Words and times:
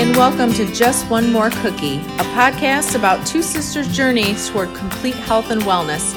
and 0.00 0.16
welcome 0.16 0.52
to 0.52 0.66
Just 0.72 1.08
One 1.08 1.30
More 1.30 1.50
Cookie, 1.50 1.98
a 1.98 2.24
podcast 2.34 2.96
about 2.96 3.24
two 3.24 3.42
sisters' 3.42 3.86
journeys 3.96 4.48
toward 4.48 4.74
complete 4.74 5.14
health 5.14 5.52
and 5.52 5.62
wellness. 5.62 6.14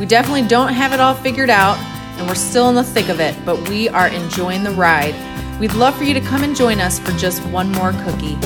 We 0.00 0.06
definitely 0.06 0.48
don't 0.48 0.72
have 0.72 0.92
it 0.92 0.98
all 0.98 1.14
figured 1.14 1.48
out, 1.48 1.78
and 2.18 2.26
we're 2.26 2.34
still 2.34 2.68
in 2.68 2.74
the 2.74 2.82
thick 2.82 3.08
of 3.08 3.20
it, 3.20 3.36
but 3.46 3.68
we 3.68 3.88
are 3.88 4.08
enjoying 4.08 4.64
the 4.64 4.72
ride. 4.72 5.14
We'd 5.60 5.72
love 5.74 5.96
for 5.96 6.02
you 6.02 6.14
to 6.14 6.20
come 6.20 6.42
and 6.42 6.56
join 6.56 6.80
us 6.80 6.98
for 6.98 7.12
just 7.12 7.44
one 7.46 7.70
more 7.70 7.92
cookie. 7.92 8.36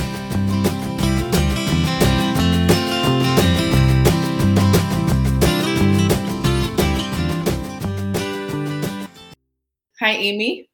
Hi, 10.01 10.11
Amy. 10.11 10.69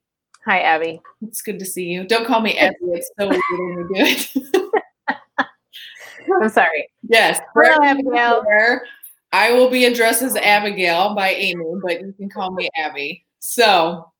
Hi, 0.45 0.59
Abby. 0.60 1.01
It's 1.20 1.41
good 1.41 1.60
to 1.60 1.64
see 1.64 1.84
you. 1.84 2.05
Don't 2.05 2.27
call 2.27 2.41
me 2.41 2.59
Abby. 2.59 2.77
It's 2.80 3.10
so 3.19 3.28
weird 3.28 3.41
when 3.51 3.78
you 3.78 3.88
do 3.95 4.01
it. 4.01 5.46
I'm 6.42 6.48
sorry. 6.48 6.88
Yes. 7.09 7.41
Hello, 7.55 7.77
Abigail. 7.84 8.45
I 9.32 9.52
will 9.52 9.70
be 9.70 9.84
addressed 9.84 10.23
as 10.23 10.37
Abigail 10.37 11.15
by 11.15 11.30
Amy, 11.30 11.65
but 11.82 12.01
you 12.01 12.12
can 12.12 12.28
call 12.28 12.51
me 12.52 12.68
Abby. 12.77 13.24
So, 13.38 14.12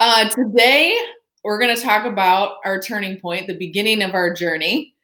uh, 0.00 0.28
today 0.30 0.98
we're 1.44 1.58
going 1.58 1.74
to 1.76 1.80
talk 1.80 2.06
about 2.06 2.56
our 2.64 2.80
turning 2.80 3.20
point, 3.20 3.46
the 3.46 3.56
beginning 3.56 4.02
of 4.02 4.14
our 4.14 4.32
journey. 4.32 4.94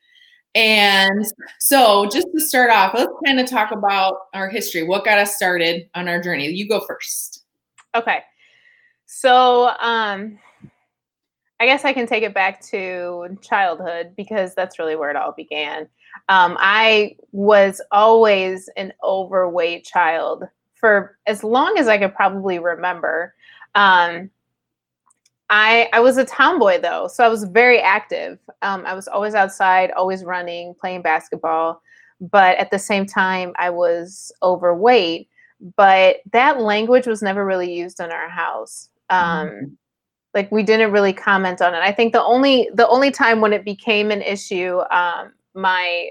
And 0.55 1.25
so, 1.61 2.09
just 2.11 2.29
to 2.35 2.41
start 2.41 2.71
off, 2.71 2.95
let's 2.95 3.13
kind 3.27 3.41
of 3.41 3.49
talk 3.49 3.73
about 3.73 4.15
our 4.33 4.49
history. 4.49 4.85
What 4.85 5.05
got 5.05 5.19
us 5.19 5.37
started 5.37 5.89
on 5.95 6.09
our 6.09 6.21
journey? 6.21 6.49
You 6.49 6.67
go 6.67 6.81
first. 6.87 7.45
Okay. 7.95 8.23
So, 9.25 9.69
um, 9.81 10.39
I 11.59 11.65
guess 11.65 11.87
I 11.87 11.95
can 11.95 12.07
take 12.07 12.25
it 12.25 12.35
back 12.35 12.61
to 12.67 13.39
childhood 13.41 14.13
because 14.19 14.55
that's 14.55 14.79
really 14.79 14.97
where 14.97 15.09
it 15.09 15.17
all 15.17 15.33
began. 15.33 15.89
Um, 16.29 16.59
I 16.61 17.17
was 17.33 17.81
always 17.91 18.69
an 18.77 18.93
overweight 19.03 19.87
child 19.87 20.45
for 20.75 21.17
as 21.27 21.43
long 21.43 21.79
as 21.79 21.89
I 21.89 21.97
could 21.97 22.15
probably 22.15 22.59
remember. 22.59 23.35
Um, 23.75 24.29
I 25.49 25.89
I 25.95 26.01
was 26.01 26.19
a 26.19 26.27
tomboy 26.27 26.83
though, 26.83 27.09
so 27.09 27.25
I 27.25 27.29
was 27.29 27.45
very 27.45 27.81
active. 27.81 28.39
Um, 28.61 28.85
I 28.85 28.93
was 28.93 29.09
always 29.09 29.35
outside, 29.35 29.91
always 29.93 30.23
running, 30.23 30.75
playing 30.79 31.01
basketball, 31.01 31.81
but 32.21 32.59
at 32.59 32.71
the 32.71 32.79
same 32.79 33.07
time, 33.07 33.55
I 33.59 33.71
was 33.71 34.31
overweight. 34.43 35.31
But 35.77 36.17
that 36.33 36.61
language 36.61 37.07
was 37.07 37.23
never 37.23 37.47
really 37.47 37.73
used 37.73 38.01
in 38.01 38.11
our 38.11 38.29
house. 38.29 38.91
Um, 39.11 39.49
mm-hmm. 39.49 39.65
Like 40.33 40.51
we 40.51 40.63
didn't 40.65 40.91
really 40.91 41.13
comment 41.13 41.63
on 41.63 41.75
it. 41.75 41.79
I 41.79 41.93
think 41.93 42.13
the 42.13 42.23
only 42.23 42.69
the 42.75 42.89
only 42.89 43.11
time 43.11 43.41
when 43.41 43.53
it 43.53 43.65
became 43.65 44.11
an 44.11 44.21
issue, 44.21 44.81
um, 44.91 45.33
my 45.55 46.11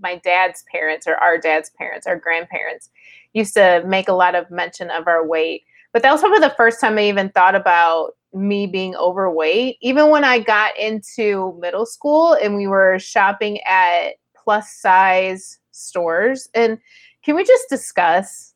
my 0.00 0.16
dad's 0.24 0.64
parents 0.70 1.06
or 1.06 1.16
our 1.16 1.38
dad's 1.38 1.70
parents, 1.70 2.06
our 2.06 2.16
grandparents, 2.16 2.90
used 3.32 3.54
to 3.54 3.82
make 3.86 4.08
a 4.08 4.12
lot 4.12 4.34
of 4.34 4.50
mention 4.50 4.90
of 4.90 5.08
our 5.08 5.26
weight. 5.26 5.64
But 5.92 6.02
that 6.02 6.12
was 6.12 6.20
probably 6.20 6.40
the 6.40 6.54
first 6.56 6.80
time 6.80 6.98
I 6.98 7.08
even 7.08 7.30
thought 7.30 7.54
about 7.54 8.12
me 8.32 8.66
being 8.66 8.96
overweight. 8.96 9.78
Even 9.80 10.10
when 10.10 10.24
I 10.24 10.38
got 10.38 10.78
into 10.78 11.56
middle 11.60 11.86
school 11.86 12.34
and 12.34 12.56
we 12.56 12.66
were 12.66 12.98
shopping 12.98 13.60
at 13.62 14.14
plus 14.36 14.70
size 14.72 15.58
stores. 15.70 16.48
And 16.54 16.78
can 17.24 17.36
we 17.36 17.44
just 17.44 17.68
discuss 17.68 18.54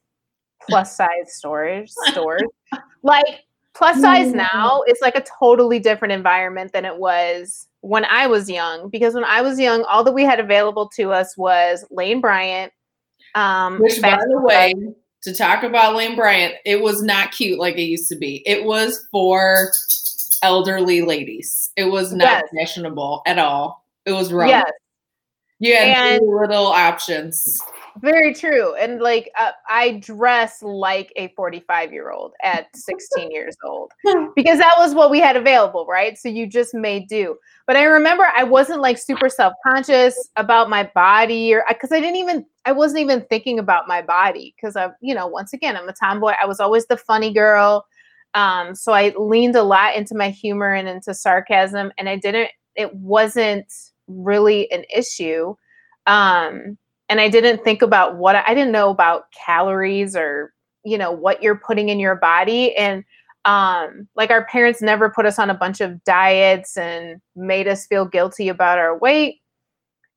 plus 0.69 0.97
size 0.97 1.09
stores 1.27 1.95
stores? 2.11 2.43
like 3.03 3.45
plus 3.79 4.01
size 4.01 4.29
mm-hmm. 4.29 4.39
now 4.39 4.83
it's 4.87 5.01
like 5.01 5.15
a 5.15 5.25
totally 5.39 5.79
different 5.79 6.13
environment 6.13 6.73
than 6.73 6.85
it 6.85 6.99
was 6.99 7.69
when 7.81 8.05
I 8.05 8.27
was 8.27 8.51
young. 8.51 8.89
Because 8.91 9.15
when 9.15 9.25
I 9.25 9.41
was 9.41 9.59
young, 9.59 9.85
all 9.85 10.05
that 10.05 10.13
we 10.13 10.25
had 10.25 10.41
available 10.41 10.89
to 10.91 11.13
us 11.13 11.37
was 11.37 11.85
Lane 11.91 12.21
Bryant. 12.21 12.73
Um, 13.35 13.79
Which, 13.79 14.03
by 14.03 14.17
the 14.17 14.41
way, 14.41 14.75
to 15.23 15.35
talk 15.35 15.63
about 15.63 15.95
Lane 15.95 16.17
Bryant, 16.17 16.55
it 16.65 16.83
was 16.83 17.03
not 17.03 17.33
cute 17.33 17.59
like 17.59 17.77
it 17.77 17.83
used 17.83 18.09
to 18.09 18.17
be. 18.17 18.43
It 18.47 18.65
was 18.65 19.07
for 19.13 19.71
elderly 20.43 21.03
ladies. 21.03 21.71
It 21.77 21.85
was 21.85 22.13
not 22.13 22.25
yes. 22.25 22.45
fashionable 22.57 23.23
at 23.27 23.39
all. 23.39 23.85
It 24.07 24.13
was 24.13 24.33
wrong. 24.33 24.49
Yes. 24.49 24.71
You 25.61 25.75
had 25.77 26.21
and, 26.21 26.27
little 26.27 26.67
options. 26.67 27.61
Very 28.01 28.35
true. 28.35 28.75
And 28.75 29.01
like 29.01 29.31
uh, 29.39 29.53
I 29.69 29.93
dress 29.93 30.63
like 30.63 31.13
a 31.17 31.29
45 31.29 31.93
year 31.93 32.11
old 32.11 32.35
at 32.43 32.67
16 32.77 33.31
years 33.31 33.57
old 33.65 33.93
because 34.37 34.59
that 34.59 34.75
was 34.79 34.95
what 34.95 35.11
we 35.11 35.21
had 35.21 35.37
available, 35.37 35.87
right? 35.87 36.19
So 36.19 36.29
you 36.29 36.47
just 36.47 36.75
made 36.75 37.09
do. 37.09 37.37
But 37.67 37.77
I 37.77 37.85
remember 37.85 38.27
I 38.37 38.45
wasn't 38.45 38.81
like 38.81 38.99
super 38.99 39.29
self 39.29 39.55
conscious 39.67 40.29
about 40.37 40.69
my 40.69 40.91
body 40.95 41.55
or 41.55 41.65
because 41.69 41.93
I 41.93 42.01
didn't 42.01 42.17
even, 42.17 42.45
I 42.65 42.73
wasn't 42.73 43.01
even 43.01 43.25
thinking 43.31 43.59
about 43.59 43.89
my 43.89 44.03
body 44.03 44.55
because 44.57 44.77
I, 44.77 44.91
you 45.01 45.15
know, 45.15 45.27
once 45.27 45.53
again, 45.53 45.77
I'm 45.77 45.89
a 45.89 45.93
tomboy. 45.93 46.33
I 46.41 46.47
was 46.47 46.61
always 46.61 46.87
the 46.87 46.97
funny 46.97 47.33
girl. 47.33 47.87
Um, 48.35 48.75
so 48.75 48.93
I 48.93 49.15
leaned 49.19 49.57
a 49.57 49.63
lot 49.63 49.97
into 49.97 50.15
my 50.15 50.29
humor 50.31 50.75
and 50.75 50.89
into 50.89 51.15
sarcasm, 51.15 51.91
and 51.97 52.09
I 52.09 52.17
didn't, 52.17 52.51
it 52.77 52.95
wasn't 52.95 53.73
really 54.07 54.71
an 54.71 54.85
issue. 54.95 55.55
Um, 56.07 56.77
and 57.09 57.21
I 57.21 57.29
didn't 57.29 57.65
think 57.65 57.83
about 57.83 58.17
what 58.17 58.37
I 58.37 58.55
didn't 58.55 58.73
know 58.73 58.91
about 58.91 59.27
calories 59.33 60.15
or 60.17 60.53
you 60.85 60.99
know 60.99 61.11
what 61.13 61.43
you're 61.43 61.57
putting 61.57 61.89
in 61.89 61.99
your 61.99 62.17
body. 62.17 62.75
And 62.77 63.05
um 63.45 64.09
like 64.17 64.31
our 64.31 64.45
parents 64.47 64.83
never 64.83 65.11
put 65.11 65.27
us 65.27 65.39
on 65.39 65.51
a 65.51 65.55
bunch 65.55 65.81
of 65.81 66.03
diets 66.05 66.77
and 66.77 67.21
made 67.37 67.69
us 67.69 67.87
feel 67.87 68.05
guilty 68.05 68.49
about 68.49 68.79
our 68.79 68.97
weight. 68.99 69.41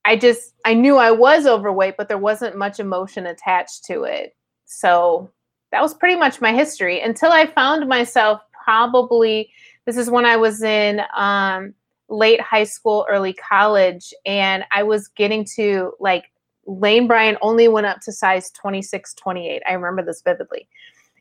I 0.06 0.16
just 0.16 0.54
i 0.66 0.74
knew 0.74 0.98
i 0.98 1.12
was 1.12 1.46
overweight 1.46 1.96
but 1.98 2.08
there 2.08 2.18
wasn't 2.18 2.58
much 2.58 2.80
emotion 2.80 3.26
attached 3.28 3.86
to 3.86 4.04
it. 4.04 4.36
So 4.66 5.32
that 5.72 5.82
was 5.82 5.94
pretty 5.94 6.18
much 6.18 6.42
my 6.42 6.54
history 6.54 7.02
until 7.02 7.32
i 7.32 7.46
found 7.46 7.88
myself 7.88 8.42
probably 8.64 9.52
this 9.86 9.98
is 9.98 10.10
when 10.10 10.26
i 10.26 10.36
was 10.36 10.62
in 10.62 11.02
um 11.16 11.74
late 12.10 12.42
high 12.42 12.64
school 12.64 13.06
early 13.10 13.34
college 13.34 14.14
and 14.26 14.64
i 14.72 14.84
was 14.84 15.08
getting 15.08 15.46
to 15.46 15.94
like 16.00 16.31
Lane 16.66 17.08
Bryant 17.08 17.38
only 17.42 17.68
went 17.68 17.88
up 17.88 18.02
to 18.02 18.12
size 18.12 18.52
26, 18.52 19.14
28. 19.16 19.62
I 19.68 19.74
remember 19.74 20.04
this 20.04 20.22
vividly. 20.22 20.68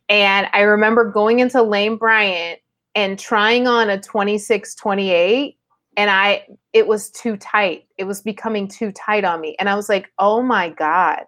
And 0.09 0.49
I 0.53 0.61
remember 0.61 1.11
going 1.11 1.39
into 1.39 1.63
Lane 1.63 1.97
Bryant 1.97 2.61
and 2.95 3.19
trying 3.19 3.67
on 3.67 3.91
a 3.91 4.01
26, 4.01 4.75
28 4.75 5.57
and 5.97 6.11
I 6.11 6.47
it 6.73 6.87
was 6.87 7.11
too 7.11 7.37
tight. 7.37 7.87
It 7.99 8.05
was 8.05 8.23
becoming 8.23 8.69
too 8.69 8.93
tight 8.93 9.25
on 9.25 9.41
me. 9.41 9.57
And 9.59 9.69
I 9.69 9.75
was 9.75 9.89
like, 9.89 10.11
"Oh 10.19 10.43
my 10.43 10.71
god. 10.71 11.25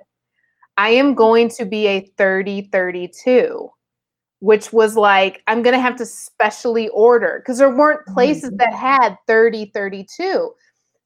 I 0.77 0.91
am 0.91 1.15
going 1.15 1.49
to 1.51 1.65
be 1.67 1.87
a 1.87 2.01
30 2.17 2.69
32." 2.73 3.71
Which 4.41 4.73
was 4.73 4.97
like 4.97 5.43
I'm 5.47 5.63
going 5.63 5.75
to 5.75 5.81
have 5.81 5.97
to 5.97 6.07
specially 6.07 6.89
order 6.89 7.41
because 7.43 7.59
there 7.59 7.75
weren't 7.75 8.07
places 8.07 8.51
mm-hmm. 8.51 8.57
that 8.57 8.73
had 8.73 9.17
30 9.27 9.67
32 9.75 10.53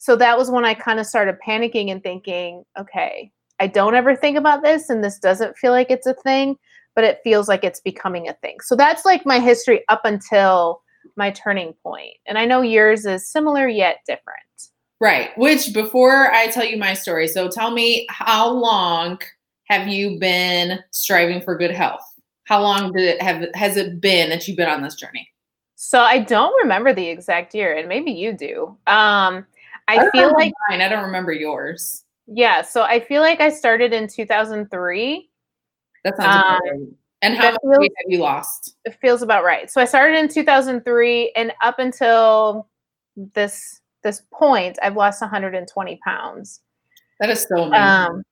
so 0.06 0.14
that 0.14 0.38
was 0.38 0.52
when 0.52 0.64
I 0.64 0.72
kind 0.72 1.00
of 1.00 1.06
started 1.06 1.34
panicking 1.44 1.90
and 1.90 2.00
thinking, 2.00 2.62
okay, 2.78 3.32
I 3.58 3.66
don't 3.66 3.96
ever 3.96 4.14
think 4.14 4.38
about 4.38 4.62
this 4.62 4.88
and 4.88 5.02
this 5.02 5.18
doesn't 5.18 5.58
feel 5.58 5.72
like 5.72 5.90
it's 5.90 6.06
a 6.06 6.14
thing, 6.14 6.54
but 6.94 7.02
it 7.02 7.18
feels 7.24 7.48
like 7.48 7.64
it's 7.64 7.80
becoming 7.80 8.28
a 8.28 8.34
thing. 8.34 8.58
So 8.60 8.76
that's 8.76 9.04
like 9.04 9.26
my 9.26 9.40
history 9.40 9.82
up 9.88 10.02
until 10.04 10.80
my 11.16 11.32
turning 11.32 11.74
point. 11.82 12.12
And 12.24 12.38
I 12.38 12.44
know 12.44 12.60
yours 12.60 13.04
is 13.04 13.28
similar 13.28 13.66
yet 13.66 13.96
different. 14.06 14.44
Right. 15.00 15.36
Which 15.36 15.74
before 15.74 16.30
I 16.32 16.46
tell 16.52 16.64
you 16.64 16.76
my 16.76 16.94
story, 16.94 17.26
so 17.26 17.48
tell 17.48 17.72
me 17.72 18.06
how 18.08 18.48
long 18.48 19.18
have 19.64 19.88
you 19.88 20.20
been 20.20 20.78
striving 20.92 21.40
for 21.40 21.58
good 21.58 21.72
health? 21.72 22.04
How 22.44 22.62
long 22.62 22.92
did 22.92 23.02
it 23.02 23.20
have 23.20 23.48
has 23.56 23.76
it 23.76 24.00
been 24.00 24.30
that 24.30 24.46
you've 24.46 24.56
been 24.56 24.68
on 24.68 24.82
this 24.82 24.94
journey? 24.94 25.28
So 25.74 25.98
I 26.00 26.20
don't 26.20 26.56
remember 26.62 26.94
the 26.94 27.08
exact 27.08 27.56
year, 27.56 27.76
and 27.76 27.88
maybe 27.88 28.12
you 28.12 28.32
do. 28.32 28.78
Um, 28.86 29.44
I, 29.88 29.98
I 29.98 30.10
feel 30.10 30.32
like 30.32 30.52
mine. 30.68 30.80
I 30.80 30.88
don't 30.88 31.04
remember 31.04 31.32
yours. 31.32 32.04
Yeah, 32.26 32.62
so 32.62 32.82
I 32.82 33.00
feel 33.00 33.22
like 33.22 33.40
I 33.40 33.50
started 33.50 33.92
in 33.92 34.08
2003. 34.08 35.30
That 36.04 36.16
sounds 36.16 36.44
um, 36.44 36.60
right. 36.64 36.88
And 37.22 37.36
how 37.36 37.52
much 37.52 37.60
feels, 37.62 37.78
weight 37.78 37.92
have 37.96 38.12
you 38.12 38.18
lost? 38.18 38.76
It 38.84 38.96
feels 39.00 39.22
about 39.22 39.44
right. 39.44 39.70
So 39.70 39.80
I 39.80 39.84
started 39.84 40.18
in 40.18 40.28
2003, 40.28 41.32
and 41.36 41.52
up 41.62 41.78
until 41.78 42.68
this 43.34 43.80
this 44.02 44.22
point, 44.32 44.78
I've 44.82 44.96
lost 44.96 45.20
120 45.20 46.00
pounds. 46.04 46.60
That 47.20 47.30
is 47.30 47.46
so 47.48 47.62
amazing. 47.62 47.82
Um, 47.82 48.22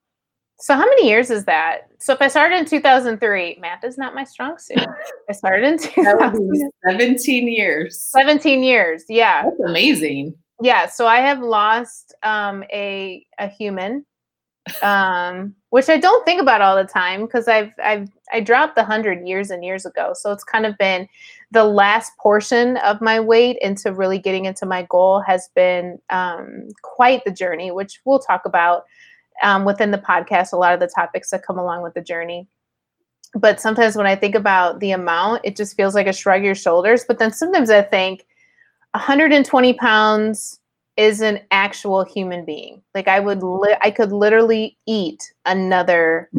so 0.57 0.73
how 0.73 0.85
many 0.85 1.07
years 1.09 1.29
is 1.29 1.43
that? 1.45 1.89
So 1.99 2.13
if 2.13 2.21
I 2.21 2.29
started 2.29 2.57
in 2.57 2.65
2003, 2.65 3.57
math 3.59 3.83
is 3.83 3.97
not 3.97 4.15
my 4.15 4.23
strong 4.23 4.57
suit. 4.57 4.85
I 5.29 5.33
started 5.33 5.65
in 5.65 6.69
17 6.87 7.47
years. 7.47 7.99
17 7.99 8.63
years, 8.63 9.03
yeah. 9.09 9.43
That's 9.43 9.59
amazing 9.67 10.35
yeah 10.61 10.87
so 10.87 11.05
i 11.07 11.17
have 11.17 11.39
lost 11.41 12.13
um, 12.23 12.63
a 12.71 13.25
a 13.39 13.47
human 13.47 14.05
um, 14.81 15.55
which 15.69 15.89
I 15.89 15.97
don't 15.97 16.25
think 16.25 16.41
about 16.41 16.61
all 16.61 16.75
the 16.75 16.85
time 16.85 17.21
because 17.25 17.47
I've 17.47 17.71
I've 17.83 18.09
I 18.31 18.39
dropped 18.39 18.75
the 18.75 18.83
hundred 18.83 19.27
years 19.27 19.51
and 19.51 19.63
years 19.63 19.85
ago. 19.85 20.13
So 20.15 20.31
it's 20.31 20.43
kind 20.43 20.65
of 20.65 20.77
been 20.77 21.07
the 21.51 21.63
last 21.63 22.13
portion 22.17 22.77
of 22.77 23.01
my 23.01 23.19
weight 23.19 23.57
into 23.61 23.93
really 23.93 24.17
getting 24.17 24.45
into 24.45 24.65
my 24.65 24.83
goal 24.89 25.21
has 25.21 25.49
been 25.55 25.99
um, 26.09 26.69
quite 26.81 27.23
the 27.25 27.31
journey, 27.31 27.71
which 27.71 27.99
we'll 28.05 28.19
talk 28.19 28.45
about 28.45 28.85
um, 29.43 29.65
within 29.65 29.91
the 29.91 29.97
podcast. 29.99 30.53
A 30.53 30.57
lot 30.57 30.73
of 30.73 30.79
the 30.79 30.91
topics 30.93 31.29
that 31.29 31.45
come 31.45 31.59
along 31.59 31.83
with 31.83 31.93
the 31.93 32.01
journey. 32.01 32.47
But 33.35 33.59
sometimes 33.59 33.95
when 33.95 34.07
I 34.07 34.15
think 34.15 34.33
about 34.33 34.79
the 34.79 34.91
amount, 34.91 35.41
it 35.43 35.57
just 35.57 35.75
feels 35.75 35.93
like 35.93 36.07
a 36.07 36.13
shrug 36.13 36.43
your 36.43 36.55
shoulders. 36.55 37.03
But 37.07 37.19
then 37.19 37.33
sometimes 37.33 37.69
I 37.69 37.81
think 37.81 38.25
120 38.95 39.73
pounds 39.73 40.59
is 40.95 41.19
an 41.19 41.41
actual 41.51 42.05
human 42.05 42.45
being. 42.45 42.81
Like 42.93 43.09
I 43.09 43.19
would, 43.19 43.43
li- 43.43 43.75
I 43.81 43.91
could 43.91 44.13
literally 44.13 44.77
eat 44.87 45.21
another 45.45 46.29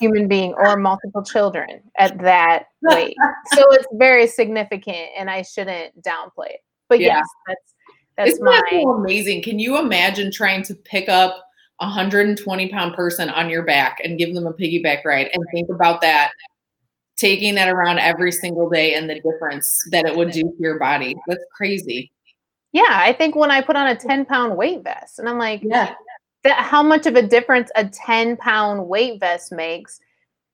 human 0.00 0.26
being 0.26 0.54
or 0.54 0.78
multiple 0.78 1.22
children 1.22 1.82
at 1.98 2.18
that 2.22 2.68
weight. 2.82 3.14
so 3.52 3.62
it's 3.72 3.86
very 3.92 4.26
significant, 4.26 5.08
and 5.18 5.28
I 5.28 5.42
shouldn't 5.42 6.02
downplay 6.02 6.48
it. 6.50 6.60
But 6.88 7.00
yeah. 7.00 7.18
yes, 7.18 7.26
that's 7.46 7.74
that's 8.16 8.30
Isn't 8.30 8.44
my 8.44 8.52
that 8.52 8.70
so 8.70 8.90
amazing. 8.92 9.42
Can 9.42 9.58
you 9.58 9.78
imagine 9.78 10.32
trying 10.32 10.62
to 10.64 10.74
pick 10.74 11.10
up 11.10 11.44
a 11.80 11.84
120 11.84 12.68
pound 12.70 12.94
person 12.94 13.28
on 13.28 13.50
your 13.50 13.64
back 13.64 13.98
and 14.02 14.18
give 14.18 14.34
them 14.34 14.46
a 14.46 14.54
piggyback 14.54 15.04
ride 15.04 15.28
and 15.32 15.44
think 15.52 15.68
about 15.68 16.00
that 16.00 16.32
taking 17.18 17.54
that 17.56 17.68
around 17.68 17.98
every 17.98 18.32
single 18.32 18.70
day 18.70 18.94
and 18.94 19.10
the 19.10 19.20
difference 19.20 19.76
that 19.90 20.06
it 20.06 20.16
would 20.16 20.30
do 20.30 20.42
to 20.42 20.56
your 20.58 20.78
body. 20.78 21.16
That's 21.26 21.44
crazy. 21.54 22.10
Yeah, 22.72 22.86
I 22.90 23.12
think 23.12 23.34
when 23.34 23.50
I 23.50 23.60
put 23.60 23.76
on 23.76 23.88
a 23.88 23.96
10 23.96 24.26
pound 24.26 24.56
weight 24.56 24.84
vest, 24.84 25.18
and 25.18 25.28
I'm 25.28 25.38
like, 25.38 25.62
yeah, 25.62 25.94
that, 26.44 26.58
how 26.60 26.82
much 26.82 27.06
of 27.06 27.16
a 27.16 27.22
difference 27.22 27.70
a 27.76 27.84
10 27.84 28.36
pound 28.36 28.86
weight 28.86 29.20
vest 29.20 29.52
makes. 29.52 30.00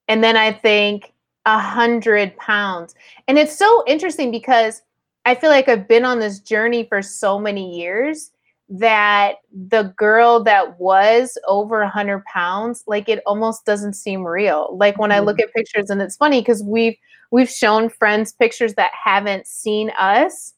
And 0.08 0.22
then 0.22 0.37
I 0.37 0.52
think 0.52 1.12
a 1.46 1.58
hundred 1.58 2.37
pounds. 2.37 2.94
And 3.28 3.38
it's 3.38 3.56
so 3.56 3.84
interesting 3.87 4.31
because 4.31 4.82
I 5.25 5.34
feel 5.34 5.50
like 5.50 5.69
I've 5.69 5.88
been 5.88 6.05
on 6.05 6.19
this 6.19 6.40
journey 6.40 6.84
for 6.84 7.02
so 7.02 7.38
many 7.38 7.78
years 7.78 8.31
that 8.69 9.37
the 9.69 9.94
girl 9.96 10.43
that 10.43 10.78
was 10.81 11.37
over 11.46 11.81
100 11.81 12.25
pounds 12.25 12.82
like 12.87 13.08
it 13.08 13.22
almost 13.26 13.66
doesn't 13.66 13.93
seem 13.93 14.26
real 14.26 14.75
like 14.78 14.99
when 14.99 15.12
i 15.12 15.19
look 15.19 15.37
mm-hmm. 15.37 15.49
at 15.49 15.55
pictures 15.55 15.90
and 15.90 16.00
it's 16.00 16.16
funny 16.16 16.40
because 16.40 16.62
we've 16.62 16.96
we've 17.31 17.50
shown 17.50 17.90
friends 17.90 18.32
pictures 18.32 18.75
that 18.75 18.90
haven't 18.93 19.46
seen 19.46 19.90
us 19.99 20.55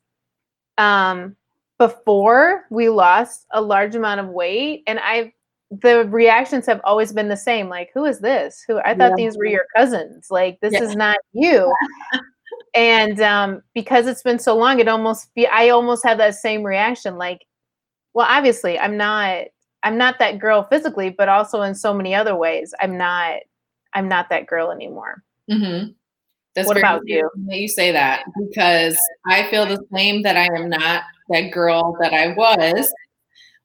um 0.78 1.34
before 1.78 2.64
we 2.70 2.88
lost 2.88 3.44
a 3.50 3.60
large 3.60 3.96
amount 3.96 4.20
of 4.20 4.28
weight 4.28 4.84
and 4.86 5.00
i've 5.00 5.30
the 5.70 6.04
reactions 6.08 6.64
have 6.64 6.80
always 6.84 7.12
been 7.12 7.28
the 7.28 7.36
same 7.36 7.68
like 7.68 7.90
who 7.92 8.04
is 8.04 8.20
this 8.20 8.62
who 8.68 8.78
i 8.78 8.94
thought 8.94 9.10
yeah. 9.10 9.16
these 9.16 9.36
were 9.36 9.46
your 9.46 9.66
cousins 9.74 10.28
like 10.30 10.60
this 10.60 10.74
yeah. 10.74 10.82
is 10.82 10.94
not 10.94 11.18
you 11.32 11.74
and 12.76 13.20
um 13.20 13.60
because 13.74 14.06
it's 14.06 14.22
been 14.22 14.38
so 14.38 14.56
long 14.56 14.78
it 14.78 14.86
almost 14.86 15.34
be 15.34 15.44
i 15.48 15.70
almost 15.70 16.04
have 16.04 16.18
that 16.18 16.36
same 16.36 16.62
reaction 16.62 17.16
like 17.16 17.40
well 18.16 18.26
obviously 18.28 18.78
i'm 18.78 18.96
not 18.96 19.44
i'm 19.84 19.96
not 19.96 20.18
that 20.18 20.40
girl 20.40 20.64
physically 20.64 21.10
but 21.10 21.28
also 21.28 21.62
in 21.62 21.74
so 21.74 21.94
many 21.94 22.14
other 22.14 22.34
ways 22.34 22.74
i'm 22.80 22.98
not 22.98 23.38
i'm 23.94 24.08
not 24.08 24.28
that 24.28 24.46
girl 24.46 24.72
anymore 24.72 25.22
mm-hmm. 25.48 25.92
That's 26.56 26.68
what 26.68 26.78
about 26.78 27.02
you? 27.04 27.30
That 27.48 27.58
you 27.58 27.68
say 27.68 27.92
that 27.92 28.24
because 28.48 28.96
I 29.26 29.48
feel 29.50 29.66
the 29.66 29.84
same 29.94 30.22
that 30.22 30.38
I 30.38 30.46
am 30.56 30.70
not 30.70 31.02
that 31.28 31.50
girl 31.50 31.94
that 32.00 32.14
I 32.14 32.28
was 32.32 32.90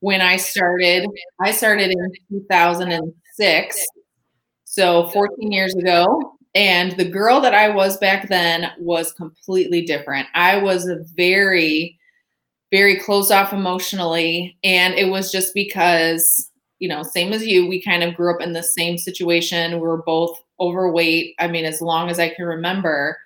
when 0.01 0.19
I 0.19 0.35
started. 0.35 1.07
I 1.39 1.51
started 1.51 1.91
in 1.91 2.11
2006, 2.29 3.85
so 4.65 5.07
14 5.07 5.51
years 5.53 5.73
ago. 5.75 6.33
And 6.53 6.91
the 6.97 7.05
girl 7.05 7.39
that 7.39 7.53
I 7.53 7.69
was 7.69 7.95
back 7.95 8.27
then 8.27 8.69
was 8.77 9.13
completely 9.13 9.85
different. 9.85 10.27
I 10.35 10.57
was 10.57 10.85
a 10.85 10.97
very, 11.15 11.97
very 12.71 12.99
closed 12.99 13.31
off 13.31 13.53
emotionally. 13.53 14.57
And 14.63 14.93
it 14.93 15.09
was 15.09 15.31
just 15.31 15.53
because, 15.53 16.49
you 16.79 16.87
know, 16.87 17.03
same 17.03 17.33
as 17.33 17.45
you, 17.45 17.67
we 17.67 17.81
kind 17.81 18.03
of 18.03 18.15
grew 18.15 18.33
up 18.33 18.41
in 18.41 18.53
the 18.53 18.63
same 18.63 18.97
situation. 18.97 19.73
We 19.73 19.79
were 19.79 20.01
both 20.03 20.41
overweight. 20.59 21.35
I 21.39 21.47
mean, 21.47 21.65
as 21.65 21.81
long 21.81 22.09
as 22.09 22.19
I 22.19 22.29
can 22.29 22.45
remember. 22.45 23.17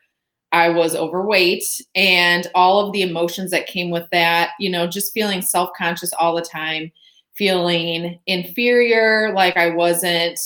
I 0.51 0.69
was 0.69 0.95
overweight 0.95 1.65
and 1.95 2.47
all 2.55 2.79
of 2.79 2.93
the 2.93 3.01
emotions 3.01 3.51
that 3.51 3.67
came 3.67 3.89
with 3.89 4.07
that, 4.13 4.51
you 4.57 4.69
know, 4.69 4.87
just 4.87 5.11
feeling 5.11 5.41
self 5.41 5.71
conscious 5.77 6.13
all 6.13 6.33
the 6.33 6.41
time, 6.41 6.93
feeling 7.33 8.17
inferior, 8.25 9.33
like 9.33 9.57
I 9.57 9.71
wasn't, 9.71 10.39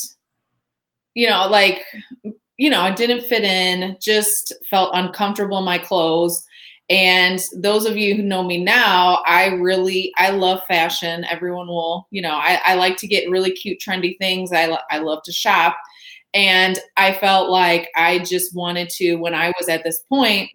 you 1.13 1.29
know, 1.29 1.47
like, 1.47 1.83
you 2.57 2.71
know, 2.71 2.81
I 2.81 2.91
didn't 2.91 3.25
fit 3.27 3.43
in, 3.43 3.97
just 4.01 4.51
felt 4.67 4.89
uncomfortable 4.95 5.59
in 5.59 5.65
my 5.65 5.77
clothes. 5.77 6.43
And 6.89 7.39
those 7.55 7.85
of 7.85 7.97
you 7.97 8.15
who 8.15 8.23
know 8.23 8.43
me 8.43 8.63
now, 8.63 9.21
I 9.27 9.47
really, 9.47 10.11
I 10.17 10.31
love 10.31 10.63
fashion. 10.67 11.23
Everyone 11.25 11.67
will, 11.67 12.07
you 12.09 12.21
know, 12.21 12.33
I, 12.33 12.59
I 12.65 12.73
like 12.75 12.97
to 12.97 13.07
get 13.07 13.29
really 13.29 13.51
cute, 13.51 13.79
trendy 13.79 14.17
things. 14.17 14.51
I, 14.51 14.75
I 14.89 14.97
love 14.97 15.21
to 15.25 15.31
shop. 15.31 15.77
And 16.33 16.79
I 16.97 17.13
felt 17.13 17.49
like 17.49 17.89
I 17.95 18.19
just 18.19 18.55
wanted 18.55 18.89
to, 18.91 19.15
when 19.15 19.35
I 19.35 19.53
was 19.59 19.69
at 19.69 19.83
this 19.83 19.99
point, 20.09 20.49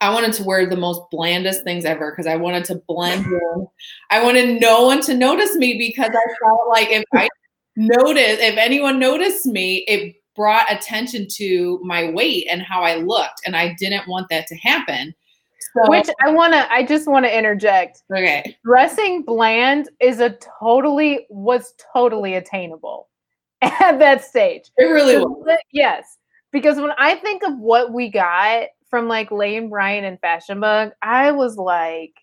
I 0.00 0.10
wanted 0.10 0.32
to 0.34 0.44
wear 0.44 0.66
the 0.66 0.76
most 0.76 1.02
blandest 1.10 1.62
things 1.62 1.84
ever 1.84 2.10
because 2.10 2.26
I 2.26 2.36
wanted 2.36 2.64
to 2.66 2.82
blend 2.88 3.26
in. 3.26 3.66
I 4.10 4.22
wanted 4.22 4.60
no 4.60 4.84
one 4.84 5.02
to 5.02 5.14
notice 5.14 5.54
me 5.56 5.76
because 5.78 6.10
I 6.10 6.34
felt 6.42 6.68
like 6.68 6.90
if 6.90 7.04
I 7.12 7.28
noticed, 7.76 8.40
if 8.40 8.56
anyone 8.56 8.98
noticed 8.98 9.46
me, 9.46 9.84
it 9.88 10.16
brought 10.34 10.72
attention 10.72 11.26
to 11.32 11.80
my 11.84 12.10
weight 12.10 12.46
and 12.50 12.62
how 12.62 12.82
I 12.82 12.96
looked. 12.96 13.40
And 13.46 13.56
I 13.56 13.74
didn't 13.78 14.08
want 14.08 14.28
that 14.30 14.46
to 14.48 14.56
happen. 14.56 15.14
So, 15.76 15.90
Which 15.90 16.08
I 16.22 16.30
want 16.30 16.52
to, 16.52 16.72
I 16.72 16.84
just 16.84 17.08
want 17.08 17.26
to 17.26 17.36
interject. 17.36 18.02
Okay. 18.12 18.56
Dressing 18.64 19.22
bland 19.22 19.90
is 20.00 20.20
a 20.20 20.36
totally, 20.60 21.26
was 21.28 21.74
totally 21.92 22.34
attainable. 22.34 23.08
at 23.80 23.98
that 23.98 24.24
stage. 24.24 24.70
It 24.76 24.84
really 24.84 25.16
was. 25.18 25.58
Yes. 25.72 26.18
Because 26.52 26.76
when 26.78 26.92
I 26.98 27.16
think 27.16 27.42
of 27.42 27.58
what 27.58 27.92
we 27.92 28.10
got 28.10 28.68
from 28.88 29.08
like 29.08 29.30
Lane 29.30 29.70
Bryant 29.70 30.06
and 30.06 30.20
Fashion 30.20 30.60
Bug, 30.60 30.92
I 31.02 31.32
was 31.32 31.56
like, 31.56 32.14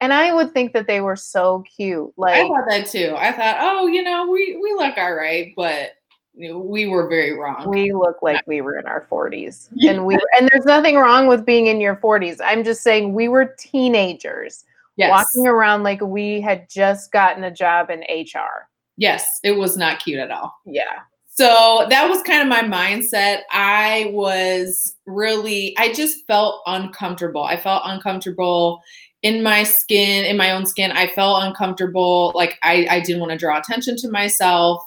and 0.00 0.12
I 0.12 0.34
would 0.34 0.52
think 0.52 0.72
that 0.72 0.86
they 0.86 1.00
were 1.00 1.16
so 1.16 1.62
cute. 1.76 2.12
Like 2.16 2.34
I 2.34 2.48
thought 2.48 2.64
that 2.68 2.86
too. 2.86 3.14
I 3.16 3.32
thought, 3.32 3.56
oh, 3.60 3.86
you 3.86 4.02
know, 4.02 4.28
we 4.28 4.58
we 4.60 4.74
look 4.74 4.98
all 4.98 5.14
right, 5.14 5.52
but 5.56 5.92
we 6.34 6.86
were 6.86 7.08
very 7.08 7.38
wrong. 7.38 7.68
We 7.68 7.92
look 7.92 8.22
like 8.22 8.42
we 8.46 8.60
were 8.60 8.78
in 8.78 8.86
our 8.86 9.06
40s. 9.10 9.68
And 9.86 10.06
we 10.06 10.14
and 10.38 10.48
there's 10.50 10.64
nothing 10.64 10.96
wrong 10.96 11.26
with 11.26 11.44
being 11.44 11.66
in 11.66 11.80
your 11.80 11.96
40s. 11.96 12.40
I'm 12.42 12.64
just 12.64 12.82
saying 12.82 13.12
we 13.12 13.28
were 13.28 13.54
teenagers 13.58 14.64
yes. 14.96 15.10
walking 15.10 15.46
around 15.46 15.82
like 15.82 16.00
we 16.00 16.40
had 16.40 16.68
just 16.70 17.12
gotten 17.12 17.44
a 17.44 17.50
job 17.50 17.90
in 17.90 18.00
HR. 18.00 18.68
Yes, 18.96 19.40
it 19.42 19.52
was 19.52 19.76
not 19.76 20.00
cute 20.00 20.18
at 20.18 20.30
all. 20.30 20.54
Yeah. 20.64 21.00
So 21.34 21.86
that 21.88 22.08
was 22.08 22.22
kind 22.22 22.42
of 22.42 22.48
my 22.48 22.62
mindset. 22.62 23.40
I 23.50 24.10
was 24.12 24.96
really, 25.06 25.74
I 25.78 25.92
just 25.92 26.26
felt 26.26 26.60
uncomfortable. 26.66 27.42
I 27.42 27.56
felt 27.56 27.82
uncomfortable 27.86 28.82
in 29.22 29.42
my 29.42 29.62
skin, 29.62 30.26
in 30.26 30.36
my 30.36 30.50
own 30.50 30.66
skin. 30.66 30.92
I 30.92 31.06
felt 31.06 31.42
uncomfortable. 31.42 32.32
Like 32.34 32.58
I, 32.62 32.86
I 32.90 33.00
didn't 33.00 33.20
want 33.20 33.32
to 33.32 33.38
draw 33.38 33.58
attention 33.58 33.96
to 33.98 34.10
myself. 34.10 34.82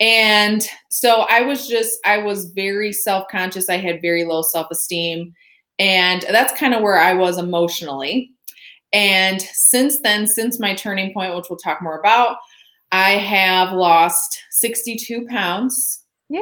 And 0.00 0.66
so 0.90 1.26
I 1.30 1.42
was 1.42 1.66
just, 1.66 1.98
I 2.04 2.18
was 2.18 2.46
very 2.46 2.92
self 2.92 3.28
conscious. 3.30 3.68
I 3.68 3.78
had 3.78 4.02
very 4.02 4.24
low 4.24 4.42
self 4.42 4.68
esteem. 4.70 5.32
And 5.78 6.24
that's 6.30 6.58
kind 6.58 6.74
of 6.74 6.82
where 6.82 6.98
I 6.98 7.14
was 7.14 7.38
emotionally. 7.38 8.30
And 8.92 9.40
since 9.42 10.00
then, 10.00 10.26
since 10.26 10.58
my 10.58 10.74
turning 10.74 11.12
point, 11.12 11.34
which 11.34 11.46
we'll 11.50 11.58
talk 11.58 11.82
more 11.82 11.98
about, 11.98 12.38
I 12.92 13.12
have 13.12 13.72
lost 13.72 14.42
62 14.52 15.26
pounds. 15.26 16.04
Yay. 16.28 16.40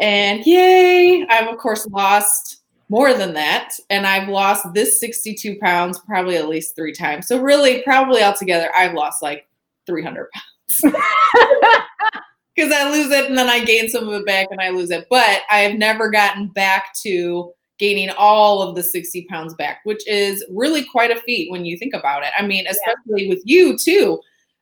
And 0.00 0.44
yay, 0.44 1.26
I've 1.28 1.48
of 1.48 1.58
course 1.58 1.86
lost 1.88 2.62
more 2.88 3.14
than 3.14 3.32
that. 3.34 3.74
And 3.90 4.06
I've 4.06 4.28
lost 4.28 4.66
this 4.74 5.00
62 5.00 5.58
pounds 5.60 6.00
probably 6.00 6.36
at 6.36 6.48
least 6.48 6.76
three 6.76 6.92
times. 6.92 7.26
So, 7.26 7.40
really, 7.40 7.82
probably 7.82 8.22
altogether, 8.22 8.70
I've 8.74 8.94
lost 8.94 9.22
like 9.22 9.46
300 9.86 10.28
pounds. 10.32 10.96
Because 12.54 12.72
I 12.72 12.90
lose 12.90 13.10
it 13.10 13.28
and 13.28 13.36
then 13.36 13.48
I 13.48 13.64
gain 13.64 13.88
some 13.88 14.08
of 14.08 14.14
it 14.14 14.26
back 14.26 14.48
and 14.50 14.60
I 14.60 14.70
lose 14.70 14.90
it. 14.90 15.06
But 15.10 15.42
I 15.50 15.60
have 15.60 15.76
never 15.76 16.10
gotten 16.10 16.48
back 16.48 16.94
to 17.02 17.52
gaining 17.78 18.10
all 18.16 18.62
of 18.62 18.76
the 18.76 18.82
60 18.82 19.26
pounds 19.26 19.54
back, 19.54 19.80
which 19.84 20.06
is 20.06 20.44
really 20.50 20.84
quite 20.84 21.10
a 21.10 21.20
feat 21.22 21.50
when 21.50 21.64
you 21.64 21.76
think 21.76 21.94
about 21.94 22.22
it. 22.22 22.30
I 22.38 22.46
mean, 22.46 22.66
especially 22.66 23.24
yeah. 23.24 23.28
with 23.28 23.42
you 23.44 23.76
too. 23.76 24.20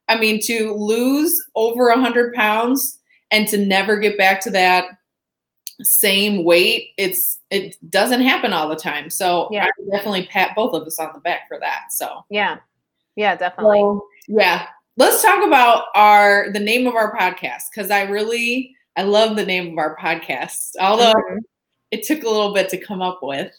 I 0.08 0.18
mean, 0.18 0.40
to 0.44 0.72
lose 0.72 1.38
over 1.54 1.88
a 1.88 2.00
hundred 2.00 2.34
pounds 2.34 2.98
and 3.30 3.46
to 3.48 3.58
never 3.58 3.98
get 3.98 4.18
back 4.18 4.40
to 4.42 4.50
that 4.50 4.86
same 5.82 6.44
weight, 6.44 6.90
it's 6.96 7.38
it 7.50 7.76
doesn't 7.90 8.22
happen 8.22 8.52
all 8.52 8.68
the 8.68 8.76
time. 8.76 9.10
So 9.10 9.48
yeah. 9.50 9.66
I 9.66 9.90
definitely 9.90 10.26
pat 10.26 10.54
both 10.56 10.74
of 10.74 10.86
us 10.86 10.98
on 10.98 11.10
the 11.14 11.20
back 11.20 11.48
for 11.48 11.58
that. 11.60 11.92
So 11.92 12.24
yeah, 12.30 12.58
yeah, 13.16 13.36
definitely. 13.36 14.00
Yeah. 14.28 14.66
Let's 14.96 15.22
talk 15.22 15.44
about 15.44 15.84
our 15.94 16.50
the 16.52 16.60
name 16.60 16.86
of 16.86 16.94
our 16.94 17.16
podcast 17.16 17.64
because 17.74 17.90
I 17.90 18.02
really 18.02 18.76
I 18.96 19.02
love 19.02 19.36
the 19.36 19.46
name 19.46 19.72
of 19.72 19.78
our 19.78 19.96
podcast, 19.96 20.72
although 20.80 21.12
mm-hmm. 21.12 21.38
it 21.90 22.04
took 22.04 22.24
a 22.24 22.28
little 22.28 22.52
bit 22.52 22.68
to 22.70 22.78
come 22.78 23.00
up 23.00 23.20
with. 23.22 23.52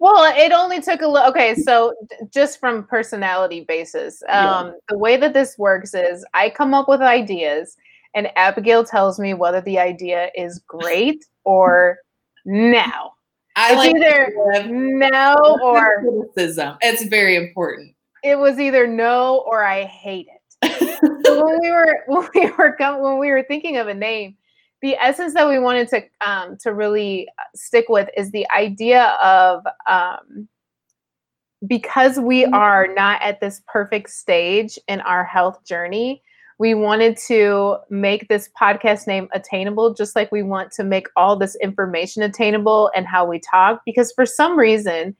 Well, 0.00 0.32
it 0.36 0.52
only 0.52 0.80
took 0.80 1.02
a 1.02 1.08
little. 1.08 1.28
Okay, 1.28 1.54
so 1.54 1.92
just 2.32 2.60
from 2.60 2.84
personality 2.84 3.64
basis, 3.66 4.22
um, 4.28 4.68
yeah. 4.68 4.72
the 4.88 4.98
way 4.98 5.16
that 5.16 5.34
this 5.34 5.58
works 5.58 5.92
is 5.92 6.24
I 6.34 6.50
come 6.50 6.72
up 6.72 6.88
with 6.88 7.00
ideas, 7.00 7.76
and 8.14 8.30
Abigail 8.36 8.84
tells 8.84 9.18
me 9.18 9.34
whether 9.34 9.60
the 9.60 9.78
idea 9.78 10.30
is 10.36 10.62
great 10.66 11.24
or 11.44 11.98
no. 12.44 13.10
I 13.56 13.72
it's 13.72 13.76
like 13.76 13.96
either 13.96 14.68
no 14.68 15.58
or 15.60 16.00
criticism. 16.00 16.76
It's 16.80 17.02
very 17.04 17.34
important. 17.34 17.94
It 18.22 18.38
was 18.38 18.60
either 18.60 18.86
no 18.86 19.44
or 19.46 19.64
I 19.64 19.82
hate 19.84 20.28
it. 20.28 20.37
So 21.24 21.44
when 21.44 21.58
we 21.60 21.70
were 21.70 22.04
when 22.06 22.28
we 22.34 22.50
were 22.50 22.76
when 22.78 23.18
we 23.18 23.30
were 23.30 23.42
thinking 23.42 23.76
of 23.76 23.88
a 23.88 23.94
name, 23.94 24.36
the 24.82 24.96
essence 24.96 25.34
that 25.34 25.48
we 25.48 25.58
wanted 25.58 25.88
to 25.88 26.02
um, 26.26 26.56
to 26.58 26.72
really 26.72 27.28
stick 27.54 27.86
with 27.88 28.08
is 28.16 28.30
the 28.30 28.48
idea 28.50 29.16
of 29.22 29.64
um, 29.88 30.48
because 31.66 32.18
we 32.18 32.44
mm-hmm. 32.44 32.54
are 32.54 32.86
not 32.94 33.20
at 33.22 33.40
this 33.40 33.62
perfect 33.66 34.10
stage 34.10 34.78
in 34.88 35.00
our 35.02 35.24
health 35.24 35.64
journey 35.64 36.22
we 36.58 36.74
wanted 36.74 37.16
to 37.16 37.76
make 37.88 38.28
this 38.28 38.50
podcast 38.60 39.06
name 39.06 39.28
attainable 39.32 39.94
just 39.94 40.16
like 40.16 40.30
we 40.32 40.42
want 40.42 40.72
to 40.72 40.84
make 40.84 41.06
all 41.16 41.36
this 41.36 41.56
information 41.56 42.22
attainable 42.22 42.90
and 42.94 43.06
how 43.06 43.24
we 43.24 43.38
talk 43.38 43.80
because 43.86 44.12
for 44.12 44.26
some 44.26 44.58
reason 44.58 45.16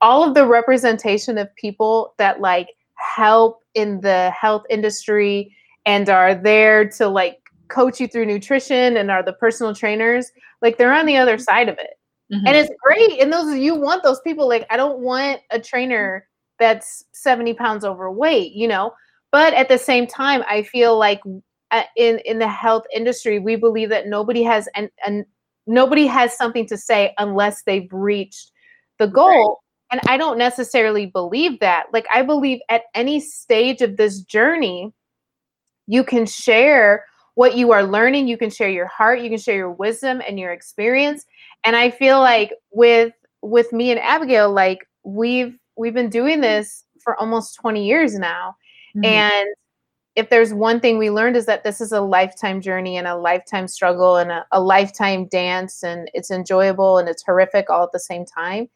all 0.00 0.24
of 0.24 0.34
the 0.34 0.46
representation 0.46 1.38
of 1.38 1.54
people 1.56 2.14
that 2.18 2.40
like 2.40 2.70
help 2.96 3.63
in 3.74 4.00
the 4.00 4.30
health 4.30 4.64
industry 4.70 5.54
and 5.86 6.08
are 6.08 6.34
there 6.34 6.88
to 6.90 7.08
like 7.08 7.38
coach 7.68 8.00
you 8.00 8.08
through 8.08 8.26
nutrition 8.26 8.96
and 8.96 9.10
are 9.10 9.22
the 9.22 9.32
personal 9.34 9.74
trainers, 9.74 10.30
like 10.62 10.78
they're 10.78 10.94
on 10.94 11.06
the 11.06 11.16
other 11.16 11.38
side 11.38 11.68
of 11.68 11.76
it. 11.78 11.98
Mm-hmm. 12.32 12.46
And 12.46 12.56
it's 12.56 12.70
great. 12.82 13.20
And 13.20 13.32
those 13.32 13.56
you 13.56 13.74
want 13.74 14.02
those 14.02 14.20
people. 14.20 14.48
Like, 14.48 14.66
I 14.70 14.76
don't 14.76 15.00
want 15.00 15.40
a 15.50 15.60
trainer 15.60 16.26
that's 16.58 17.04
70 17.12 17.54
pounds 17.54 17.84
overweight, 17.84 18.52
you 18.52 18.68
know. 18.68 18.92
But 19.30 19.52
at 19.54 19.68
the 19.68 19.78
same 19.78 20.06
time, 20.06 20.42
I 20.48 20.62
feel 20.62 20.96
like 20.98 21.20
uh, 21.70 21.82
in 21.96 22.18
in 22.20 22.38
the 22.38 22.48
health 22.48 22.84
industry, 22.94 23.38
we 23.38 23.56
believe 23.56 23.88
that 23.90 24.06
nobody 24.06 24.42
has 24.44 24.68
and 24.74 24.88
and 25.04 25.24
nobody 25.66 26.06
has 26.06 26.36
something 26.36 26.66
to 26.66 26.78
say 26.78 27.12
unless 27.18 27.62
they've 27.64 27.92
reached 27.92 28.52
the 28.98 29.06
goal. 29.06 29.60
And 29.90 30.00
I 30.08 30.16
don't 30.16 30.38
necessarily 30.38 31.06
believe 31.06 31.60
that. 31.60 31.86
Like 31.92 32.06
I 32.12 32.22
believe 32.22 32.60
at 32.68 32.82
any 32.94 33.20
stage 33.20 33.80
of 33.82 33.96
this 33.96 34.20
journey, 34.20 34.92
you 35.86 36.02
can 36.04 36.26
share 36.26 37.04
what 37.34 37.56
you 37.56 37.72
are 37.72 37.82
learning 37.82 38.28
you 38.28 38.36
can 38.36 38.50
share 38.50 38.68
your 38.68 38.86
heart 38.86 39.20
you 39.20 39.28
can 39.28 39.38
share 39.38 39.56
your 39.56 39.70
wisdom 39.70 40.22
and 40.26 40.38
your 40.38 40.52
experience 40.52 41.26
and 41.64 41.76
i 41.76 41.90
feel 41.90 42.20
like 42.20 42.52
with 42.70 43.12
with 43.42 43.72
me 43.72 43.90
and 43.90 44.00
abigail 44.00 44.52
like 44.52 44.88
we've 45.04 45.58
we've 45.76 45.94
been 45.94 46.10
doing 46.10 46.40
this 46.40 46.84
for 47.02 47.18
almost 47.20 47.56
20 47.56 47.84
years 47.84 48.18
now 48.18 48.54
mm-hmm. 48.96 49.04
and 49.04 49.48
if 50.16 50.30
there's 50.30 50.54
one 50.54 50.78
thing 50.78 50.96
we 50.96 51.10
learned 51.10 51.36
is 51.36 51.46
that 51.46 51.64
this 51.64 51.80
is 51.80 51.90
a 51.90 52.00
lifetime 52.00 52.60
journey 52.60 52.96
and 52.96 53.08
a 53.08 53.16
lifetime 53.16 53.66
struggle 53.66 54.16
and 54.16 54.30
a, 54.30 54.46
a 54.52 54.60
lifetime 54.60 55.26
dance 55.26 55.82
and 55.82 56.08
it's 56.14 56.30
enjoyable 56.30 56.98
and 56.98 57.08
it's 57.08 57.24
horrific 57.24 57.68
all 57.68 57.82
at 57.82 57.92
the 57.92 57.98
same 57.98 58.24
time 58.24 58.68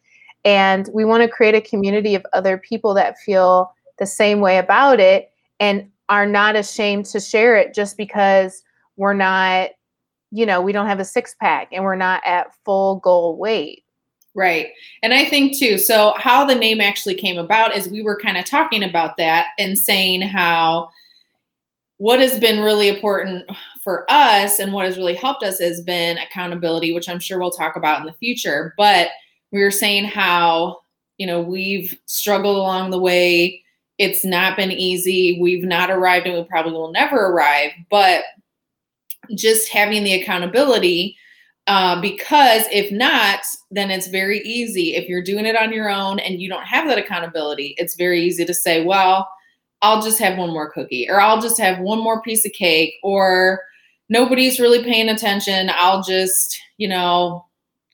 and 0.49 0.89
we 0.95 1.05
want 1.05 1.23
to 1.23 1.29
create 1.29 1.55
a 1.55 1.61
community 1.61 2.15
of 2.15 2.25
other 2.33 2.57
people 2.57 2.95
that 2.95 3.19
feel 3.19 3.71
the 3.99 4.07
same 4.07 4.41
way 4.41 4.57
about 4.57 4.99
it 4.99 5.31
and 5.61 5.91
are 6.09 6.25
not 6.25 6.57
ashamed 6.57 7.05
to 7.05 7.21
share 7.21 7.59
it 7.59 7.75
just 7.75 7.99
because 7.99 8.63
we're 8.97 9.13
not, 9.13 9.69
you 10.31 10.47
know, 10.47 10.63
we 10.63 10.73
don't 10.73 10.87
have 10.87 11.01
a 11.01 11.05
six 11.05 11.37
pack 11.39 11.69
and 11.71 11.85
we're 11.85 11.97
not 11.97 12.23
at 12.25 12.55
full 12.65 12.97
goal 13.01 13.37
weight. 13.37 13.85
Right. 14.35 14.69
And 15.03 15.13
I 15.13 15.27
think 15.27 15.59
too, 15.59 15.77
so 15.77 16.15
how 16.17 16.47
the 16.47 16.55
name 16.55 16.81
actually 16.81 17.17
came 17.17 17.37
about 17.37 17.77
is 17.77 17.87
we 17.87 18.01
were 18.01 18.19
kind 18.19 18.39
of 18.39 18.47
talking 18.47 18.85
about 18.85 19.19
that 19.19 19.49
and 19.59 19.79
saying 19.79 20.23
how 20.23 20.89
what 21.99 22.21
has 22.21 22.41
been 22.41 22.65
really 22.65 22.89
important 22.89 23.45
for 23.85 24.07
us 24.09 24.61
and 24.61 24.73
what 24.73 24.87
has 24.87 24.97
really 24.97 25.15
helped 25.15 25.43
us 25.43 25.59
has 25.59 25.83
been 25.83 26.17
accountability, 26.17 26.95
which 26.95 27.11
I'm 27.11 27.21
sure 27.21 27.39
we'll 27.39 27.51
talk 27.51 27.77
about 27.77 28.01
in 28.01 28.07
the 28.07 28.15
future. 28.15 28.73
But 28.79 29.09
we 29.53 29.63
were 29.63 29.71
saying 29.71 30.05
how, 30.05 30.81
you 31.17 31.27
know, 31.27 31.41
we've 31.41 31.99
struggled 32.07 32.57
along 32.57 32.91
the 32.91 32.99
way 32.99 33.63
it's 33.99 34.25
not 34.25 34.57
been 34.57 34.71
easy. 34.71 35.39
We've 35.41 35.65
not 35.65 35.91
arrived 35.91 36.27
and 36.27 36.37
we 36.37 36.45
probably 36.45 36.73
will 36.73 36.93
never 36.93 37.17
arrive, 37.17 37.73
but 37.91 38.23
just 39.35 39.69
having 39.71 40.05
the 40.05 40.15
accountability 40.15 41.17
uh, 41.67 42.01
because 42.01 42.63
if 42.73 42.91
not, 42.91 43.41
then 43.71 43.91
it's 43.91 44.07
very 44.07 44.41
easy. 44.41 44.95
If 44.95 45.07
you're 45.07 45.23
doing 45.23 45.45
it 45.45 45.55
on 45.55 45.71
your 45.71 45.91
own 45.91 46.19
and 46.19 46.41
you 46.41 46.49
don't 46.49 46.65
have 46.65 46.89
that 46.89 46.97
accountability, 46.97 47.75
it's 47.77 47.95
very 47.95 48.23
easy 48.23 48.47
to 48.47 48.55
say, 48.55 48.87
well, 48.87 49.29
I'll 49.83 50.01
just 50.01 50.19
have 50.19 50.39
one 50.39 50.51
more 50.51 50.71
cookie 50.71 51.09
or 51.11 51.21
I'll 51.21 51.43
just 51.43 51.61
have 51.61 51.79
one 51.81 51.99
more 51.99 52.23
piece 52.23 52.47
of 52.47 52.53
cake 52.53 52.95
or 53.03 53.61
nobody's 54.09 54.59
really 54.59 54.83
paying 54.83 55.11
attention. 55.11 55.71
I'll 55.75 56.03
just, 56.03 56.59
you 56.79 56.89
know, 56.89 57.45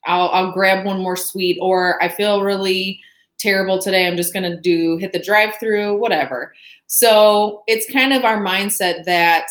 I'll, 0.07 0.29
I'll 0.31 0.53
grab 0.53 0.85
one 0.85 1.01
more 1.01 1.17
sweet 1.17 1.59
or 1.61 2.03
I 2.03 2.09
feel 2.09 2.43
really 2.43 3.01
terrible 3.39 3.79
today. 3.79 4.07
I'm 4.07 4.17
just 4.17 4.33
going 4.33 4.51
to 4.51 4.61
do 4.61 4.97
hit 4.97 5.13
the 5.13 5.19
drive 5.19 5.57
through, 5.57 5.99
whatever. 5.99 6.55
So 6.87 7.63
it's 7.67 7.91
kind 7.91 8.13
of 8.13 8.25
our 8.25 8.43
mindset 8.43 9.05
that 9.05 9.49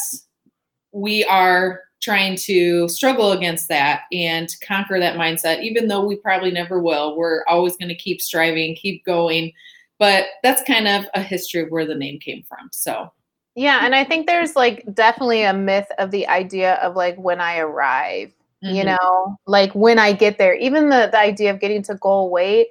we 0.91 1.23
are 1.25 1.81
trying 2.01 2.35
to 2.35 2.87
struggle 2.89 3.31
against 3.31 3.69
that 3.69 4.01
and 4.11 4.53
conquer 4.61 4.99
that 4.99 5.15
mindset, 5.15 5.63
even 5.63 5.87
though 5.87 6.05
we 6.05 6.17
probably 6.17 6.51
never 6.51 6.81
will. 6.81 7.15
We're 7.15 7.43
always 7.47 7.77
going 7.77 7.89
to 7.89 7.95
keep 7.95 8.21
striving, 8.21 8.75
keep 8.75 9.05
going. 9.05 9.53
But 9.99 10.25
that's 10.43 10.61
kind 10.63 10.87
of 10.87 11.05
a 11.13 11.21
history 11.21 11.61
of 11.61 11.69
where 11.69 11.85
the 11.85 11.95
name 11.95 12.19
came 12.19 12.43
from. 12.43 12.69
So. 12.71 13.11
Yeah, 13.55 13.85
and 13.85 13.93
I 13.93 14.03
think 14.03 14.25
there's 14.25 14.55
like 14.55 14.83
definitely 14.93 15.43
a 15.43 15.53
myth 15.53 15.87
of 15.99 16.11
the 16.11 16.27
idea 16.27 16.73
of 16.75 16.95
like 16.95 17.15
when 17.17 17.39
I 17.39 17.59
arrive, 17.59 18.33
mm-hmm. 18.63 18.75
you 18.75 18.83
know, 18.83 19.37
like 19.45 19.73
when 19.73 19.99
I 19.99 20.13
get 20.13 20.37
there, 20.37 20.55
even 20.55 20.89
the, 20.89 21.09
the 21.11 21.19
idea 21.19 21.51
of 21.51 21.59
getting 21.59 21.83
to 21.83 21.95
goal 21.95 22.31
weight, 22.31 22.67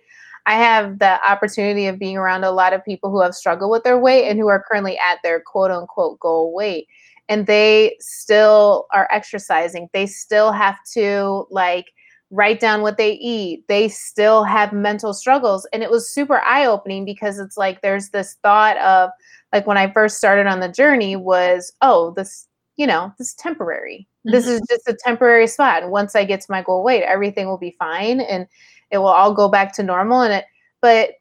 I 0.46 0.54
have 0.54 0.98
the 0.98 1.24
opportunity 1.28 1.86
of 1.86 1.98
being 1.98 2.16
around 2.16 2.44
a 2.44 2.50
lot 2.50 2.72
of 2.72 2.84
people 2.84 3.10
who 3.10 3.20
have 3.22 3.34
struggled 3.34 3.70
with 3.70 3.84
their 3.84 3.98
weight 3.98 4.28
and 4.28 4.38
who 4.38 4.48
are 4.48 4.64
currently 4.66 4.98
at 4.98 5.18
their 5.22 5.40
quote 5.40 5.70
unquote 5.70 6.18
goal 6.18 6.52
weight. 6.52 6.88
And 7.28 7.46
they 7.46 7.96
still 8.00 8.86
are 8.92 9.08
exercising. 9.10 9.88
They 9.92 10.06
still 10.06 10.50
have 10.50 10.76
to 10.94 11.46
like 11.50 11.86
write 12.30 12.58
down 12.58 12.82
what 12.82 12.96
they 12.96 13.12
eat. 13.12 13.66
They 13.68 13.88
still 13.88 14.42
have 14.42 14.72
mental 14.72 15.14
struggles. 15.14 15.66
And 15.72 15.82
it 15.82 15.90
was 15.90 16.12
super 16.12 16.40
eye 16.40 16.66
opening 16.66 17.04
because 17.04 17.38
it's 17.38 17.56
like 17.56 17.80
there's 17.80 18.08
this 18.10 18.36
thought 18.42 18.76
of 18.78 19.10
like 19.52 19.66
when 19.66 19.78
I 19.78 19.92
first 19.92 20.16
started 20.16 20.46
on 20.46 20.60
the 20.60 20.68
journey 20.68 21.14
was, 21.14 21.72
oh, 21.82 22.12
this, 22.16 22.48
you 22.76 22.86
know, 22.86 23.12
this 23.18 23.28
is 23.28 23.34
temporary. 23.34 24.08
Mm-hmm. 24.26 24.32
This 24.32 24.46
is 24.46 24.60
just 24.68 24.88
a 24.88 24.94
temporary 24.94 25.46
spot. 25.46 25.82
And 25.82 25.92
once 25.92 26.14
I 26.14 26.24
get 26.24 26.40
to 26.42 26.46
my 26.50 26.62
goal 26.62 26.82
weight, 26.82 27.02
everything 27.02 27.46
will 27.46 27.58
be 27.58 27.76
fine. 27.78 28.20
And 28.20 28.46
it 28.90 28.98
will 28.98 29.06
all 29.08 29.34
go 29.34 29.48
back 29.48 29.74
to 29.74 29.82
normal 29.82 30.20
and 30.20 30.32
it 30.34 30.44
but 30.80 31.12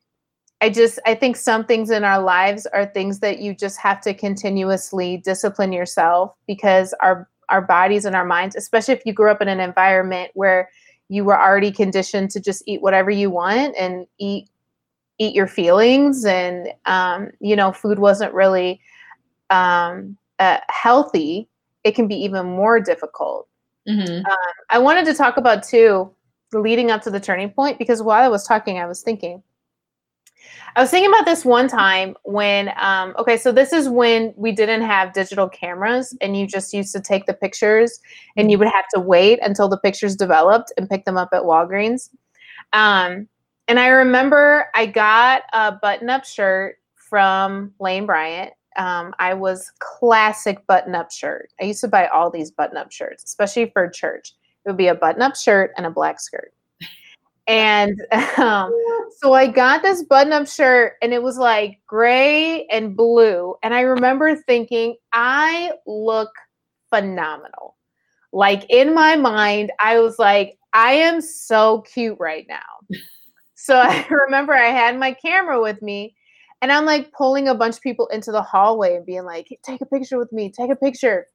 I 0.59 0.69
just 0.69 0.99
I 1.05 1.15
think 1.15 1.37
some 1.37 1.65
things 1.65 1.89
in 1.89 2.03
our 2.03 2.21
lives 2.21 2.67
are 2.67 2.85
things 2.85 3.19
that 3.19 3.39
you 3.39 3.55
just 3.55 3.79
have 3.79 4.01
to 4.01 4.13
continuously 4.13 5.17
discipline 5.17 5.71
yourself 5.71 6.35
because 6.45 6.93
our 7.01 7.27
our 7.49 7.61
bodies 7.61 8.05
and 8.05 8.15
our 8.15 8.25
minds, 8.25 8.55
especially 8.55 8.93
if 8.93 9.01
you 9.05 9.13
grew 9.13 9.31
up 9.31 9.41
in 9.41 9.47
an 9.47 9.59
environment 9.59 10.31
where 10.35 10.69
you 11.09 11.23
were 11.23 11.39
already 11.39 11.71
conditioned 11.71 12.29
to 12.31 12.39
just 12.39 12.63
eat 12.67 12.81
whatever 12.81 13.09
you 13.09 13.29
want 13.29 13.75
and 13.77 14.05
eat 14.19 14.49
eat 15.17 15.33
your 15.33 15.47
feelings 15.47 16.25
and 16.25 16.69
um, 16.85 17.31
you 17.39 17.55
know 17.55 17.71
food 17.71 17.99
wasn't 17.99 18.33
really 18.33 18.79
um, 19.49 20.17
uh, 20.39 20.59
healthy 20.69 21.47
it 21.83 21.95
can 21.95 22.07
be 22.07 22.15
even 22.15 22.45
more 22.45 22.79
difficult 22.79 23.47
mm-hmm. 23.87 24.25
um, 24.25 24.53
i 24.69 24.77
wanted 24.77 25.05
to 25.05 25.13
talk 25.13 25.37
about 25.37 25.63
too 25.63 26.13
leading 26.53 26.91
up 26.91 27.01
to 27.03 27.09
the 27.09 27.19
turning 27.19 27.49
point 27.49 27.79
because 27.79 28.01
while 28.01 28.23
I 28.23 28.27
was 28.27 28.45
talking, 28.45 28.79
I 28.79 28.85
was 28.85 29.01
thinking. 29.01 29.41
I 30.75 30.81
was 30.81 30.89
thinking 30.89 31.11
about 31.11 31.25
this 31.25 31.45
one 31.45 31.67
time 31.67 32.15
when, 32.23 32.71
um, 32.77 33.13
okay, 33.19 33.37
so 33.37 33.51
this 33.51 33.73
is 33.73 33.89
when 33.89 34.33
we 34.37 34.51
didn't 34.51 34.81
have 34.81 35.13
digital 35.13 35.49
cameras 35.49 36.15
and 36.21 36.35
you 36.35 36.47
just 36.47 36.73
used 36.73 36.93
to 36.93 37.01
take 37.01 37.25
the 37.25 37.33
pictures 37.33 37.99
and 38.37 38.49
you 38.49 38.57
would 38.57 38.69
have 38.69 38.87
to 38.93 38.99
wait 38.99 39.39
until 39.41 39.67
the 39.67 39.77
pictures 39.77 40.15
developed 40.15 40.71
and 40.77 40.89
pick 40.89 41.05
them 41.05 41.17
up 41.17 41.29
at 41.33 41.43
Walgreens. 41.43 42.09
Um, 42.73 43.27
and 43.67 43.79
I 43.79 43.87
remember 43.87 44.67
I 44.73 44.85
got 44.85 45.43
a 45.53 45.73
button 45.73 46.09
up 46.09 46.25
shirt 46.25 46.77
from 46.95 47.73
Lane 47.79 48.05
Bryant. 48.05 48.53
Um, 48.81 49.13
I 49.19 49.35
was 49.35 49.71
classic 49.77 50.65
button 50.65 50.95
up 50.95 51.11
shirt. 51.11 51.53
I 51.61 51.65
used 51.65 51.81
to 51.81 51.87
buy 51.87 52.07
all 52.07 52.31
these 52.31 52.49
button 52.49 52.77
up 52.77 52.91
shirts, 52.91 53.23
especially 53.23 53.69
for 53.69 53.87
church. 53.87 54.33
It 54.65 54.69
would 54.69 54.77
be 54.77 54.87
a 54.87 54.95
button 54.95 55.21
up 55.21 55.35
shirt 55.35 55.71
and 55.77 55.85
a 55.85 55.91
black 55.91 56.19
skirt. 56.19 56.51
And 57.45 58.01
um, 58.39 58.75
so 59.19 59.33
I 59.33 59.45
got 59.45 59.83
this 59.83 60.01
button 60.01 60.33
up 60.33 60.47
shirt 60.47 60.93
and 61.03 61.13
it 61.13 61.21
was 61.21 61.37
like 61.37 61.79
gray 61.85 62.65
and 62.71 62.97
blue. 62.97 63.53
And 63.61 63.71
I 63.71 63.81
remember 63.81 64.35
thinking, 64.35 64.95
I 65.13 65.73
look 65.85 66.31
phenomenal. 66.89 67.77
Like 68.33 68.65
in 68.67 68.95
my 68.95 69.15
mind, 69.15 69.71
I 69.79 69.99
was 69.99 70.17
like, 70.17 70.57
I 70.73 70.93
am 70.93 71.21
so 71.21 71.81
cute 71.81 72.17
right 72.19 72.47
now. 72.49 72.97
so 73.53 73.75
I 73.77 74.07
remember 74.09 74.55
I 74.55 74.69
had 74.69 74.97
my 74.97 75.13
camera 75.13 75.61
with 75.61 75.83
me 75.83 76.15
and 76.61 76.71
I'm 76.71 76.85
like 76.85 77.11
pulling 77.11 77.47
a 77.47 77.55
bunch 77.55 77.75
of 77.75 77.81
people 77.81 78.07
into 78.07 78.31
the 78.31 78.41
hallway 78.41 78.95
and 78.95 79.05
being 79.05 79.25
like, 79.25 79.59
take 79.63 79.81
a 79.81 79.85
picture 79.85 80.17
with 80.17 80.31
me, 80.31 80.51
take 80.51 80.71
a 80.71 80.75
picture. 80.75 81.27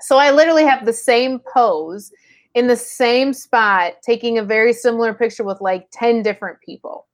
So 0.00 0.16
I 0.16 0.30
literally 0.30 0.64
have 0.64 0.86
the 0.86 0.92
same 0.92 1.40
pose 1.52 2.10
in 2.54 2.66
the 2.66 2.76
same 2.76 3.32
spot, 3.32 3.94
taking 4.02 4.38
a 4.38 4.42
very 4.42 4.72
similar 4.72 5.14
picture 5.14 5.44
with 5.44 5.60
like 5.60 5.88
10 5.92 6.22
different 6.22 6.58
people. 6.60 7.06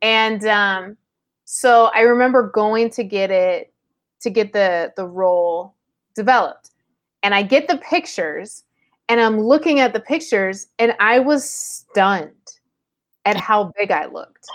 And 0.00 0.44
um, 0.46 0.96
so 1.44 1.90
I 1.94 2.00
remember 2.00 2.50
going 2.50 2.90
to 2.90 3.04
get 3.04 3.30
it 3.30 3.72
to 4.20 4.30
get 4.30 4.52
the 4.52 4.92
the 4.96 5.06
roll 5.06 5.74
developed. 6.14 6.70
And 7.22 7.34
I 7.34 7.42
get 7.42 7.68
the 7.68 7.78
pictures 7.78 8.64
and 9.08 9.20
I'm 9.20 9.40
looking 9.40 9.80
at 9.80 9.92
the 9.92 10.00
pictures 10.00 10.68
and 10.78 10.94
I 11.00 11.18
was 11.18 11.48
stunned 11.48 12.32
at 13.24 13.36
how 13.36 13.72
big 13.78 13.90
I 13.90 14.06
looked. 14.06 14.46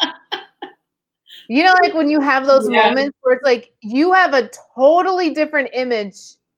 You 1.50 1.64
know, 1.64 1.74
like 1.82 1.96
when 1.96 2.12
you 2.12 2.22
have 2.22 2.46
those 2.46 2.70
yeah. 2.70 2.88
moments 2.88 3.18
where 3.22 3.36
it's 3.36 3.44
like 3.44 3.74
you 3.82 4.14
have 4.14 4.36
a 4.36 4.50
totally 4.76 5.32
different 5.32 5.70
image 5.74 6.16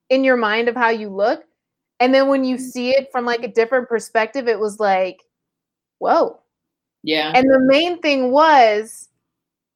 in 0.10 0.26
your 0.26 0.36
mind 0.36 0.68
of 0.68 0.76
how 0.76 0.90
you 0.90 1.08
look. 1.08 1.46
And 2.02 2.14
then 2.14 2.28
when 2.28 2.44
you 2.44 2.58
mm-hmm. 2.58 2.66
see 2.66 2.90
it 2.90 3.10
from 3.10 3.26
like 3.26 3.42
a 3.44 3.48
different 3.48 3.88
perspective, 3.88 4.50
it 4.50 4.60
was 4.60 4.82
like, 4.82 5.22
whoa. 6.00 6.42
Yeah. 7.04 7.32
And 7.34 7.50
the 7.50 7.62
main 7.62 8.02
thing 8.02 8.32
was 8.32 9.08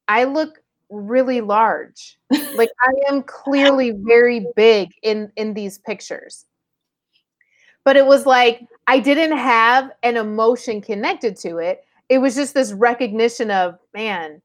I 0.06 0.24
look 0.24 0.60
really 0.90 1.40
large. 1.40 2.18
like 2.54 2.70
I 2.82 3.10
am 3.10 3.22
clearly 3.22 3.92
very 3.96 4.46
big 4.54 4.90
in 5.02 5.32
in 5.36 5.54
these 5.54 5.78
pictures. 5.78 6.44
But 7.86 7.96
it 7.96 8.04
was 8.04 8.26
like 8.26 8.60
I 8.86 8.98
didn't 8.98 9.38
have 9.38 9.92
an 10.02 10.18
emotion 10.18 10.82
connected 10.82 11.36
to 11.38 11.56
it. 11.56 11.84
It 12.10 12.18
was 12.18 12.34
just 12.34 12.52
this 12.52 12.72
recognition 12.72 13.50
of, 13.50 13.78
man, 13.94 14.42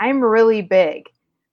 I'm 0.00 0.22
really 0.22 0.62
big. 0.62 1.04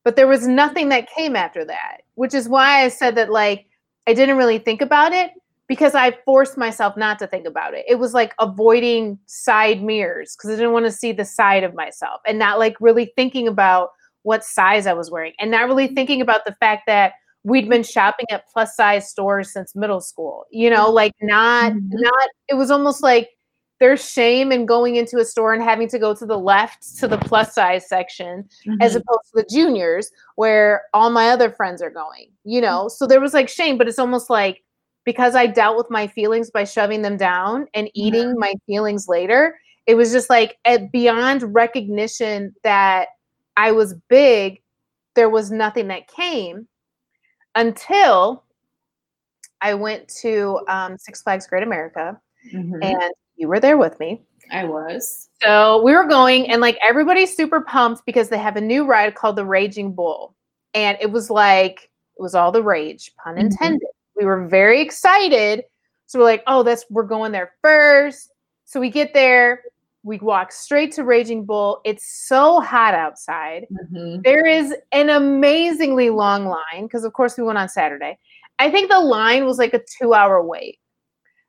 But 0.04 0.16
there 0.16 0.28
was 0.28 0.48
nothing 0.48 0.90
that 0.90 1.10
came 1.10 1.36
after 1.36 1.66
that, 1.66 1.98
which 2.16 2.34
is 2.34 2.48
why 2.48 2.84
I 2.84 2.88
said 2.88 3.16
that 3.16 3.30
like 3.30 3.66
I 4.08 4.14
didn't 4.14 4.38
really 4.38 4.58
think 4.58 4.82
about 4.82 5.12
it 5.12 5.32
because 5.68 5.96
I 5.96 6.18
forced 6.24 6.58
myself 6.58 6.96
not 6.96 7.20
to 7.20 7.28
think 7.28 7.46
about 7.46 7.74
it. 7.74 7.84
It 7.88 7.96
was 7.96 8.14
like 8.14 8.34
avoiding 8.40 9.20
side 9.26 9.84
mirrors 9.84 10.36
because 10.36 10.52
I 10.52 10.56
didn't 10.56 10.72
want 10.72 10.86
to 10.86 10.92
see 10.92 11.12
the 11.12 11.26
side 11.26 11.66
of 11.66 11.76
myself 11.76 12.22
and 12.26 12.40
not 12.40 12.58
like 12.58 12.78
really 12.80 13.12
thinking 13.18 13.50
about 13.50 13.90
what 14.24 14.46
size 14.46 14.88
I 14.88 14.94
was 14.94 15.12
wearing 15.12 15.34
and 15.40 15.52
not 15.52 15.68
really 15.68 15.88
thinking 15.88 16.22
about 16.22 16.46
the 16.46 16.56
fact 16.60 16.84
that 16.88 17.14
we'd 17.44 17.70
been 17.70 17.84
shopping 17.84 18.26
at 18.30 18.48
plus 18.52 18.76
size 18.76 19.10
stores 19.10 19.52
since 19.52 19.76
middle 19.76 20.02
school. 20.02 20.46
You 20.52 20.70
know, 20.70 20.90
like 20.90 21.14
not 21.22 21.74
mm-hmm. 21.74 21.88
not 21.92 22.30
it 22.48 22.56
was 22.56 22.72
almost 22.72 23.04
like 23.04 23.30
there's 23.80 24.10
shame 24.10 24.52
in 24.52 24.66
going 24.66 24.96
into 24.96 25.18
a 25.18 25.26
store 25.26 25.54
and 25.54 25.62
having 25.62 25.88
to 25.90 26.00
go 26.00 26.14
to 26.16 26.26
the 26.26 26.38
left 26.38 26.98
to 26.98 27.08
the 27.08 27.18
plus 27.18 27.54
size 27.54 27.88
section 27.88 28.44
mm-hmm. 28.66 28.82
as 28.82 28.96
opposed 28.96 29.26
to 29.26 29.44
the 29.44 29.48
juniors 29.50 30.12
where 30.36 30.84
all 30.94 31.10
my 31.10 31.30
other 31.30 31.52
friends 31.52 31.82
are 31.82 31.90
going, 31.90 32.32
you 32.44 32.60
know? 32.60 32.88
So 32.88 33.06
there 33.06 33.22
was 33.22 33.34
like 33.34 33.50
shame, 33.50 33.78
but 33.78 33.88
it's 33.88 34.00
almost 34.00 34.30
like 34.30 34.64
because 35.06 35.36
I 35.36 35.48
dealt 35.48 35.78
with 35.78 35.90
my 35.90 36.08
feelings 36.08 36.52
by 36.52 36.64
shoving 36.64 37.02
them 37.02 37.18
down 37.18 37.68
and 37.74 37.90
eating 37.94 38.30
mm-hmm. 38.30 38.40
my 38.40 38.54
feelings 38.66 39.08
later, 39.08 39.58
it 39.86 39.96
was 39.96 40.12
just 40.12 40.30
like 40.30 40.58
beyond 40.92 41.56
recognition 41.56 42.54
that 42.64 43.10
I 43.56 43.72
was 43.72 43.96
big, 44.10 44.62
there 45.16 45.30
was 45.30 45.50
nothing 45.50 45.88
that 45.88 46.08
came 46.08 46.68
until 47.56 48.44
I 49.62 49.74
went 49.74 50.08
to 50.22 50.60
um, 50.68 50.98
Six 50.98 51.22
Flags 51.22 51.48
Great 51.48 51.64
America, 51.64 52.20
mm-hmm. 52.54 52.84
and 52.84 53.14
you 53.38 53.48
were 53.48 53.60
there 53.60 53.78
with 53.78 54.00
me. 54.00 54.22
I 54.52 54.66
was. 54.66 55.30
So 55.42 55.82
we 55.84 55.94
were 55.94 56.06
going, 56.06 56.50
and 56.50 56.62
like 56.62 56.78
everybody's 56.84 57.36
super 57.36 57.62
pumped 57.62 58.06
because 58.06 58.30
they 58.30 58.38
have 58.38 58.56
a 58.56 58.62
new 58.62 58.86
ride 58.86 59.16
called 59.16 59.36
the 59.36 59.46
Raging 59.46 59.94
Bull, 59.94 60.36
and 60.74 60.98
it 61.02 61.12
was 61.12 61.30
like 61.30 61.90
it 62.18 62.22
was 62.22 62.36
all 62.36 62.52
the 62.52 62.64
rage, 62.64 63.12
pun 63.24 63.36
mm-hmm. 63.36 63.46
intended. 63.46 63.82
Mm-hmm. 63.82 64.22
We 64.22 64.26
were 64.26 64.48
very 64.48 64.82
excited, 64.82 65.64
so 66.06 66.20
we're 66.20 66.26
like, 66.26 66.44
oh, 66.48 66.64
that's 66.64 66.86
we're 66.90 67.04
going 67.04 67.32
there 67.32 67.54
first. 67.62 68.32
So 68.66 68.80
we 68.80 68.90
get 68.90 69.14
there, 69.14 69.62
we 70.04 70.18
walk 70.20 70.52
straight 70.52 70.94
to 70.94 71.04
Raging 71.04 71.46
Bull. 71.46 71.82
It's 71.84 72.28
so 72.28 72.62
hot 72.62 72.94
outside. 72.94 73.68
Mm-hmm. 73.72 74.22
There 74.24 74.46
is 74.46 74.74
an 74.92 75.10
amazingly 75.10 76.10
long 76.10 76.46
line 76.46 76.84
because, 76.84 77.04
of 77.04 77.14
course, 77.14 77.38
we 77.38 77.44
went 77.44 77.58
on 77.58 77.70
Saturday. 77.70 78.18
I 78.60 78.72
think 78.72 78.90
the 78.90 79.00
line 79.00 79.46
was 79.46 79.58
like 79.58 79.74
a 79.74 79.84
two 80.00 80.14
hour 80.14 80.42
wait. 80.42 80.80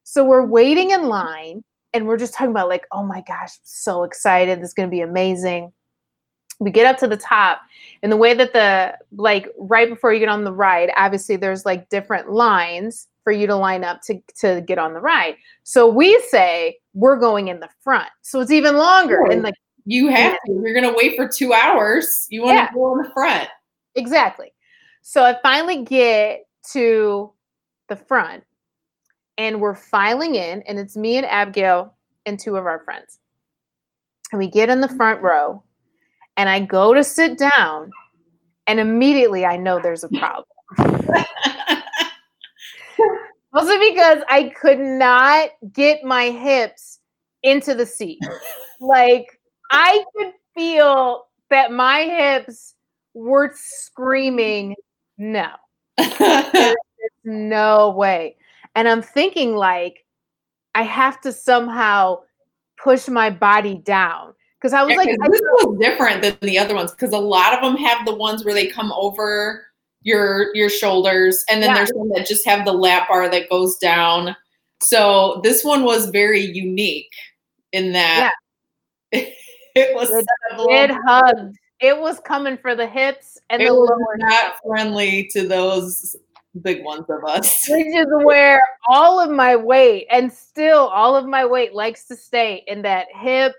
So 0.03 0.25
we're 0.25 0.45
waiting 0.45 0.91
in 0.91 1.09
line 1.09 1.63
and 1.93 2.07
we're 2.07 2.19
just 2.19 2.35
talking 2.35 2.51
about, 2.51 2.69
like, 2.69 2.87
oh 2.93 3.03
my 3.03 3.23
gosh, 3.23 3.51
I'm 3.51 3.65
so 3.65 4.05
excited. 4.05 4.59
This 4.59 4.69
is 4.69 4.75
going 4.75 4.89
to 4.89 4.95
be 4.95 5.01
amazing. 5.01 5.73
We 6.61 6.71
get 6.71 6.87
up 6.87 6.99
to 6.99 7.07
the 7.07 7.17
top, 7.17 7.61
and 8.03 8.11
the 8.11 8.17
way 8.17 8.35
that 8.35 8.53
the, 8.53 8.99
like, 9.17 9.49
right 9.59 9.89
before 9.89 10.13
you 10.13 10.19
get 10.19 10.29
on 10.29 10.43
the 10.43 10.53
ride, 10.53 10.91
obviously 10.97 11.37
there's 11.37 11.65
like 11.65 11.89
different 11.89 12.31
lines 12.31 13.07
for 13.23 13.33
you 13.33 13.47
to 13.47 13.55
line 13.55 13.85
up 13.85 14.01
to, 14.03 14.21
to 14.41 14.63
get 14.67 14.79
on 14.79 14.95
the 14.95 15.01
ride. 15.01 15.37
So 15.63 15.87
we 15.87 16.19
say 16.31 16.79
we're 16.95 17.19
going 17.19 17.49
in 17.49 17.61
the 17.61 17.69
front. 17.83 18.09
So 18.23 18.41
it's 18.41 18.51
even 18.51 18.77
longer. 18.77 19.23
And 19.31 19.43
like 19.43 19.55
you 19.85 20.09
have 20.09 20.33
to. 20.47 20.53
You're 20.53 20.75
gonna 20.75 20.97
wait 20.97 21.15
for 21.15 21.29
two 21.29 21.53
hours. 21.53 22.27
You 22.31 22.43
want 22.43 22.57
yeah. 22.57 22.67
to 22.69 22.75
go 22.75 22.97
in 22.97 23.03
the 23.03 23.11
front. 23.11 23.49
Exactly. 23.95 24.53
So 25.03 25.25
I 25.25 25.37
finally 25.43 25.85
get 25.85 26.47
to 26.73 27.33
the 27.89 27.97
front 27.97 28.45
and 29.39 29.61
we're 29.61 29.75
filing 29.75 30.35
in, 30.35 30.63
and 30.63 30.79
it's 30.79 30.97
me 30.97 31.17
and 31.17 31.27
Abigail 31.27 31.95
and 32.27 32.39
two 32.39 32.57
of 32.57 32.67
our 32.67 32.81
friends. 32.81 33.19
And 34.33 34.39
we 34.39 34.49
get 34.49 34.69
in 34.69 34.81
the 34.83 34.89
front 34.89 35.23
row, 35.23 35.63
and 36.37 36.49
I 36.49 36.61
go 36.61 36.93
to 36.93 37.03
sit 37.03 37.39
down, 37.39 37.91
and 38.67 38.79
immediately 38.79 39.47
I 39.47 39.57
know 39.57 39.81
there's 39.81 40.05
a 40.05 40.09
problem. 40.09 40.45
Also 43.53 43.79
because 43.81 44.23
I 44.29 44.53
could 44.61 44.79
not 44.79 45.51
get 45.73 46.05
my 46.05 46.31
hips 46.31 47.01
into 47.43 47.75
the 47.75 47.87
seat. 47.87 48.19
like 48.81 49.27
I 49.71 50.05
could 50.17 50.33
feel 50.55 51.27
that 51.51 51.73
my 51.73 52.03
hips 52.03 52.75
were 53.15 53.53
screaming, 53.55 54.77
no. 55.17 55.49
There's 55.97 56.77
no 57.25 57.91
way. 57.91 58.37
And 58.75 58.89
I'm 58.89 59.03
thinking 59.03 59.57
like 59.57 60.05
I 60.75 60.83
have 60.83 61.21
to 61.23 61.33
somehow 61.33 62.21
push 62.83 63.09
my 63.09 63.31
body 63.31 63.75
down 63.85 64.35
because 64.59 64.73
I 64.73 64.83
was 64.83 64.93
yeah, 64.93 64.99
like, 64.99 65.31
this 65.31 65.41
was 65.41 65.79
different 65.81 66.23
than 66.23 66.37
the 66.43 66.59
other 66.59 66.75
ones 66.75 66.93
because 66.93 67.13
a 67.13 67.19
lot 67.19 67.55
of 67.55 67.63
them 67.63 67.77
have 67.77 68.05
the 68.07 68.15
ones 68.15 68.45
where 68.45 68.55
they 68.55 68.67
come 68.67 68.93
over 68.93 69.67
your 70.03 70.55
your 70.55 70.71
shoulders 70.71 71.45
and 71.51 71.63
then 71.63 71.71
yeah. 71.71 71.75
there's 71.75 71.91
some 71.91 72.09
that 72.11 72.27
just 72.27 72.47
have 72.47 72.65
the 72.65 72.73
lap 72.73 73.09
bar 73.09 73.29
that 73.29 73.51
goes 73.51 73.77
down 73.79 74.35
so 74.81 75.41
this 75.43 75.65
one 75.65 75.83
was 75.83 76.11
very 76.11 76.41
unique 76.41 77.13
in 77.73 77.93
that 77.93 78.33
yeah. 79.13 79.21
it 79.75 79.95
was 79.95 80.09
it, 80.11 80.25
it 80.71 80.97
hugged 81.05 81.57
it 81.81 81.99
was 81.99 82.21
coming 82.21 82.57
for 82.57 82.75
the 82.75 82.87
hips 82.87 83.39
and 83.51 83.61
it 83.61 83.69
the 83.69 83.75
was 83.75 84.01
not 84.19 84.55
friendly 84.65 85.29
to 85.33 85.47
those 85.47 86.17
big 86.63 86.85
ones 86.85 87.05
of 87.09 87.25
us 87.25 87.65
which 87.69 87.87
is 87.87 88.07
where 88.23 88.61
all 88.89 89.21
of 89.21 89.31
my 89.31 89.55
weight 89.57 90.07
and 90.11 90.33
still 90.33 90.89
all 90.89 91.17
of 91.17 91.27
my 91.27 91.45
weight 91.45 91.75
likes 91.75 92.07
to 92.07 92.17
stay 92.17 92.63
in 92.67 92.83
that 92.83 93.07
hip 93.15 93.55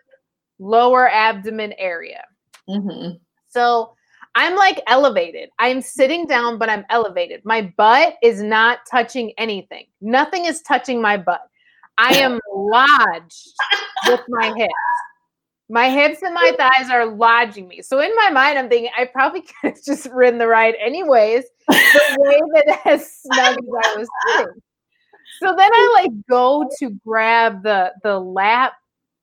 lower 0.59 1.09
abdomen 1.09 1.73
area 1.77 2.23
mm-hmm. 2.67 3.15
so 3.49 3.93
I'm 4.35 4.55
like 4.55 4.81
elevated. 4.87 5.49
I'm 5.59 5.81
sitting 5.81 6.25
down, 6.25 6.57
but 6.57 6.69
I'm 6.69 6.85
elevated. 6.89 7.41
My 7.43 7.73
butt 7.77 8.15
is 8.21 8.41
not 8.41 8.79
touching 8.89 9.33
anything. 9.37 9.87
Nothing 10.01 10.45
is 10.45 10.61
touching 10.61 11.01
my 11.01 11.17
butt. 11.17 11.41
I 11.97 12.15
am 12.17 12.39
lodged 12.55 13.53
with 14.07 14.21
my 14.29 14.53
hips. 14.55 14.73
My 15.71 15.89
hips 15.89 16.23
and 16.23 16.33
my 16.33 16.51
thighs 16.57 16.89
are 16.89 17.05
lodging 17.05 17.67
me. 17.67 17.83
So 17.83 17.99
in 17.99 18.13
my 18.15 18.31
mind, 18.31 18.57
I'm 18.57 18.69
thinking 18.69 18.89
I 18.97 19.05
probably 19.05 19.41
could 19.61 19.73
have 19.75 19.83
just 19.83 20.07
ridden 20.11 20.39
the 20.39 20.47
ride 20.47 20.75
anyways, 20.79 21.45
the 21.67 22.17
way 22.19 22.39
that 22.65 22.81
as 22.85 23.11
snug 23.13 23.57
as 23.57 23.65
I 23.83 23.95
was 23.97 24.07
sitting. 24.27 24.53
So 25.41 25.55
then 25.55 25.71
I 25.71 26.01
like 26.01 26.11
go 26.29 26.69
to 26.79 26.89
grab 27.05 27.63
the 27.63 27.93
the 28.03 28.19
lap 28.19 28.73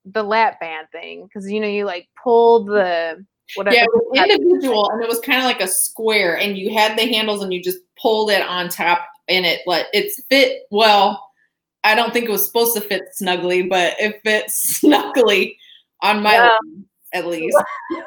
the 0.07 0.23
lap 0.23 0.61
band 0.61 0.87
thing 0.93 1.25
because 1.25 1.51
you 1.51 1.61
know 1.61 1.67
you 1.67 1.85
like 1.85 2.09
pull 2.23 2.65
the 2.65 3.25
whatever. 3.55 3.87
Yeah, 4.13 4.25
individual, 4.25 4.91
and 4.91 5.03
it 5.03 5.09
was 5.09 5.21
kind 5.21 5.39
of 5.39 5.45
like 5.45 5.61
a 5.61 5.69
square, 5.69 6.39
and 6.39 6.57
you 6.57 6.73
had 6.73 6.99
the 6.99 7.07
handles, 7.07 7.43
and 7.43 7.53
you 7.53 7.63
just 7.63 7.79
pulled 8.01 8.31
it 8.31 8.43
on 8.43 8.69
top, 8.69 9.07
and 9.29 9.45
it 9.45 9.61
like 9.67 9.87
it's 9.93 10.23
fit 10.31 10.63
well. 10.71 11.23
I 11.85 11.95
don't 11.95 12.13
think 12.13 12.25
it 12.25 12.33
was 12.33 12.47
supposed 12.47 12.75
to 12.77 12.81
fit 12.81 13.03
snugly, 13.13 13.63
but 13.63 13.95
it 14.01 14.21
fit 14.25 14.45
snugly. 14.51 15.59
On 16.03 16.23
my 16.23 16.43
list, 16.43 16.87
at 17.13 17.27
least. 17.27 17.57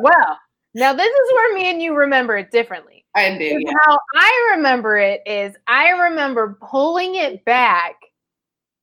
Well, 0.00 0.38
now 0.74 0.92
this 0.92 1.06
is 1.06 1.32
where 1.32 1.54
me 1.54 1.70
and 1.70 1.80
you 1.82 1.94
remember 1.94 2.36
it 2.36 2.50
differently. 2.50 3.04
I 3.14 3.36
do. 3.38 3.44
Yeah. 3.44 3.72
How 3.84 3.98
I 4.14 4.52
remember 4.56 4.98
it 4.98 5.22
is 5.26 5.54
I 5.66 5.90
remember 5.90 6.58
pulling 6.68 7.14
it 7.14 7.44
back 7.44 7.96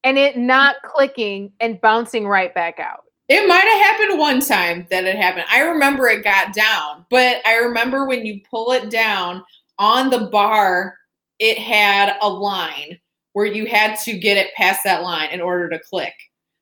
and 0.04 0.18
it 0.18 0.38
not 0.38 0.76
clicking 0.84 1.52
and 1.60 1.82
bouncing 1.82 2.28
right 2.28 2.54
back 2.54 2.80
out. 2.80 3.04
It 3.28 3.48
might 3.48 3.64
have 3.64 3.82
happened 3.82 4.20
one 4.20 4.42
time 4.42 4.88
that 4.90 5.06
it 5.06 5.16
happened. 5.16 5.46
I 5.50 5.62
remember 5.62 6.08
it 6.08 6.24
got 6.24 6.54
down, 6.54 7.06
but 7.10 7.38
I 7.46 7.58
remember 7.58 8.06
when 8.06 8.26
you 8.26 8.42
pull 8.50 8.72
it 8.72 8.90
down 8.90 9.44
on 9.80 10.10
the 10.10 10.28
bar, 10.32 10.98
it 11.40 11.58
had 11.58 12.18
a 12.22 12.28
line 12.28 13.00
where 13.34 13.46
you 13.46 13.66
had 13.66 13.96
to 14.00 14.18
get 14.18 14.38
it 14.38 14.54
past 14.56 14.82
that 14.84 15.04
line 15.04 15.30
in 15.30 15.40
order 15.40 15.70
to 15.70 15.80
click. 15.80 16.14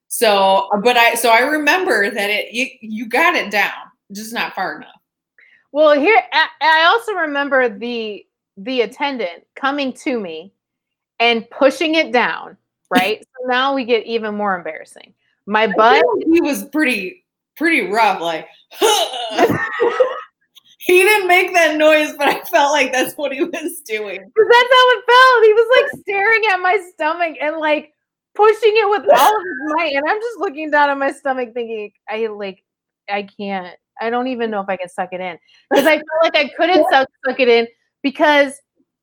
So, 0.10 0.68
but 0.84 0.98
I 0.98 1.14
so 1.14 1.30
I 1.30 1.40
remember 1.40 2.10
that 2.10 2.30
it 2.30 2.52
you 2.52 2.68
you 2.82 3.06
got 3.08 3.36
it 3.36 3.52
down, 3.52 3.72
just 4.12 4.34
not 4.34 4.56
far 4.56 4.78
enough. 4.78 5.00
Well, 5.72 5.98
here 5.98 6.20
I, 6.34 6.48
I 6.62 6.86
also 6.86 7.14
remember 7.14 7.70
the 7.70 8.26
the 8.58 8.82
attendant 8.82 9.46
coming 9.56 9.94
to 9.94 10.20
me 10.20 10.52
and 11.20 11.48
pushing 11.52 11.96
it 11.96 12.12
down. 12.12 12.58
Right. 12.90 13.24
so 13.40 13.48
now 13.48 13.76
we 13.76 13.86
get 13.86 14.06
even 14.08 14.36
more 14.36 14.58
embarrassing. 14.58 15.14
My 15.46 15.68
butt. 15.68 16.04
He 16.32 16.42
was 16.42 16.66
pretty 16.66 17.24
pretty 17.56 17.92
rough, 17.92 18.20
like 18.20 18.48
he 20.80 21.04
didn't 21.04 21.28
make 21.28 21.54
that 21.54 21.78
noise, 21.78 22.16
but 22.18 22.28
I 22.28 22.42
felt 22.46 22.72
like 22.72 22.92
that's 22.92 23.14
what 23.14 23.32
he 23.32 23.44
was 23.44 23.82
doing. 23.82 24.22
Because 24.26 24.50
that's 24.52 24.70
how 24.74 24.90
it 24.90 25.04
felt. 25.06 25.46
He 25.46 25.54
was 25.54 25.68
like 25.78 26.02
staring 26.02 26.42
at 26.52 26.58
my 26.58 26.84
stomach 26.94 27.38
and 27.40 27.58
like 27.58 27.94
pushing 28.40 28.74
it 28.74 28.90
with 28.90 29.10
all 29.10 29.36
of 29.36 29.44
his 29.44 29.74
might. 29.76 29.94
And 29.94 30.06
I'm 30.08 30.20
just 30.20 30.40
looking 30.40 30.72
down 30.72 30.90
at 30.90 30.98
my 30.98 31.12
stomach 31.12 31.54
thinking, 31.54 31.92
I 32.08 32.28
like, 32.28 32.64
I 33.10 33.24
can't. 33.24 33.76
I 34.02 34.10
don't 34.10 34.28
even 34.28 34.50
know 34.50 34.62
if 34.62 34.70
I 34.70 34.78
can 34.78 34.88
suck 34.88 35.10
it 35.12 35.20
in. 35.20 35.38
Because 35.70 35.86
I 35.86 35.98
feel 35.98 36.06
like 36.24 36.38
I 36.38 36.50
couldn't 36.56 36.86
suck, 36.90 37.10
suck 37.26 37.40
it 37.40 37.50
in 37.50 37.68
because 38.02 38.54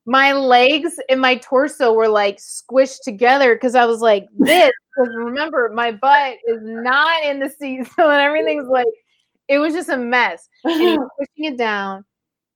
my 0.07 0.33
legs 0.33 0.99
and 1.11 1.21
my 1.21 1.37
torso 1.37 1.93
were 1.93 2.09
like 2.09 2.39
squished 2.39 3.03
together 3.05 3.55
because 3.55 3.75
I 3.75 3.85
was 3.85 4.01
like 4.01 4.27
this. 4.39 4.73
Because 4.97 5.15
remember, 5.15 5.71
my 5.75 5.93
butt 5.93 6.37
is 6.47 6.61
not 6.63 7.25
in 7.25 7.39
the 7.39 7.51
seat. 7.51 7.87
So 7.97 8.09
and 8.09 8.23
everything's 8.23 8.69
like, 8.69 8.87
it 9.49 9.59
was 9.59 9.75
just 9.75 9.91
a 9.91 9.99
mess 9.99 10.49
and 10.65 10.99
pushing 11.19 11.53
it 11.53 11.59
down 11.59 12.05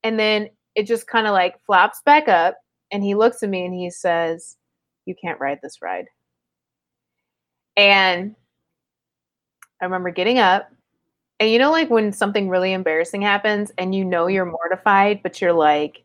and 0.02 0.18
then 0.18 0.48
it 0.74 0.86
just 0.86 1.06
kind 1.06 1.26
of 1.26 1.32
like 1.32 1.60
flops 1.66 2.00
back 2.04 2.28
up 2.28 2.56
and 2.90 3.02
he 3.02 3.14
looks 3.14 3.42
at 3.42 3.50
me 3.50 3.64
and 3.64 3.74
he 3.74 3.90
says 3.90 4.56
you 5.06 5.14
can't 5.14 5.40
ride 5.40 5.60
this 5.62 5.82
ride 5.82 6.06
and 7.76 8.34
i 9.80 9.84
remember 9.84 10.10
getting 10.10 10.38
up 10.38 10.70
and 11.38 11.50
you 11.50 11.58
know 11.58 11.70
like 11.70 11.90
when 11.90 12.12
something 12.12 12.48
really 12.48 12.72
embarrassing 12.72 13.22
happens 13.22 13.72
and 13.78 13.94
you 13.94 14.04
know 14.04 14.26
you're 14.26 14.44
mortified 14.44 15.22
but 15.22 15.40
you're 15.40 15.52
like 15.52 16.04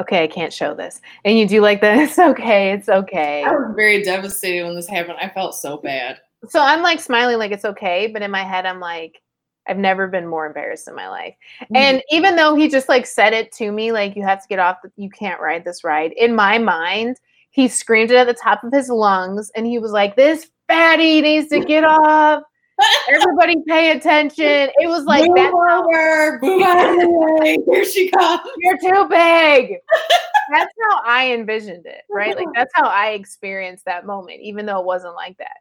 okay 0.00 0.24
i 0.24 0.26
can't 0.26 0.52
show 0.52 0.74
this 0.74 1.00
and 1.24 1.38
you 1.38 1.48
do 1.48 1.60
like 1.60 1.80
this 1.80 2.18
okay 2.18 2.72
it's 2.72 2.88
okay 2.88 3.42
I 3.42 3.52
was 3.52 3.74
very 3.74 4.02
devastated 4.02 4.64
when 4.64 4.74
this 4.74 4.88
happened. 4.88 5.18
I 5.20 5.28
felt 5.28 5.54
so 5.54 5.78
bad. 5.78 6.20
so 6.48 6.60
i'm 6.60 6.82
like 6.82 7.00
smiling 7.00 7.38
like 7.38 7.52
it's 7.52 7.64
okay 7.64 8.06
but 8.06 8.22
in 8.22 8.30
my 8.30 8.42
head 8.42 8.66
i'm 8.66 8.80
like 8.80 9.22
i've 9.66 9.78
never 9.78 10.06
been 10.06 10.26
more 10.26 10.46
embarrassed 10.46 10.86
in 10.86 10.94
my 10.94 11.08
life 11.08 11.34
mm. 11.62 11.76
And 11.76 12.02
even 12.10 12.36
though 12.36 12.54
he 12.54 12.68
just 12.68 12.88
like 12.88 13.06
said 13.06 13.32
it 13.32 13.52
to 13.52 13.70
me, 13.70 13.92
like 13.92 14.16
you 14.16 14.22
have 14.22 14.42
to 14.42 14.48
get 14.48 14.58
off, 14.58 14.78
the, 14.82 14.90
you 14.96 15.10
can't 15.10 15.40
ride 15.40 15.64
this 15.64 15.84
ride. 15.84 16.12
In 16.12 16.34
my 16.34 16.58
mind, 16.58 17.18
he 17.50 17.68
screamed 17.68 18.10
it 18.10 18.16
at 18.16 18.26
the 18.26 18.34
top 18.34 18.64
of 18.64 18.72
his 18.72 18.88
lungs, 18.88 19.50
and 19.56 19.66
he 19.66 19.78
was 19.78 19.90
like, 19.92 20.16
"This 20.16 20.50
fatty 20.68 21.20
needs 21.20 21.48
to 21.48 21.64
get 21.64 21.84
off. 21.84 22.42
Everybody, 23.08 23.56
pay 23.66 23.92
attention." 23.92 24.70
It 24.78 24.88
was 24.88 25.04
like 25.04 25.26
move 25.26 25.36
that. 25.36 25.52
over, 25.52 26.38
move 26.42 26.62
out 26.62 26.90
of 26.90 26.96
the 26.96 27.08
way. 27.08 27.58
Here 27.66 27.84
she 27.84 28.10
comes. 28.10 28.40
You're 28.58 28.78
too 28.78 29.08
big. 29.08 29.76
that's 30.52 30.72
how 30.82 31.00
I 31.04 31.32
envisioned 31.32 31.86
it, 31.86 32.02
right? 32.10 32.36
Like 32.36 32.48
that's 32.54 32.72
how 32.74 32.86
I 32.86 33.10
experienced 33.10 33.84
that 33.86 34.06
moment, 34.06 34.40
even 34.42 34.66
though 34.66 34.80
it 34.80 34.86
wasn't 34.86 35.14
like 35.14 35.36
that. 35.38 35.58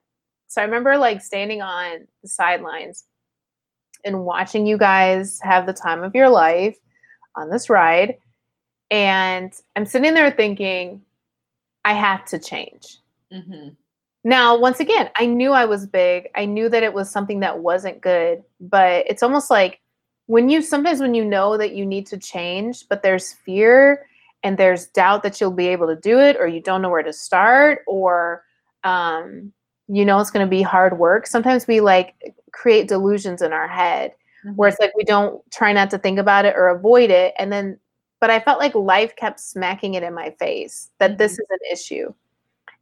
So 0.48 0.62
I 0.62 0.66
remember 0.66 0.98
like 0.98 1.22
standing 1.22 1.62
on 1.62 2.08
the 2.22 2.30
sidelines 2.30 3.06
and 4.04 4.24
watching 4.24 4.66
you 4.66 4.78
guys 4.78 5.40
have 5.42 5.66
the 5.66 5.74
time 5.74 6.04
of 6.04 6.16
your 6.16 6.30
life 6.30 6.78
on 7.36 7.50
this 7.50 7.70
ride. 7.70 8.16
And 8.92 9.52
I'm 9.76 9.86
sitting 9.86 10.14
there 10.14 10.32
thinking, 10.32 11.02
I 11.84 11.94
have 11.94 12.26
to 12.26 12.40
change. 12.40 13.00
hmm 13.32 13.70
Now, 14.26 14.58
once 14.58 14.80
again, 14.80 15.12
I 15.18 15.28
knew 15.28 15.52
I 15.52 15.66
was 15.66 15.86
big. 15.86 16.30
I 16.34 16.46
knew 16.46 16.68
that 16.70 16.82
it 16.82 16.92
was 16.92 17.12
something 17.12 17.42
that 17.42 17.60
wasn't 17.60 18.02
good, 18.02 18.42
but 18.60 19.06
it's 19.08 19.22
almost 19.22 19.52
like 19.52 19.80
when 20.26 20.50
you 20.50 20.64
sometimes 20.64 21.00
when 21.00 21.14
you 21.14 21.24
know 21.24 21.58
that 21.58 21.76
you 21.76 21.86
need 21.86 22.08
to 22.08 22.18
change, 22.18 22.88
but 22.90 23.04
there's 23.04 23.34
fear 23.34 24.08
and 24.42 24.58
there's 24.58 24.88
doubt 24.88 25.22
that 25.22 25.40
you'll 25.40 25.52
be 25.52 25.68
able 25.68 25.86
to 25.86 25.96
do 25.96 26.20
it, 26.20 26.38
or 26.40 26.48
you 26.48 26.60
don't 26.60 26.82
know 26.82 26.90
where 26.90 27.04
to 27.04 27.14
start, 27.14 27.82
or 27.86 28.44
um, 28.84 29.54
you 29.88 30.04
know 30.04 30.20
it's 30.20 30.32
going 30.32 30.46
to 30.46 30.50
be 30.50 30.64
hard 30.64 30.98
work. 30.98 31.28
Sometimes 31.28 31.68
we 31.68 31.80
like 31.80 32.16
create 32.52 32.88
delusions 32.88 33.44
in 33.44 33.54
our 33.54 33.68
head 33.68 34.12
where 34.56 34.70
it's 34.70 34.80
like 34.80 34.96
we 34.96 35.04
don't 35.04 35.40
try 35.52 35.72
not 35.72 35.92
to 35.92 36.00
think 36.00 36.18
about 36.18 36.46
it 36.46 36.56
or 36.56 36.70
avoid 36.70 37.12
it, 37.12 37.36
and 37.38 37.54
then. 37.54 37.80
But 38.22 38.32
I 38.32 38.40
felt 38.40 38.58
like 38.58 38.74
life 38.74 39.16
kept 39.18 39.40
smacking 39.40 39.94
it 39.94 40.02
in 40.02 40.16
my 40.16 40.32
face 40.40 40.90
that 40.98 41.20
this 41.20 41.34
is 41.34 41.46
an 41.52 41.60
issue. 41.72 42.12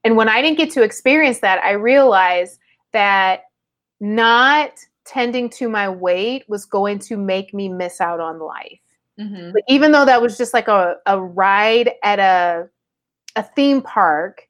And 0.03 0.17
when 0.17 0.29
I 0.29 0.41
didn't 0.41 0.57
get 0.57 0.71
to 0.71 0.83
experience 0.83 1.39
that, 1.39 1.63
I 1.63 1.71
realized 1.71 2.59
that 2.91 3.43
not 3.99 4.71
tending 5.05 5.49
to 5.49 5.69
my 5.69 5.89
weight 5.89 6.43
was 6.47 6.65
going 6.65 6.99
to 6.99 7.17
make 7.17 7.53
me 7.53 7.69
miss 7.69 8.01
out 8.01 8.19
on 8.19 8.39
life. 8.39 8.79
hmm 9.17 9.51
Like 9.53 9.63
even 9.67 9.91
though 9.91 10.05
that 10.05 10.21
was 10.21 10.37
just 10.37 10.53
like 10.53 10.67
a, 10.67 10.95
a 11.05 11.21
ride 11.21 11.91
at 12.03 12.19
a 12.19 12.69
a 13.35 13.43
theme 13.43 13.81
park, 13.81 14.47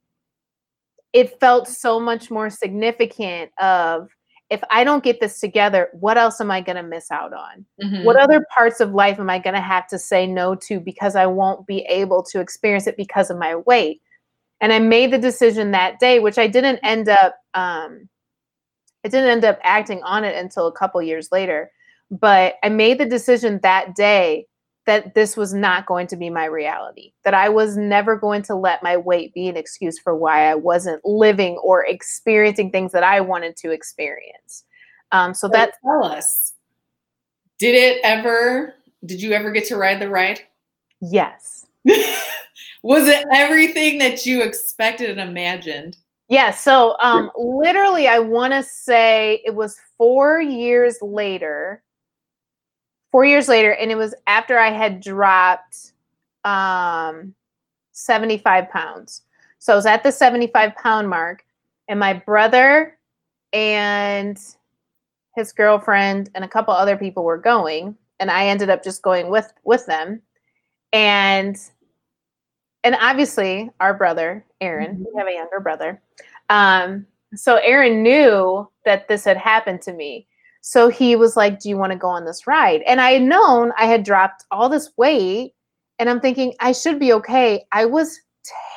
it 1.13 1.39
felt 1.39 1.67
so 1.67 1.99
much 1.99 2.31
more 2.31 2.49
significant 2.49 3.51
of 3.59 4.09
if 4.49 4.61
I 4.71 4.83
don't 4.83 5.03
get 5.03 5.19
this 5.19 5.39
together, 5.39 5.89
what 5.93 6.17
else 6.17 6.41
am 6.41 6.51
I 6.51 6.61
going 6.61 6.75
to 6.75 6.83
miss 6.83 7.11
out 7.11 7.33
on? 7.33 7.65
hmm 7.81 8.03
What 8.03 8.17
other 8.17 8.45
parts 8.53 8.79
of 8.79 8.93
life 8.93 9.19
am 9.19 9.29
I 9.29 9.39
going 9.39 9.55
to 9.55 9.61
have 9.61 9.87
to 9.87 9.99
say 9.99 10.27
no 10.27 10.55
to 10.55 10.79
because 10.79 11.15
I 11.15 11.25
won't 11.25 11.65
be 11.65 11.81
able 11.83 12.23
to 12.23 12.39
experience 12.39 12.87
it 12.87 12.97
because 12.97 13.29
of 13.29 13.37
my 13.37 13.55
weight? 13.55 14.01
And 14.63 14.71
I 14.71 14.79
made 14.79 15.11
the 15.11 15.17
decision 15.17 15.71
that 15.71 15.99
day, 15.99 16.19
which 16.19 16.37
I 16.37 16.47
didn't 16.47 16.79
end 16.83 17.09
up, 17.09 17.35
um, 17.53 18.07
I 19.03 19.09
didn't 19.09 19.29
end 19.29 19.43
up 19.43 19.59
acting 19.61 20.01
on 20.03 20.23
it 20.23 20.37
until 20.37 20.67
a 20.67 20.71
couple 20.71 21.01
years 21.01 21.27
later. 21.33 21.69
But 22.09 22.55
I 22.63 22.69
made 22.69 22.97
the 22.97 23.05
decision 23.05 23.59
that 23.63 23.93
day 23.93 24.47
that 24.85 25.15
this 25.15 25.35
was 25.35 25.53
not 25.53 25.85
going 25.85 26.07
to 26.07 26.15
be 26.15 26.29
my 26.29 26.45
reality, 26.45 27.11
that 27.25 27.33
I 27.33 27.49
was 27.49 27.75
never 27.75 28.15
going 28.15 28.41
to 28.43 28.55
let 28.55 28.81
my 28.81 28.95
weight 28.95 29.33
be 29.33 29.49
an 29.49 29.57
excuse 29.57 29.99
for 29.99 30.15
why 30.15 30.49
I 30.49 30.55
wasn't 30.55 31.03
living 31.03 31.57
or 31.57 31.85
experiencing 31.85 32.71
things 32.71 32.93
that 32.93 33.03
I 33.03 33.19
wanted 33.19 33.57
to 33.57 33.71
experience. 33.71 34.63
Um, 35.11 35.33
so 35.33 35.47
So 35.47 35.51
that's 35.51 35.77
tell 35.83 36.05
us. 36.05 36.53
Did 37.59 37.75
it 37.75 37.99
ever? 38.05 38.75
Did 39.05 39.21
you 39.21 39.33
ever 39.33 39.51
get 39.51 39.67
to 39.67 39.75
ride 39.75 39.99
the 39.99 40.09
ride? 40.09 40.39
yes. 41.01 41.65
Was 42.83 43.07
it 43.07 43.25
everything 43.33 43.97
that 43.99 44.25
you 44.25 44.43
expected 44.43 45.09
and 45.09 45.19
imagined? 45.19 45.97
Yeah, 46.27 46.51
so 46.51 46.95
um 46.99 47.31
literally 47.37 48.07
I 48.07 48.19
want 48.19 48.53
to 48.53 48.63
say 48.63 49.41
it 49.45 49.55
was 49.55 49.77
4 49.97 50.41
years 50.41 50.97
later. 51.01 51.81
4 53.11 53.25
years 53.25 53.47
later 53.47 53.73
and 53.73 53.91
it 53.91 53.95
was 53.95 54.13
after 54.27 54.59
I 54.59 54.71
had 54.71 54.99
dropped 54.99 55.93
um 56.43 57.33
75 57.93 58.69
pounds. 58.69 59.21
So 59.59 59.73
I 59.73 59.75
was 59.77 59.85
at 59.85 60.03
the 60.03 60.11
75 60.11 60.75
pound 60.75 61.09
mark 61.09 61.45
and 61.87 61.99
my 61.99 62.13
brother 62.13 62.97
and 63.53 64.37
his 65.35 65.53
girlfriend 65.53 66.29
and 66.35 66.43
a 66.43 66.49
couple 66.49 66.73
other 66.73 66.97
people 66.97 67.23
were 67.23 67.37
going 67.37 67.95
and 68.19 68.29
I 68.29 68.47
ended 68.47 68.69
up 68.69 68.83
just 68.83 69.01
going 69.01 69.29
with 69.29 69.53
with 69.63 69.85
them. 69.85 70.21
And 70.91 71.57
and 72.83 72.95
obviously 72.99 73.69
our 73.79 73.93
brother 73.93 74.45
Aaron, 74.61 74.99
we 74.99 75.19
have 75.19 75.27
a 75.27 75.33
younger 75.33 75.59
brother. 75.59 76.01
Um, 76.49 77.05
so 77.35 77.55
Aaron 77.57 78.03
knew 78.03 78.69
that 78.85 79.07
this 79.07 79.23
had 79.25 79.37
happened 79.37 79.81
to 79.83 79.93
me. 79.93 80.27
So 80.61 80.87
he 80.87 81.15
was 81.15 81.35
like, 81.35 81.59
"Do 81.59 81.69
you 81.69 81.77
want 81.77 81.91
to 81.91 81.97
go 81.97 82.07
on 82.07 82.25
this 82.25 82.47
ride?" 82.47 82.81
And 82.83 83.01
I 83.01 83.11
had 83.11 83.21
known 83.23 83.73
I 83.77 83.85
had 83.85 84.03
dropped 84.03 84.45
all 84.51 84.69
this 84.69 84.91
weight, 84.97 85.53
and 85.99 86.09
I'm 86.09 86.21
thinking 86.21 86.53
I 86.59 86.71
should 86.71 86.99
be 86.99 87.13
okay. 87.13 87.65
I 87.71 87.85
was 87.85 88.19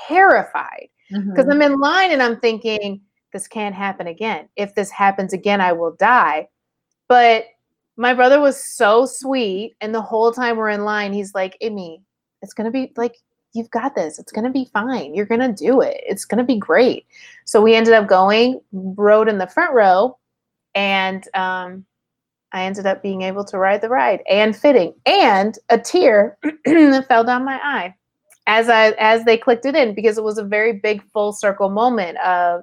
terrified 0.09 0.89
because 1.11 1.49
I'm 1.49 1.63
in 1.63 1.79
line 1.79 2.11
and 2.11 2.23
I'm 2.23 2.41
thinking 2.41 3.01
this 3.33 3.47
can't 3.47 3.75
happen 3.75 4.09
again. 4.09 4.49
If 4.57 4.75
this 4.75 4.91
happens 4.91 5.33
again, 5.33 5.61
I 5.61 5.73
will 5.73 5.95
die. 5.99 6.49
But 7.09 7.45
my 7.97 8.15
brother 8.15 8.41
was 8.41 8.65
so 8.65 9.07
sweet, 9.07 9.77
and 9.81 9.95
the 9.95 10.03
whole 10.03 10.33
time 10.33 10.57
we're 10.57 10.71
in 10.71 10.85
line, 10.85 11.13
he's 11.13 11.35
like, 11.35 11.57
"Amy, 11.61 12.03
it's 12.43 12.53
gonna 12.53 12.73
be 12.73 12.93
like 12.97 13.17
you've 13.57 13.71
got 13.71 13.95
this. 13.95 14.19
It's 14.19 14.33
gonna 14.33 14.51
be 14.51 14.69
fine. 14.73 15.15
You're 15.15 15.27
gonna 15.27 15.53
do 15.53 15.81
it. 15.81 16.01
It's 16.07 16.25
gonna 16.25 16.45
be 16.45 16.59
great." 16.59 17.07
So 17.45 17.61
we 17.61 17.75
ended 17.75 17.95
up 17.95 18.07
going, 18.07 18.61
rode 18.73 19.29
in 19.29 19.39
the 19.39 19.47
front 19.47 19.73
row, 19.75 20.19
and 20.75 21.27
um, 21.35 21.85
I 22.53 22.65
ended 22.65 22.87
up 22.87 23.03
being 23.03 23.23
able 23.23 23.45
to 23.47 23.59
ride 23.59 23.81
the 23.81 23.89
ride 23.89 24.23
and 24.31 24.57
fitting, 24.57 24.95
and 25.07 25.59
a 25.69 25.79
tear 25.79 26.39
fell 27.09 27.25
down 27.25 27.45
my 27.45 27.61
eye 27.63 27.95
as 28.47 28.69
I 28.69 28.91
as 28.93 29.25
they 29.25 29.37
clicked 29.37 29.67
it 29.67 29.75
in 29.75 29.95
because 29.95 30.19
it 30.19 30.25
was 30.25 30.39
a 30.39 30.45
very 30.45 30.73
big 30.73 31.03
full 31.13 31.33
circle 31.33 31.69
moment 31.69 32.19
of 32.19 32.63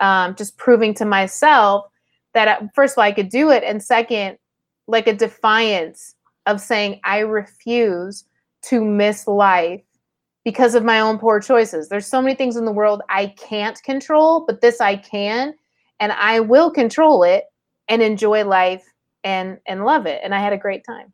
um, 0.00 0.34
just 0.36 0.56
proving 0.56 0.94
to 0.94 1.04
myself 1.04 1.86
that 2.34 2.48
uh, 2.48 2.66
first 2.74 2.94
of 2.94 2.98
all 2.98 3.04
I 3.04 3.12
could 3.12 3.28
do 3.28 3.50
it, 3.50 3.64
and 3.64 3.82
second, 3.82 4.38
like 4.86 5.06
a 5.06 5.14
defiance 5.14 6.14
of 6.46 6.60
saying 6.60 7.00
I 7.04 7.20
refuse 7.20 8.24
to 8.62 8.84
miss 8.84 9.26
life 9.26 9.82
because 10.44 10.74
of 10.74 10.84
my 10.84 11.00
own 11.00 11.18
poor 11.18 11.40
choices. 11.40 11.88
There's 11.88 12.06
so 12.06 12.22
many 12.22 12.34
things 12.34 12.56
in 12.56 12.64
the 12.64 12.72
world 12.72 13.02
I 13.08 13.34
can't 13.38 13.80
control, 13.82 14.44
but 14.46 14.60
this 14.60 14.80
I 14.80 14.96
can, 14.96 15.54
and 16.00 16.12
I 16.12 16.40
will 16.40 16.70
control 16.70 17.22
it 17.22 17.44
and 17.88 18.02
enjoy 18.02 18.44
life 18.44 18.84
and 19.24 19.58
and 19.66 19.84
love 19.84 20.06
it. 20.06 20.20
And 20.22 20.34
I 20.34 20.40
had 20.40 20.52
a 20.52 20.58
great 20.58 20.84
time. 20.84 21.12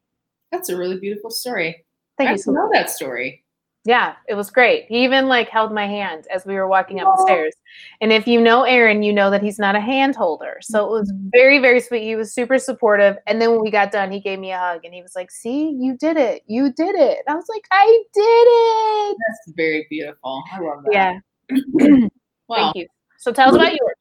That's 0.53 0.69
a 0.69 0.77
really 0.77 0.99
beautiful 0.99 1.31
story. 1.31 1.85
Thank 2.17 2.31
I 2.31 2.33
you 2.33 2.39
so 2.39 2.53
know 2.53 2.69
much. 2.69 2.73
that 2.75 2.91
story. 2.91 3.44
Yeah, 3.87 4.15
it 4.29 4.35
was 4.35 4.51
great. 4.51 4.87
He 4.89 5.05
even 5.05 5.29
like 5.29 5.51
held 5.51 5.73
my 5.73 5.87
hand 5.87 6.27
as 6.35 6.47
we 6.47 6.55
were 6.55 6.67
walking 6.67 7.01
up 7.01 7.17
the 7.17 7.23
stairs. 7.25 7.55
And 8.01 8.13
if 8.13 8.27
you 8.27 8.41
know 8.41 8.63
Aaron, 8.63 9.03
you 9.03 9.13
know 9.13 9.31
that 9.31 9.43
he's 9.43 9.59
not 9.59 9.77
a 9.77 9.81
hand 9.81 10.17
holder. 10.17 10.57
So 10.63 10.87
it 10.87 10.91
was 10.91 11.13
mm-hmm. 11.13 11.29
very, 11.33 11.59
very 11.59 11.81
sweet. 11.81 12.03
He 12.03 12.17
was 12.17 12.33
super 12.33 12.59
supportive. 12.59 13.17
And 13.27 13.43
then 13.43 13.51
when 13.51 13.61
we 13.61 13.71
got 13.71 13.93
done, 13.93 14.11
he 14.11 14.21
gave 14.21 14.39
me 14.39 14.53
a 14.53 14.59
hug 14.59 14.87
and 14.87 14.95
he 14.95 15.03
was 15.03 15.15
like, 15.15 15.31
See, 15.31 15.77
you 15.79 15.99
did 15.99 16.17
it. 16.17 16.45
You 16.47 16.73
did 16.73 16.95
it. 16.95 17.19
And 17.27 17.35
I 17.35 17.35
was 17.35 17.47
like, 17.49 17.65
I 17.71 18.03
did 18.15 18.23
it. 18.23 19.17
That's 19.29 19.55
very 19.55 19.87
beautiful. 19.91 20.43
I 20.51 20.61
love 20.61 20.85
that. 20.85 20.93
Yeah. 20.93 22.09
Wow. 22.49 22.73
Thank 22.73 22.77
you. 22.77 22.87
So 23.19 23.33
tell 23.33 23.51
us 23.51 23.55
about 23.55 23.73
yours. 23.73 23.97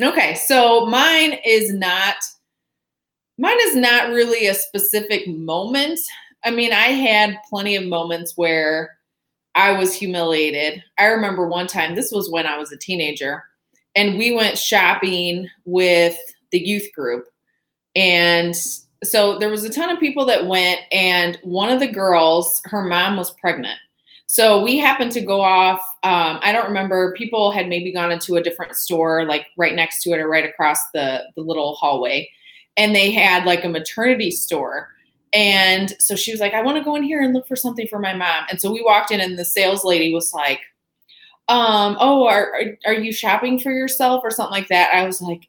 Okay, 0.00 0.34
so 0.34 0.86
mine 0.86 1.38
is 1.44 1.72
not 1.72 2.16
mine 3.38 3.58
is 3.62 3.76
not 3.76 4.08
really 4.08 4.46
a 4.46 4.54
specific 4.54 5.28
moment. 5.28 5.98
I 6.44 6.50
mean, 6.50 6.72
I 6.72 6.88
had 6.88 7.38
plenty 7.48 7.76
of 7.76 7.84
moments 7.84 8.32
where 8.36 8.98
I 9.54 9.72
was 9.72 9.94
humiliated. 9.94 10.82
I 10.98 11.06
remember 11.06 11.46
one 11.46 11.66
time, 11.66 11.94
this 11.94 12.12
was 12.12 12.30
when 12.30 12.46
I 12.46 12.58
was 12.58 12.72
a 12.72 12.76
teenager, 12.76 13.44
and 13.94 14.18
we 14.18 14.34
went 14.34 14.58
shopping 14.58 15.48
with 15.64 16.16
the 16.50 16.58
youth 16.58 16.88
group. 16.94 17.26
And 17.94 18.54
so 19.04 19.38
there 19.38 19.50
was 19.50 19.64
a 19.64 19.70
ton 19.70 19.90
of 19.90 20.00
people 20.00 20.24
that 20.26 20.46
went, 20.46 20.80
and 20.90 21.38
one 21.42 21.70
of 21.70 21.80
the 21.80 21.88
girls, 21.90 22.62
her 22.64 22.82
mom 22.82 23.16
was 23.16 23.32
pregnant. 23.32 23.78
So 24.26 24.62
we 24.62 24.78
happened 24.78 25.12
to 25.12 25.20
go 25.20 25.42
off. 25.42 25.80
Um, 26.04 26.38
I 26.40 26.52
don't 26.52 26.68
remember. 26.68 27.12
People 27.18 27.50
had 27.50 27.68
maybe 27.68 27.92
gone 27.92 28.10
into 28.10 28.36
a 28.36 28.42
different 28.42 28.74
store, 28.76 29.26
like 29.26 29.48
right 29.58 29.74
next 29.74 30.02
to 30.04 30.12
it 30.12 30.20
or 30.20 30.28
right 30.28 30.48
across 30.48 30.78
the 30.94 31.24
the 31.36 31.42
little 31.42 31.74
hallway, 31.74 32.30
and 32.78 32.94
they 32.94 33.10
had 33.10 33.44
like 33.44 33.62
a 33.62 33.68
maternity 33.68 34.30
store. 34.30 34.88
And 35.32 35.94
so 35.98 36.14
she 36.14 36.30
was 36.30 36.40
like, 36.40 36.54
I 36.54 36.62
want 36.62 36.76
to 36.78 36.84
go 36.84 36.94
in 36.94 37.02
here 37.02 37.22
and 37.22 37.32
look 37.32 37.46
for 37.48 37.56
something 37.56 37.86
for 37.88 37.98
my 37.98 38.14
mom. 38.14 38.44
And 38.50 38.60
so 38.60 38.70
we 38.70 38.82
walked 38.82 39.10
in, 39.10 39.20
and 39.20 39.38
the 39.38 39.44
sales 39.44 39.84
lady 39.84 40.12
was 40.12 40.32
like, 40.34 40.60
um, 41.48 41.96
Oh, 42.00 42.26
are, 42.26 42.52
are, 42.54 42.78
are 42.86 42.94
you 42.94 43.12
shopping 43.12 43.58
for 43.58 43.72
yourself 43.72 44.22
or 44.24 44.30
something 44.30 44.52
like 44.52 44.68
that? 44.68 44.94
I 44.94 45.04
was 45.04 45.20
like, 45.20 45.48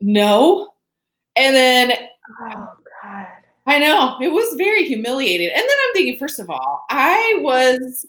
No. 0.00 0.74
And 1.36 1.54
then 1.54 1.92
Oh 2.42 2.68
God. 3.02 3.26
I 3.66 3.78
know 3.78 4.16
it 4.20 4.32
was 4.32 4.54
very 4.56 4.84
humiliating. 4.84 5.48
And 5.48 5.56
then 5.56 5.76
I'm 5.86 5.92
thinking, 5.92 6.18
first 6.18 6.40
of 6.40 6.50
all, 6.50 6.84
I 6.90 7.38
was 7.40 8.04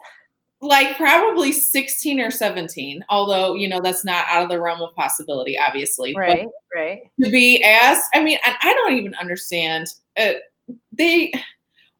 like 0.61 0.95
probably 0.95 1.51
16 1.51 2.19
or 2.19 2.31
17, 2.31 3.03
although, 3.09 3.55
you 3.55 3.67
know, 3.67 3.81
that's 3.81 4.05
not 4.05 4.25
out 4.27 4.43
of 4.43 4.49
the 4.49 4.59
realm 4.59 4.81
of 4.81 4.93
possibility, 4.95 5.57
obviously. 5.57 6.13
But 6.13 6.19
Right, 6.19 6.47
right. 6.75 7.01
to 7.23 7.29
be 7.29 7.63
asked, 7.63 8.09
I 8.13 8.23
mean, 8.23 8.37
I, 8.43 8.55
I 8.61 8.73
don't 8.73 8.93
even 8.93 9.15
understand. 9.15 9.87
Uh, 10.17 10.33
they, 10.91 11.31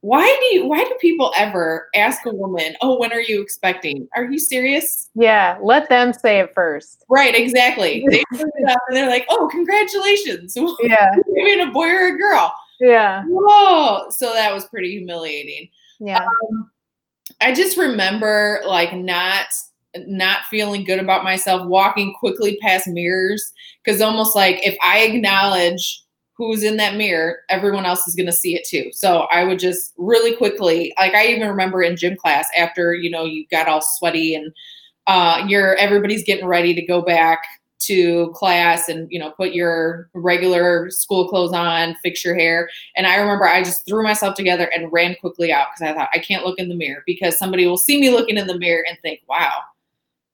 why 0.01 0.25
do 0.25 0.57
you, 0.57 0.65
why 0.67 0.83
do 0.83 0.95
people 0.99 1.31
ever 1.37 1.87
ask 1.95 2.25
a 2.25 2.33
woman, 2.33 2.75
oh, 2.81 2.99
when 2.99 3.13
are 3.13 3.21
you 3.21 3.41
expecting? 3.41 4.07
Are 4.15 4.25
you 4.25 4.39
serious? 4.39 5.09
Yeah, 5.15 5.57
let 5.61 5.89
them 5.89 6.11
say 6.13 6.39
it 6.39 6.53
first. 6.55 7.05
Right, 7.09 7.35
exactly. 7.35 8.03
They 8.09 8.23
it 8.31 8.69
up 8.69 8.79
and 8.87 8.97
they're 8.97 9.09
like, 9.09 9.27
oh, 9.29 9.47
congratulations. 9.51 10.57
Yeah, 10.83 11.11
mean 11.27 11.59
a 11.61 11.71
boy 11.71 11.87
or 11.87 12.15
a 12.15 12.17
girl? 12.17 12.53
yeah, 12.79 13.23
Whoa. 13.27 14.09
So 14.09 14.33
that 14.33 14.53
was 14.53 14.65
pretty 14.65 14.91
humiliating. 14.97 15.69
yeah. 15.99 16.25
Um, 16.25 16.71
I 17.39 17.53
just 17.53 17.77
remember 17.77 18.61
like 18.67 18.93
not 18.93 19.47
not 19.95 20.45
feeling 20.49 20.83
good 20.83 20.99
about 20.99 21.23
myself, 21.23 21.67
walking 21.67 22.13
quickly 22.19 22.57
past 22.61 22.87
mirrors 22.87 23.51
because 23.83 24.01
almost 24.01 24.35
like 24.35 24.65
if 24.65 24.75
I 24.83 24.99
acknowledge 24.99 26.03
who's 26.47 26.63
in 26.63 26.77
that 26.77 26.95
mirror, 26.95 27.39
everyone 27.49 27.85
else 27.85 28.07
is 28.07 28.15
going 28.15 28.25
to 28.25 28.33
see 28.33 28.55
it 28.55 28.65
too. 28.67 28.89
So 28.93 29.27
I 29.31 29.43
would 29.43 29.59
just 29.59 29.93
really 29.97 30.35
quickly, 30.35 30.93
like 30.97 31.13
I 31.13 31.27
even 31.27 31.47
remember 31.47 31.81
in 31.83 31.97
gym 31.97 32.15
class 32.15 32.47
after 32.57 32.93
you 32.93 33.09
know 33.09 33.25
you 33.25 33.45
got 33.51 33.67
all 33.67 33.81
sweaty 33.81 34.35
and 34.35 34.51
uh, 35.07 35.43
you're 35.47 35.75
everybody's 35.75 36.23
getting 36.23 36.45
ready 36.45 36.73
to 36.73 36.81
go 36.81 37.01
back 37.01 37.39
to 37.79 38.31
class 38.35 38.87
and 38.89 39.11
you 39.11 39.19
know 39.19 39.31
put 39.31 39.53
your 39.53 40.07
regular 40.13 40.89
school 40.91 41.27
clothes 41.27 41.51
on 41.51 41.95
fix 42.03 42.23
your 42.23 42.35
hair 42.35 42.69
and 42.95 43.07
i 43.07 43.15
remember 43.15 43.47
i 43.47 43.63
just 43.63 43.87
threw 43.87 44.03
myself 44.03 44.35
together 44.35 44.69
and 44.75 44.93
ran 44.93 45.15
quickly 45.19 45.51
out 45.51 45.69
because 45.73 45.89
i 45.89 45.97
thought 45.97 46.09
i 46.13 46.19
can't 46.19 46.45
look 46.45 46.59
in 46.59 46.69
the 46.69 46.75
mirror 46.75 47.01
because 47.07 47.37
somebody 47.39 47.65
will 47.65 47.77
see 47.77 47.99
me 47.99 48.11
looking 48.11 48.37
in 48.37 48.45
the 48.45 48.57
mirror 48.59 48.83
and 48.87 48.99
think 49.01 49.21
wow 49.27 49.61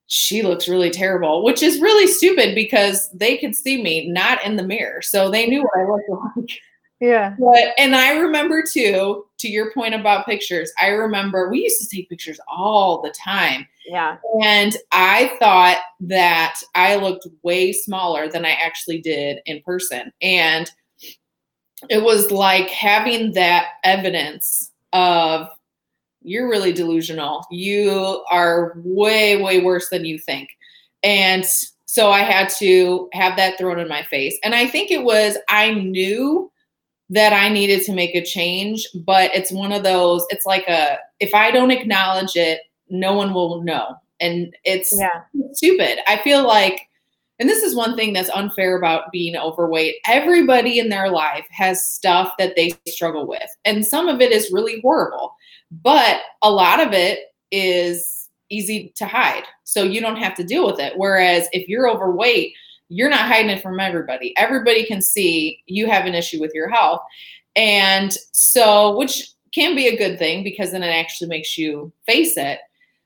she 0.08 0.42
looks 0.42 0.68
really 0.68 0.90
terrible 0.90 1.44
which 1.44 1.62
is 1.62 1.80
really 1.82 2.08
stupid 2.08 2.56
because 2.56 3.10
they 3.12 3.38
could 3.38 3.56
see 3.56 3.82
me 3.82 4.08
not 4.10 4.44
in 4.44 4.56
the 4.56 4.64
mirror 4.64 5.02
so 5.02 5.30
they 5.30 5.46
knew 5.48 5.62
what 5.62 5.78
i 5.78 5.86
looked 5.86 6.10
like 6.38 6.60
Yeah. 7.00 7.36
but 7.38 7.74
and 7.78 7.96
I 7.96 8.18
remember 8.18 8.64
too, 8.64 9.26
to 9.38 9.48
your 9.48 9.72
point 9.72 9.94
about 9.94 10.26
pictures, 10.26 10.72
I 10.82 10.88
remember 10.88 11.48
we 11.48 11.62
used 11.62 11.80
to 11.82 11.96
take 11.96 12.10
pictures 12.10 12.40
all 12.48 13.04
the 13.04 13.12
time. 13.12 13.68
Yeah. 13.86 14.18
And 14.42 14.76
I 14.92 15.32
thought 15.38 15.78
that 16.00 16.60
I 16.74 16.96
looked 16.96 17.28
way 17.44 17.72
smaller 17.72 18.28
than 18.28 18.46
I 18.46 18.52
actually 18.52 19.00
did 19.00 19.42
in 19.46 19.62
person. 19.62 20.12
And 20.24 20.72
it 21.88 22.02
was 22.02 22.32
like 22.32 22.70
having 22.72 23.34
that 23.34 23.74
evidence 23.84 24.72
of 24.92 25.50
you're 26.28 26.50
really 26.50 26.74
delusional. 26.74 27.46
You 27.50 28.24
are 28.30 28.74
way, 28.84 29.42
way 29.42 29.62
worse 29.62 29.90
than 29.90 30.06
you 30.06 30.20
think. 30.20 30.50
And 31.04 31.46
so 31.86 32.12
I 32.12 32.20
had 32.20 32.50
to 32.60 33.10
have 33.14 33.38
that 33.38 33.58
thrown 33.58 33.80
in 33.80 33.88
my 33.88 34.04
face. 34.04 34.38
And 34.44 34.54
I 34.54 34.68
think 34.68 34.92
it 34.92 35.04
was, 35.04 35.38
I 35.50 35.74
knew 35.74 36.52
that 37.10 37.32
I 37.32 37.48
needed 37.50 37.84
to 37.86 37.94
make 37.94 38.14
a 38.14 38.26
change, 38.26 38.86
but 38.94 39.32
it's 39.34 39.52
one 39.52 39.72
of 39.72 39.84
those, 39.84 40.26
it's 40.30 40.46
like 40.46 40.68
a, 40.68 40.98
if 41.20 41.34
I 41.34 41.52
don't 41.52 41.72
acknowledge 41.72 42.36
it, 42.36 42.60
no 42.90 43.14
one 43.14 43.34
will 43.34 43.64
know. 43.64 43.96
And 44.20 44.54
it's 44.66 44.92
Yeah. 44.98 45.22
stupid. 45.54 46.00
I 46.08 46.18
feel 46.18 46.46
like, 46.46 46.82
and 47.40 47.48
this 47.48 47.64
is 47.64 47.76
one 47.76 47.96
thing 47.96 48.14
that's 48.14 48.32
unfair 48.32 48.78
about 48.78 49.12
being 49.12 49.38
overweight. 49.38 49.96
Everybody 50.08 50.80
in 50.80 50.90
their 50.90 51.10
life 51.10 51.46
has 51.52 51.86
stuff 51.86 52.34
that 52.40 52.56
they 52.56 52.74
struggle 52.88 53.28
with, 53.28 53.50
and 53.64 53.86
some 53.86 54.10
of 54.10 54.22
it 54.22 54.32
is 54.32 54.52
really 54.52 54.82
horrible, 54.82 55.36
but 55.72 56.22
a 56.42 56.52
lot 56.52 56.80
of 56.80 56.94
it 56.94 57.20
is 57.52 58.30
easy 58.50 58.94
to 58.96 59.06
hide. 59.06 59.44
So 59.64 59.84
you 59.84 60.02
don't 60.02 60.18
have 60.18 60.36
to 60.36 60.44
deal 60.44 60.66
with 60.66 60.80
it. 60.80 60.94
Whereas 60.96 61.48
if 61.52 61.68
you're 61.68 61.90
overweight, 61.90 62.54
you're 62.90 63.10
not 63.10 63.28
hiding 63.28 63.50
it 63.50 63.62
from 63.62 63.80
everybody. 63.80 64.34
Everybody 64.38 64.86
can 64.86 65.02
see 65.02 65.62
you 65.66 65.88
have 65.88 66.06
an 66.06 66.16
issue 66.16 66.40
with 66.40 66.54
your 66.54 66.70
health. 66.70 67.02
And 67.56 68.16
so, 68.34 68.96
which 68.98 69.32
can 69.54 69.76
be 69.76 69.88
a 69.88 69.98
good 69.98 70.20
thing 70.20 70.44
because 70.44 70.72
then 70.72 70.84
it 70.84 70.88
actually 70.88 71.28
makes 71.28 71.58
you 71.58 71.92
face 72.06 72.38
it. 72.38 72.60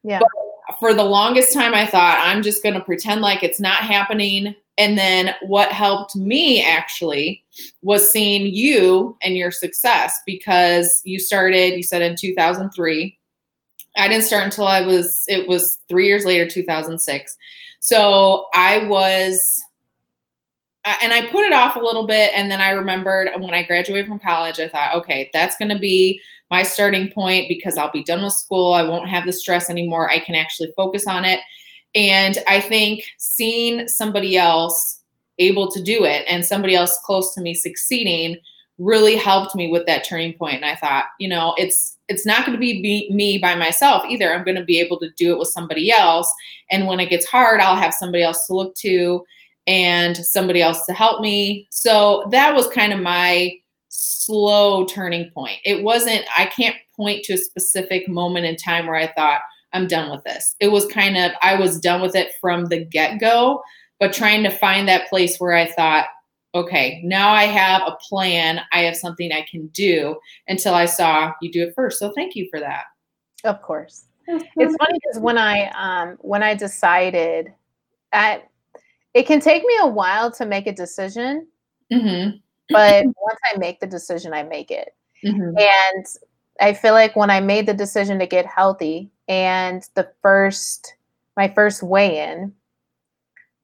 Yeah. 0.03 0.19
But 0.19 0.77
for 0.79 0.93
the 0.93 1.03
longest 1.03 1.53
time, 1.53 1.73
I 1.73 1.85
thought 1.85 2.21
I'm 2.23 2.41
just 2.41 2.61
going 2.61 2.75
to 2.75 2.81
pretend 2.81 3.21
like 3.21 3.43
it's 3.43 3.59
not 3.59 3.77
happening. 3.77 4.55
And 4.77 4.97
then 4.97 5.35
what 5.41 5.71
helped 5.71 6.15
me 6.15 6.63
actually 6.63 7.43
was 7.81 8.11
seeing 8.11 8.47
you 8.47 9.17
and 9.21 9.35
your 9.35 9.51
success 9.51 10.19
because 10.25 11.01
you 11.03 11.19
started, 11.19 11.75
you 11.75 11.83
said 11.83 12.01
in 12.01 12.15
2003. 12.15 13.17
I 13.97 14.07
didn't 14.07 14.23
start 14.23 14.45
until 14.45 14.67
I 14.67 14.81
was, 14.81 15.25
it 15.27 15.47
was 15.47 15.77
three 15.89 16.07
years 16.07 16.25
later, 16.25 16.47
2006. 16.49 17.37
So 17.81 18.45
I 18.53 18.87
was, 18.87 19.61
and 20.85 21.11
I 21.13 21.27
put 21.27 21.45
it 21.45 21.53
off 21.53 21.75
a 21.75 21.79
little 21.79 22.07
bit. 22.07 22.31
And 22.33 22.49
then 22.49 22.61
I 22.61 22.69
remembered 22.71 23.29
when 23.37 23.53
I 23.53 23.63
graduated 23.63 24.07
from 24.07 24.19
college, 24.19 24.59
I 24.59 24.69
thought, 24.69 24.95
okay, 24.95 25.29
that's 25.33 25.57
going 25.57 25.69
to 25.69 25.79
be 25.79 26.21
my 26.49 26.63
starting 26.63 27.11
point 27.11 27.47
because 27.47 27.77
I'll 27.77 27.91
be 27.91 28.03
done 28.03 28.23
with 28.23 28.33
school. 28.33 28.73
I 28.73 28.83
won't 28.83 29.09
have 29.09 29.25
the 29.25 29.33
stress 29.33 29.69
anymore. 29.69 30.09
I 30.09 30.19
can 30.19 30.35
actually 30.35 30.71
focus 30.75 31.07
on 31.07 31.25
it. 31.25 31.39
And 31.95 32.37
I 32.47 32.61
think 32.61 33.03
seeing 33.17 33.87
somebody 33.87 34.37
else 34.37 35.01
able 35.39 35.71
to 35.71 35.81
do 35.81 36.03
it 36.05 36.25
and 36.29 36.45
somebody 36.45 36.75
else 36.75 36.97
close 37.03 37.33
to 37.33 37.41
me 37.41 37.53
succeeding 37.53 38.37
really 38.77 39.15
helped 39.15 39.55
me 39.55 39.69
with 39.69 39.85
that 39.85 40.03
turning 40.03 40.33
point. 40.33 40.55
And 40.55 40.65
I 40.65 40.75
thought, 40.75 41.05
you 41.19 41.27
know, 41.27 41.53
it's 41.57 41.97
it's 42.07 42.25
not 42.25 42.45
going 42.45 42.53
to 42.53 42.59
be, 42.59 43.09
me 43.11 43.37
by 43.37 43.55
myself 43.55 44.03
either. 44.09 44.33
I'm 44.33 44.43
going 44.43 44.57
to 44.57 44.65
be 44.65 44.79
able 44.79 44.99
to 44.99 45.09
do 45.17 45.31
it 45.31 45.39
with 45.39 45.47
somebody 45.47 45.91
else. 45.91 46.31
And 46.69 46.85
when 46.85 46.99
it 46.99 47.09
gets 47.09 47.25
hard, 47.25 47.61
I'll 47.61 47.75
have 47.75 47.93
somebody 47.93 48.23
else 48.23 48.47
to 48.47 48.53
look 48.53 48.75
to. 48.75 49.23
and 49.67 50.17
somebody 50.17 50.61
else 50.61 50.85
to 50.85 50.93
help 50.93 51.21
me. 51.21 51.67
So 51.71 52.27
that 52.31 52.55
was 52.55 52.67
kind 52.67 52.93
of 52.93 52.99
my 52.99 53.53
slow 53.89 54.85
turning 54.85 55.29
point. 55.31 55.59
It 55.65 55.83
wasn't, 55.83 56.25
I 56.37 56.45
can't 56.45 56.75
point 56.95 57.23
to 57.25 57.33
a 57.33 57.37
specific 57.37 58.07
moment 58.07 58.45
in 58.45 58.55
time 58.55 58.87
where 58.87 58.95
I 58.95 59.11
thought, 59.13 59.41
I'm 59.73 59.87
done 59.87 60.11
with 60.11 60.23
this. 60.23 60.55
It 60.59 60.69
was 60.69 60.85
kind 60.87 61.17
of, 61.17 61.31
I 61.41 61.55
was 61.55 61.79
done 61.79 62.01
with 62.01 62.15
it 62.15 62.33
from 62.39 62.65
the 62.65 62.83
get 62.83 63.19
go, 63.19 63.61
but 63.99 64.13
trying 64.13 64.43
to 64.43 64.49
find 64.49 64.87
that 64.87 65.09
place 65.09 65.37
where 65.37 65.53
I 65.53 65.67
thought, 65.71 66.07
okay, 66.53 67.01
now 67.03 67.31
I 67.31 67.43
have 67.43 67.81
a 67.85 67.97
plan. 68.01 68.61
I 68.71 68.81
have 68.81 68.97
something 68.97 69.31
I 69.31 69.45
can 69.49 69.67
do 69.67 70.17
until 70.47 70.73
I 70.73 70.85
saw 70.85 71.31
you 71.41 71.51
do 71.51 71.63
it 71.63 71.73
first. 71.75 71.99
So 71.99 72.11
thank 72.13 72.35
you 72.35 72.47
for 72.49 72.59
that. 72.59 72.85
Of 73.43 73.61
course. 73.61 74.05
It's 74.27 74.75
funny 74.75 74.99
because 75.03 75.19
when 75.19 75.37
I 75.37 75.69
um 75.69 76.17
when 76.21 76.43
I 76.43 76.55
decided 76.55 77.53
at 78.13 78.47
it 79.13 79.23
can 79.23 79.39
take 79.39 79.63
me 79.63 79.73
a 79.81 79.87
while 79.87 80.31
to 80.31 80.45
make 80.45 80.67
a 80.67 80.71
decision. 80.71 81.47
Mm-hmm. 81.91 82.37
But 82.69 83.05
once 83.05 83.39
I 83.53 83.57
make 83.57 83.79
the 83.79 83.87
decision, 83.87 84.33
I 84.33 84.43
make 84.43 84.71
it. 84.71 84.89
Mm-hmm. 85.25 85.57
And 85.57 86.05
I 86.59 86.73
feel 86.73 86.93
like 86.93 87.15
when 87.15 87.29
I 87.29 87.41
made 87.41 87.65
the 87.65 87.73
decision 87.73 88.19
to 88.19 88.27
get 88.27 88.45
healthy 88.45 89.09
and 89.31 89.83
the 89.95 90.11
first 90.21 90.93
my 91.37 91.47
first 91.47 91.81
weigh 91.81 92.29
in, 92.29 92.53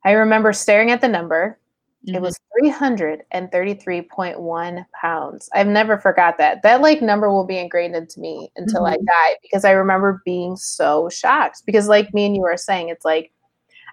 I 0.05 0.11
remember 0.11 0.53
staring 0.53 0.91
at 0.91 1.01
the 1.01 1.09
number. 1.09 1.59
Mm-hmm. 2.07 2.15
It 2.15 2.21
was 2.21 2.39
333.1 2.63 4.85
pounds. 4.99 5.49
I've 5.53 5.67
never 5.67 5.97
forgot 5.97 6.37
that. 6.37 6.63
That 6.63 6.79
like 6.79 7.01
number 7.01 7.29
will 7.29 7.43
be 7.43 7.57
ingrained 7.57 7.97
into 7.97 8.21
me 8.21 8.49
until 8.55 8.83
mm-hmm. 8.83 8.93
I 8.93 8.97
die 9.05 9.35
because 9.41 9.65
I 9.65 9.71
remember 9.71 10.21
being 10.23 10.55
so 10.55 11.09
shocked. 11.09 11.63
Because 11.65 11.89
like 11.89 12.13
me 12.13 12.25
and 12.25 12.33
you 12.33 12.45
are 12.45 12.55
saying, 12.55 12.87
it's 12.87 13.03
like 13.03 13.33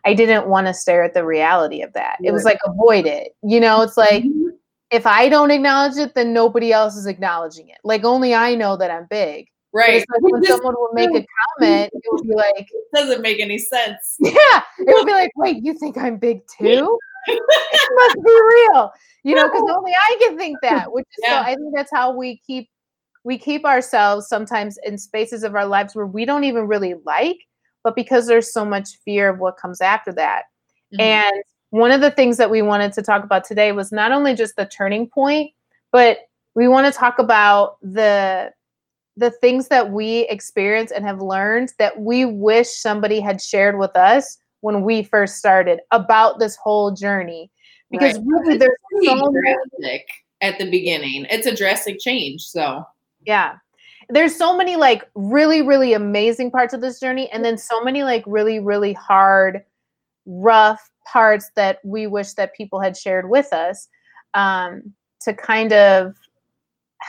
I 0.04 0.14
didn't 0.14 0.46
want 0.46 0.68
to 0.68 0.74
stare 0.74 1.02
at 1.02 1.12
the 1.12 1.24
reality 1.24 1.82
of 1.82 1.92
that. 1.94 2.18
It 2.22 2.30
was 2.30 2.44
like 2.44 2.60
avoid 2.64 3.06
it. 3.06 3.34
You 3.42 3.58
know, 3.58 3.82
it's 3.82 3.96
like 3.96 4.22
mm-hmm. 4.22 4.50
if 4.92 5.08
I 5.08 5.28
don't 5.28 5.50
acknowledge 5.50 5.96
it, 5.96 6.14
then 6.14 6.32
nobody 6.32 6.72
else 6.72 6.94
is 6.94 7.06
acknowledging 7.06 7.70
it. 7.70 7.78
Like 7.82 8.04
only 8.04 8.32
I 8.32 8.54
know 8.54 8.76
that 8.76 8.92
I'm 8.92 9.08
big. 9.10 9.48
Right. 9.74 10.04
Like 10.08 10.22
when 10.22 10.44
someone 10.44 10.74
will 10.78 10.92
make 10.94 11.10
a 11.10 11.26
comment, 11.58 11.90
it 11.92 12.02
would 12.12 12.28
be 12.28 12.34
like, 12.34 12.60
it 12.60 12.84
doesn't 12.94 13.20
make 13.20 13.40
any 13.40 13.58
sense. 13.58 14.16
Yeah. 14.20 14.62
It 14.78 14.94
would 14.94 15.06
be 15.06 15.12
like, 15.12 15.32
wait, 15.36 15.64
you 15.64 15.74
think 15.74 15.98
I'm 15.98 16.16
big 16.16 16.42
too? 16.46 16.98
it 17.26 17.92
must 17.96 18.14
be 18.24 18.40
real. 18.48 18.92
You 19.24 19.34
know, 19.34 19.48
because 19.48 19.68
only 19.68 19.92
I 19.92 20.16
can 20.20 20.38
think 20.38 20.58
that, 20.62 20.92
which 20.92 21.06
is 21.18 21.24
yeah. 21.26 21.42
so 21.42 21.50
I 21.50 21.54
think 21.56 21.74
that's 21.74 21.90
how 21.92 22.14
we 22.14 22.40
keep 22.46 22.68
we 23.24 23.38
keep 23.38 23.64
ourselves 23.64 24.28
sometimes 24.28 24.78
in 24.84 24.98
spaces 24.98 25.42
of 25.42 25.54
our 25.54 25.66
lives 25.66 25.94
where 25.94 26.06
we 26.06 26.24
don't 26.24 26.44
even 26.44 26.68
really 26.68 26.94
like, 27.04 27.38
but 27.82 27.96
because 27.96 28.26
there's 28.26 28.52
so 28.52 28.64
much 28.64 28.98
fear 29.04 29.30
of 29.30 29.38
what 29.38 29.56
comes 29.56 29.80
after 29.80 30.12
that. 30.12 30.42
Mm-hmm. 30.92 31.00
And 31.00 31.42
one 31.70 31.90
of 31.90 32.02
the 32.02 32.10
things 32.10 32.36
that 32.36 32.50
we 32.50 32.62
wanted 32.62 32.92
to 32.92 33.02
talk 33.02 33.24
about 33.24 33.44
today 33.44 33.72
was 33.72 33.90
not 33.90 34.12
only 34.12 34.34
just 34.34 34.56
the 34.56 34.66
turning 34.66 35.08
point, 35.08 35.50
but 35.90 36.18
we 36.54 36.68
want 36.68 36.86
to 36.86 36.96
talk 36.96 37.18
about 37.18 37.78
the 37.80 38.52
the 39.16 39.30
things 39.30 39.68
that 39.68 39.90
we 39.90 40.20
experience 40.28 40.90
and 40.90 41.04
have 41.04 41.20
learned 41.20 41.72
that 41.78 42.00
we 42.00 42.24
wish 42.24 42.68
somebody 42.68 43.20
had 43.20 43.40
shared 43.40 43.78
with 43.78 43.94
us 43.96 44.38
when 44.60 44.82
we 44.82 45.02
first 45.02 45.36
started 45.36 45.80
about 45.92 46.38
this 46.38 46.56
whole 46.56 46.90
journey. 46.90 47.50
Because 47.90 48.14
right. 48.14 48.24
really 48.26 48.56
there's 48.56 48.76
so 49.04 49.32
drastic 49.32 50.08
at 50.40 50.58
the 50.58 50.68
beginning. 50.70 51.26
It's 51.30 51.46
a 51.46 51.54
drastic 51.54 51.98
change 52.00 52.42
so. 52.42 52.84
Yeah. 53.24 53.56
There's 54.08 54.34
so 54.34 54.56
many 54.56 54.76
like 54.76 55.08
really 55.14 55.62
really 55.62 55.94
amazing 55.94 56.50
parts 56.50 56.74
of 56.74 56.80
this 56.80 56.98
journey 56.98 57.30
and 57.30 57.44
then 57.44 57.56
so 57.56 57.82
many 57.82 58.02
like 58.02 58.24
really 58.26 58.58
really 58.58 58.92
hard 58.92 59.62
rough 60.26 60.90
parts 61.10 61.50
that 61.56 61.78
we 61.84 62.06
wish 62.06 62.32
that 62.32 62.54
people 62.54 62.80
had 62.80 62.96
shared 62.96 63.28
with 63.28 63.52
us 63.52 63.88
um, 64.34 64.92
to 65.20 65.32
kind 65.32 65.72
of 65.72 66.14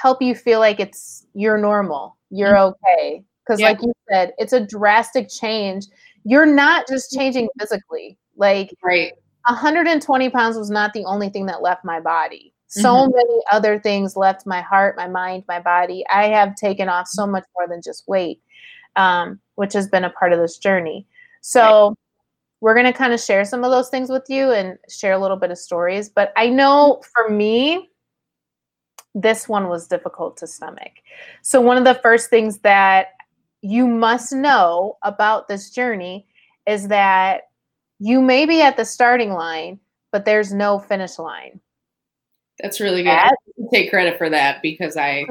help 0.02 0.22
you 0.22 0.36
feel 0.36 0.60
like 0.60 0.80
it's 0.80 1.26
you're 1.34 1.58
normal, 1.58 2.18
you're 2.30 2.54
mm-hmm. 2.54 2.74
okay. 2.86 3.24
Because, 3.46 3.60
yeah. 3.60 3.70
like 3.70 3.82
you 3.82 3.94
said, 4.12 4.34
it's 4.38 4.54
a 4.54 4.66
drastic 4.66 5.30
change. 5.30 5.86
You're 6.24 6.48
not 6.48 6.88
just 6.88 7.12
changing 7.12 7.48
physically. 7.60 8.18
Like, 8.36 8.74
right. 8.84 9.14
120 9.48 10.30
pounds 10.32 10.58
was 10.58 10.72
not 10.72 10.94
the 10.94 11.06
only 11.06 11.30
thing 11.30 11.46
that 11.46 11.62
left 11.62 11.86
my 11.86 12.00
body. 12.00 12.54
So 12.68 12.90
mm-hmm. 12.90 13.16
many 13.16 13.42
other 13.52 13.80
things 13.80 14.18
left 14.18 14.48
my 14.48 14.62
heart, 14.62 14.98
my 14.98 15.08
mind, 15.08 15.44
my 15.48 15.60
body. 15.60 16.04
I 16.10 16.28
have 16.28 16.56
taken 16.56 16.90
off 16.90 17.08
so 17.08 17.28
much 17.28 17.46
more 17.56 17.68
than 17.68 17.82
just 17.84 18.08
weight, 18.08 18.42
um, 18.96 19.40
which 19.56 19.74
has 19.74 19.88
been 19.88 20.04
a 20.04 20.10
part 20.10 20.34
of 20.34 20.40
this 20.40 20.58
journey. 20.58 21.06
So, 21.42 21.90
right. 21.90 21.98
we're 22.62 22.74
going 22.74 22.88
to 22.88 22.94
kind 22.94 23.14
of 23.14 23.22
share 23.22 23.46
some 23.46 23.64
of 23.64 23.70
those 23.70 23.90
things 23.90 24.10
with 24.10 24.24
you 24.28 24.52
and 24.52 24.80
share 24.90 25.14
a 25.14 25.20
little 25.20 25.38
bit 25.38 25.52
of 25.52 25.60
stories. 25.60 26.10
But 26.10 26.34
I 26.36 26.50
know 26.50 27.04
for 27.14 27.30
me, 27.30 27.92
this 29.16 29.48
one 29.48 29.70
was 29.70 29.88
difficult 29.88 30.38
to 30.38 30.48
stomach. 30.48 30.92
So, 31.42 31.62
one 31.62 31.78
of 31.78 31.86
the 31.86 31.96
first 31.96 32.30
things 32.30 32.60
that 32.60 33.14
you 33.62 33.88
must 33.88 34.34
know 34.34 34.98
about 35.02 35.48
this 35.48 35.72
journey 35.72 36.28
is 36.68 36.90
that 36.90 37.44
you 38.00 38.22
may 38.22 38.46
be 38.46 38.62
at 38.62 38.78
the 38.78 38.86
starting 38.86 39.32
line, 39.32 39.80
but 40.12 40.26
there's 40.26 40.54
no 40.54 40.78
finish 40.78 41.18
line. 41.18 41.60
That's 42.60 42.80
really 42.80 43.04
good. 43.04 43.12
That, 43.12 43.36
take 43.74 43.90
credit 43.90 44.18
for 44.18 44.30
that 44.30 44.62
because 44.62 44.98
I 44.98 45.26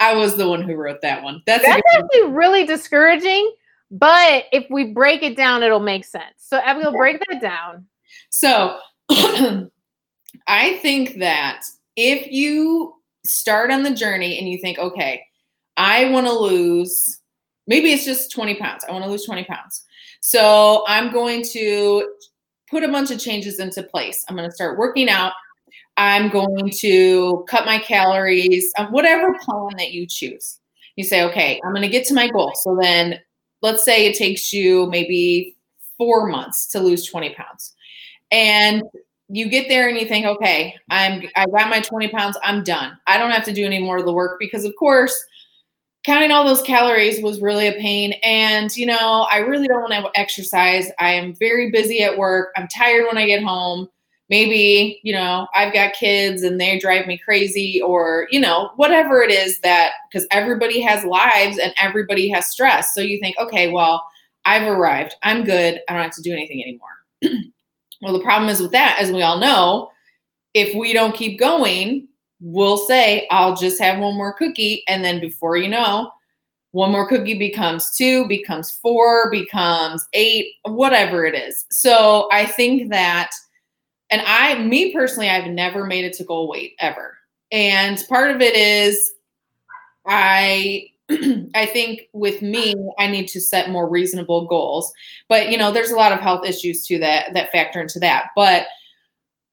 I 0.00 0.14
was 0.14 0.36
the 0.36 0.48
one 0.48 0.62
who 0.62 0.74
wrote 0.74 1.00
that 1.02 1.22
one. 1.22 1.42
That's, 1.46 1.64
That's 1.64 1.82
actually 1.96 2.30
really 2.30 2.64
discouraging, 2.64 3.52
but 3.90 4.44
if 4.52 4.66
we 4.70 4.92
break 4.92 5.22
it 5.22 5.36
down, 5.36 5.62
it'll 5.62 5.80
make 5.80 6.04
sense. 6.04 6.34
So 6.38 6.58
Abigail, 6.58 6.92
break 6.92 7.20
that 7.28 7.40
down. 7.40 7.86
So 8.30 8.78
I 9.10 10.78
think 10.82 11.18
that 11.18 11.64
if 11.96 12.30
you 12.30 12.94
start 13.24 13.70
on 13.70 13.82
the 13.82 13.94
journey 13.94 14.38
and 14.38 14.48
you 14.48 14.58
think, 14.58 14.78
okay, 14.78 15.24
I 15.76 16.10
want 16.10 16.26
to 16.26 16.32
lose, 16.32 17.20
maybe 17.66 17.92
it's 17.92 18.04
just 18.04 18.32
20 18.32 18.56
pounds. 18.56 18.84
I 18.88 18.92
want 18.92 19.04
to 19.04 19.10
lose 19.10 19.24
20 19.24 19.44
pounds. 19.44 19.84
So 20.20 20.84
I'm 20.86 21.12
going 21.12 21.42
to 21.52 22.14
put 22.70 22.82
a 22.82 22.88
bunch 22.88 23.10
of 23.10 23.18
changes 23.18 23.58
into 23.58 23.82
place. 23.82 24.24
I'm 24.28 24.36
going 24.36 24.48
to 24.48 24.54
start 24.54 24.78
working 24.78 25.08
out. 25.08 25.32
I'm 25.96 26.28
going 26.28 26.70
to 26.70 27.44
cut 27.48 27.66
my 27.66 27.78
calories, 27.78 28.72
whatever 28.90 29.34
plan 29.40 29.76
that 29.78 29.92
you 29.92 30.06
choose. 30.06 30.58
You 30.96 31.04
say, 31.04 31.22
okay, 31.24 31.60
I'm 31.64 31.72
going 31.72 31.82
to 31.82 31.88
get 31.88 32.06
to 32.06 32.14
my 32.14 32.28
goal. 32.28 32.52
So 32.54 32.76
then 32.80 33.20
let's 33.62 33.84
say 33.84 34.06
it 34.06 34.16
takes 34.16 34.52
you 34.52 34.86
maybe 34.86 35.56
four 35.96 36.26
months 36.26 36.66
to 36.68 36.80
lose 36.80 37.06
20 37.06 37.34
pounds. 37.34 37.74
And 38.30 38.82
you 39.28 39.48
get 39.48 39.68
there 39.68 39.88
and 39.88 39.98
you 39.98 40.06
think, 40.06 40.26
okay, 40.26 40.74
I'm 40.90 41.22
I 41.36 41.46
got 41.46 41.70
my 41.70 41.80
20 41.80 42.08
pounds, 42.08 42.36
I'm 42.42 42.62
done. 42.62 42.96
I 43.06 43.18
don't 43.18 43.30
have 43.30 43.44
to 43.44 43.52
do 43.52 43.64
any 43.64 43.80
more 43.80 43.98
of 43.98 44.04
the 44.04 44.12
work 44.12 44.38
because 44.38 44.64
of 44.64 44.74
course 44.78 45.14
counting 46.04 46.30
all 46.30 46.44
those 46.44 46.62
calories 46.62 47.22
was 47.22 47.40
really 47.40 47.66
a 47.66 47.72
pain. 47.72 48.12
And 48.22 48.74
you 48.76 48.86
know, 48.86 49.26
I 49.32 49.38
really 49.38 49.66
don't 49.66 49.90
want 49.90 49.92
to 49.92 50.20
exercise. 50.20 50.90
I 50.98 51.12
am 51.12 51.34
very 51.34 51.70
busy 51.70 52.02
at 52.02 52.16
work. 52.16 52.50
I'm 52.56 52.68
tired 52.68 53.06
when 53.06 53.18
I 53.18 53.26
get 53.26 53.42
home. 53.42 53.88
Maybe, 54.30 55.00
you 55.02 55.12
know, 55.12 55.46
I've 55.54 55.74
got 55.74 55.92
kids 55.92 56.42
and 56.42 56.58
they 56.58 56.78
drive 56.78 57.06
me 57.06 57.18
crazy, 57.18 57.80
or, 57.82 58.26
you 58.30 58.40
know, 58.40 58.70
whatever 58.76 59.22
it 59.22 59.30
is 59.30 59.60
that 59.60 59.92
because 60.10 60.26
everybody 60.30 60.80
has 60.80 61.04
lives 61.04 61.58
and 61.58 61.74
everybody 61.76 62.30
has 62.30 62.46
stress. 62.46 62.94
So 62.94 63.02
you 63.02 63.20
think, 63.20 63.36
okay, 63.38 63.70
well, 63.70 64.02
I've 64.46 64.66
arrived. 64.66 65.14
I'm 65.22 65.44
good. 65.44 65.80
I 65.88 65.92
don't 65.92 66.02
have 66.02 66.14
to 66.14 66.22
do 66.22 66.32
anything 66.32 66.62
anymore. 66.62 67.44
Well, 68.02 68.12
the 68.12 68.24
problem 68.24 68.50
is 68.50 68.60
with 68.60 68.72
that, 68.72 68.98
as 69.00 69.12
we 69.12 69.22
all 69.22 69.38
know, 69.38 69.90
if 70.52 70.74
we 70.74 70.92
don't 70.92 71.14
keep 71.14 71.38
going, 71.38 72.08
we'll 72.40 72.76
say, 72.76 73.26
I'll 73.30 73.56
just 73.56 73.80
have 73.80 73.98
one 73.98 74.16
more 74.16 74.34
cookie. 74.34 74.84
And 74.88 75.04
then 75.04 75.20
before 75.20 75.56
you 75.56 75.68
know, 75.68 76.10
one 76.72 76.90
more 76.90 77.08
cookie 77.08 77.38
becomes 77.38 77.94
two, 77.96 78.26
becomes 78.26 78.70
four, 78.70 79.30
becomes 79.30 80.06
eight, 80.12 80.54
whatever 80.64 81.24
it 81.24 81.34
is. 81.34 81.66
So 81.70 82.28
I 82.32 82.46
think 82.46 82.90
that, 82.90 83.30
and 84.10 84.22
I, 84.26 84.58
me 84.62 84.92
personally, 84.92 85.30
I've 85.30 85.50
never 85.50 85.84
made 85.84 86.04
it 86.04 86.14
to 86.14 86.24
goal 86.24 86.48
weight 86.48 86.74
ever. 86.80 87.16
And 87.52 88.02
part 88.08 88.32
of 88.32 88.40
it 88.40 88.56
is 88.56 89.12
I 90.06 90.88
I 91.54 91.66
think 91.66 92.08
with 92.12 92.42
me, 92.42 92.74
I 92.98 93.06
need 93.06 93.28
to 93.28 93.40
set 93.40 93.70
more 93.70 93.88
reasonable 93.88 94.46
goals. 94.46 94.92
But 95.28 95.50
you 95.50 95.58
know, 95.58 95.72
there's 95.72 95.90
a 95.90 95.96
lot 95.96 96.12
of 96.12 96.20
health 96.20 96.46
issues 96.46 96.86
too 96.86 96.98
that 96.98 97.34
that 97.34 97.52
factor 97.52 97.80
into 97.80 97.98
that. 98.00 98.28
But 98.36 98.66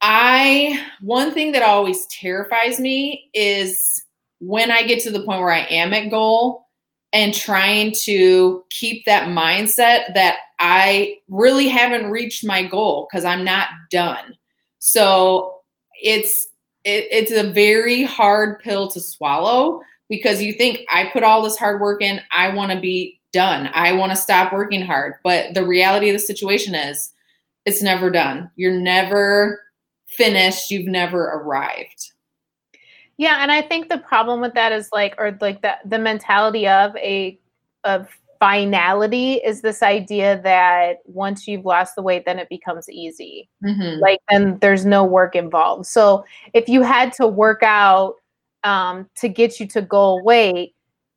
I 0.02 0.84
one 1.02 1.34
thing 1.34 1.52
that 1.52 1.64
always 1.64 2.06
terrifies 2.08 2.80
me 2.80 3.30
is 3.34 4.04
when 4.40 4.72
I 4.72 4.84
get 4.84 5.02
to 5.04 5.12
the 5.12 5.24
point 5.24 5.42
where 5.42 5.52
I 5.52 5.66
am 5.70 5.94
at 5.94 6.10
goal 6.10 6.68
and 7.14 7.34
trying 7.34 7.94
to 8.04 8.64
keep 8.70 9.06
that 9.06 9.28
mindset 9.28 10.14
that 10.14 10.38
I 10.60 11.18
really 11.28 11.68
haven't 11.68 12.10
reached 12.10 12.46
my 12.46 12.64
goal 12.64 13.08
because 13.10 13.26
I'm 13.26 13.44
not 13.44 13.68
done. 13.90 14.38
So 14.80 15.60
it's 16.02 16.48
it, 16.84 17.08
it's 17.12 17.32
a 17.32 17.52
very 17.52 18.04
hard 18.04 18.60
pill 18.60 18.88
to 18.90 19.00
swallow 19.00 19.82
because 20.12 20.42
you 20.42 20.52
think 20.52 20.82
I 20.92 21.06
put 21.06 21.24
all 21.24 21.42
this 21.42 21.58
hard 21.58 21.80
work 21.80 22.04
in, 22.04 22.20
I 22.32 22.54
want 22.54 22.74
to 22.74 22.80
be 22.80 23.20
done. 23.32 23.70
I 23.74 23.94
want 23.94 24.12
to 24.12 24.18
stop 24.18 24.52
working 24.52 24.82
hard. 24.82 25.14
But 25.24 25.54
the 25.54 25.66
reality 25.66 26.10
of 26.10 26.16
the 26.16 26.20
situation 26.20 26.76
is 26.76 27.14
it's 27.66 27.82
never 27.82 28.12
done. 28.12 28.52
You're 28.58 28.78
never 28.78 29.62
finished. 30.10 30.70
You've 30.70 30.88
never 30.88 31.24
arrived. 31.24 32.12
Yeah, 33.16 33.38
and 33.42 33.54
I 33.54 33.62
think 33.62 33.88
the 33.88 34.00
problem 34.00 34.42
with 34.42 34.54
that 34.56 34.74
is 34.74 34.90
like, 34.92 35.16
or 35.18 35.38
like 35.40 35.62
the 35.62 35.76
the 35.86 36.00
mentality 36.00 36.68
of 36.68 36.94
a 36.98 37.40
of 37.86 38.10
finality 38.42 39.36
is 39.36 39.62
this 39.62 39.82
idea 39.82 40.42
that 40.42 40.98
once 41.06 41.48
you've 41.48 41.64
lost 41.64 41.96
the 41.96 42.02
weight, 42.02 42.26
then 42.26 42.40
it 42.40 42.50
becomes 42.50 42.90
easy. 42.90 43.48
Mm-hmm. 43.64 44.02
Like 44.02 44.20
then 44.30 44.58
there's 44.60 44.86
no 44.86 45.06
work 45.06 45.36
involved. 45.36 45.86
So 45.86 46.26
if 46.54 46.68
you 46.68 46.82
had 46.82 47.14
to 47.14 47.28
work 47.28 47.62
out 47.64 48.16
um, 48.64 49.10
to 49.16 49.30
get 49.30 49.60
you 49.60 49.68
to 49.68 49.82
goal 49.82 50.24
weight, 50.24 50.76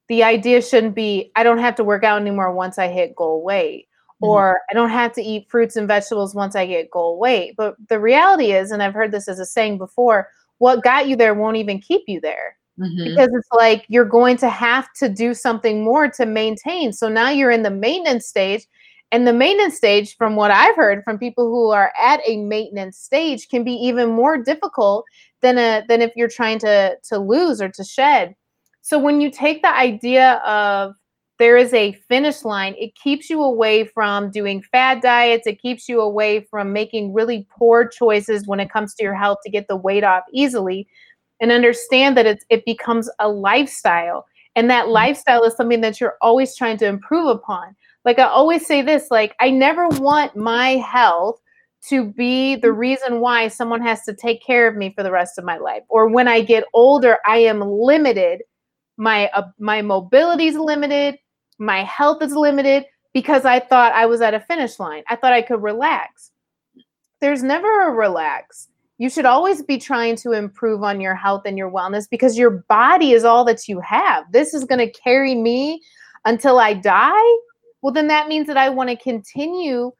the 0.08 0.22
idea 0.22 0.60
shouldn't 0.60 0.94
be 0.94 1.30
I 1.36 1.42
don't 1.42 1.58
have 1.58 1.76
to 1.76 1.84
work 1.84 2.04
out 2.04 2.20
anymore 2.20 2.52
once 2.52 2.78
I 2.78 2.88
hit 2.88 3.16
goal 3.16 3.42
weight. 3.42 3.88
Mm-hmm. 4.22 4.26
Or 4.26 4.60
I 4.70 4.74
don't 4.74 4.90
have 4.90 5.12
to 5.14 5.22
eat 5.22 5.50
fruits 5.50 5.76
and 5.76 5.88
vegetables 5.88 6.34
once 6.34 6.54
I 6.54 6.66
get 6.66 6.90
goal 6.90 7.18
weight. 7.18 7.54
But 7.56 7.74
the 7.88 7.98
reality 7.98 8.52
is, 8.52 8.70
and 8.70 8.82
I've 8.82 8.94
heard 8.94 9.10
this 9.10 9.28
as 9.28 9.40
a 9.40 9.46
saying 9.46 9.78
before, 9.78 10.28
what 10.58 10.84
got 10.84 11.08
you 11.08 11.16
there 11.16 11.34
won't 11.34 11.56
even 11.56 11.80
keep 11.80 12.02
you 12.06 12.20
there. 12.20 12.56
Mm-hmm. 12.78 13.04
Because 13.04 13.28
it's 13.32 13.48
like 13.52 13.84
you're 13.88 14.04
going 14.04 14.36
to 14.38 14.48
have 14.48 14.92
to 14.94 15.08
do 15.08 15.34
something 15.34 15.82
more 15.82 16.08
to 16.08 16.26
maintain. 16.26 16.92
So 16.92 17.08
now 17.08 17.30
you're 17.30 17.50
in 17.50 17.62
the 17.62 17.70
maintenance 17.70 18.26
stage. 18.26 18.66
And 19.12 19.26
the 19.28 19.32
maintenance 19.32 19.76
stage, 19.76 20.16
from 20.16 20.34
what 20.34 20.50
I've 20.50 20.74
heard 20.74 21.04
from 21.04 21.18
people 21.18 21.46
who 21.46 21.70
are 21.70 21.92
at 22.00 22.20
a 22.26 22.36
maintenance 22.36 22.98
stage, 22.98 23.48
can 23.48 23.62
be 23.62 23.72
even 23.72 24.10
more 24.10 24.38
difficult 24.38 25.04
than 25.44 25.58
a 25.58 25.84
than 25.86 26.00
if 26.00 26.10
you're 26.16 26.28
trying 26.28 26.58
to 26.60 26.96
to 27.10 27.18
lose 27.18 27.60
or 27.60 27.68
to 27.68 27.84
shed. 27.84 28.34
So 28.80 28.98
when 28.98 29.20
you 29.20 29.30
take 29.30 29.62
the 29.62 29.74
idea 29.74 30.42
of 30.44 30.94
there 31.38 31.56
is 31.56 31.72
a 31.74 31.92
finish 32.08 32.44
line, 32.44 32.74
it 32.78 32.94
keeps 32.94 33.28
you 33.28 33.42
away 33.42 33.84
from 33.84 34.30
doing 34.30 34.62
fad 34.62 35.00
diets. 35.00 35.46
It 35.46 35.60
keeps 35.60 35.88
you 35.88 36.00
away 36.00 36.46
from 36.50 36.72
making 36.72 37.12
really 37.12 37.46
poor 37.56 37.86
choices 37.86 38.46
when 38.46 38.60
it 38.60 38.70
comes 38.70 38.94
to 38.94 39.02
your 39.02 39.14
health 39.14 39.38
to 39.44 39.50
get 39.50 39.68
the 39.68 39.76
weight 39.76 40.04
off 40.04 40.24
easily. 40.32 40.88
And 41.40 41.50
understand 41.50 42.16
that 42.16 42.26
it's, 42.26 42.44
it 42.48 42.64
becomes 42.64 43.10
a 43.18 43.28
lifestyle. 43.28 44.24
And 44.54 44.70
that 44.70 44.84
mm-hmm. 44.84 44.92
lifestyle 44.92 45.42
is 45.42 45.56
something 45.56 45.80
that 45.80 46.00
you're 46.00 46.16
always 46.22 46.56
trying 46.56 46.76
to 46.78 46.86
improve 46.86 47.26
upon. 47.26 47.74
Like 48.04 48.18
I 48.18 48.24
always 48.24 48.64
say 48.64 48.82
this, 48.82 49.08
like 49.10 49.34
I 49.40 49.50
never 49.50 49.88
want 49.88 50.36
my 50.36 50.76
health 50.76 51.40
to 51.88 52.04
be 52.12 52.56
the 52.56 52.68
mm-hmm. 52.68 52.78
reason 52.78 53.20
why 53.20 53.48
someone 53.48 53.82
has 53.82 54.02
to 54.04 54.14
take 54.14 54.44
care 54.44 54.68
of 54.68 54.76
me 54.76 54.92
for 54.94 55.02
the 55.02 55.10
rest 55.10 55.38
of 55.38 55.44
my 55.44 55.58
life. 55.58 55.82
Or 55.88 56.08
when 56.08 56.28
I 56.28 56.40
get 56.40 56.64
older, 56.72 57.18
I 57.26 57.38
am 57.38 57.60
limited. 57.60 58.42
My 58.96 59.28
uh, 59.28 59.48
my 59.58 59.82
mobility 59.82 60.46
is 60.46 60.56
limited 60.56 61.18
my 61.58 61.84
health 61.84 62.22
is 62.22 62.34
limited 62.34 62.86
because 63.12 63.44
I 63.44 63.60
thought 63.60 63.92
I 63.92 64.06
was 64.06 64.20
at 64.20 64.34
a 64.34 64.40
finish 64.40 64.78
line. 64.78 65.04
I 65.08 65.16
thought 65.16 65.32
I 65.32 65.42
could 65.42 65.62
relax. 65.62 66.32
There's 67.20 67.42
never 67.42 67.88
a 67.88 67.92
relax. 67.92 68.68
You 68.98 69.08
should 69.08 69.24
always 69.24 69.62
be 69.62 69.78
trying 69.78 70.16
to 70.16 70.32
improve 70.32 70.82
on 70.82 71.00
your 71.00 71.14
health 71.14 71.42
and 71.46 71.58
your 71.58 71.70
wellness 71.70 72.08
because 72.08 72.38
your 72.38 72.64
body 72.68 73.12
is 73.12 73.24
all 73.24 73.44
that 73.44 73.68
you 73.68 73.80
have. 73.80 74.24
This 74.32 74.54
is 74.54 74.64
going 74.64 74.78
to 74.78 75.00
carry 75.00 75.34
me 75.34 75.80
until 76.24 76.58
I 76.58 76.74
die. 76.74 77.36
Well, 77.82 77.92
then 77.92 78.08
that 78.08 78.28
means 78.28 78.46
that 78.46 78.56
I 78.56 78.68
want 78.68 78.90
to 78.90 78.96
continue 78.96 79.92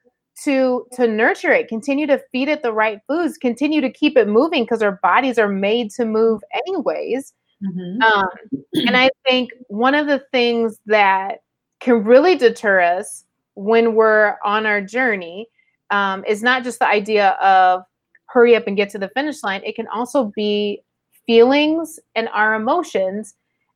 to 0.43 0.87
to 0.93 1.07
nurture 1.07 1.53
it, 1.53 1.69
continue 1.69 2.07
to 2.07 2.21
feed 2.33 2.49
it 2.49 2.63
the 2.63 2.73
right 2.73 2.99
foods, 3.07 3.39
continue 3.39 3.81
to 3.81 3.91
keep 3.91 4.17
it 4.17 4.29
moving 4.29 4.65
because 4.65 4.83
our 4.83 4.99
bodies 5.03 5.39
are 5.39 5.49
made 5.49 5.91
to 5.93 6.05
move 6.05 6.43
anyways. 6.67 7.33
Mm-hmm. 7.65 8.03
Um, 8.03 8.29
and 8.75 8.97
I 8.97 9.11
think 9.27 9.51
one 9.69 9.95
of 9.95 10.07
the 10.07 10.23
things 10.33 10.79
that 10.87 11.39
can 11.81 12.05
really 12.05 12.37
deter 12.37 12.81
us 12.81 13.25
when 13.55 13.95
we're 13.95 14.37
on 14.45 14.67
our 14.67 14.81
journey 14.81 15.47
um, 15.91 16.25
is 16.27 16.43
not 16.43 16.65
just 16.65 16.81
the 16.81 16.89
idea 16.89 17.31
of 17.41 17.83
hurry 18.27 18.57
up 18.57 18.67
and 18.67 18.77
get 18.77 18.91
to 18.91 18.99
the 18.99 19.11
finish 19.11 19.43
line. 19.43 19.63
It 19.65 19.77
can 19.77 19.87
also 19.89 20.33
be 20.35 20.83
feelings 21.27 22.01
and 22.15 22.29
our 22.33 22.55
emotions 22.55 23.35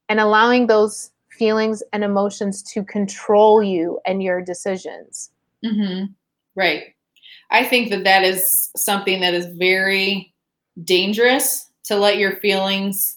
and 0.09 0.19
allowing 0.19 0.67
those 0.67 1.11
feelings 1.31 1.83
and 1.93 2.03
emotions 2.03 2.63
to 2.63 2.83
control 2.83 3.63
you 3.63 4.01
and 4.05 4.23
your 4.23 4.43
decisions. 4.43 5.31
Mm-hmm. 5.65 6.13
Right. 6.59 6.95
I 7.53 7.63
think 7.63 7.91
that 7.91 8.03
that 8.03 8.25
is 8.25 8.71
something 8.77 9.21
that 9.21 9.33
is 9.33 9.47
very 9.47 10.35
dangerous 10.83 11.71
to 11.85 11.95
let 11.95 12.19
your 12.19 12.35
feelings 12.37 13.17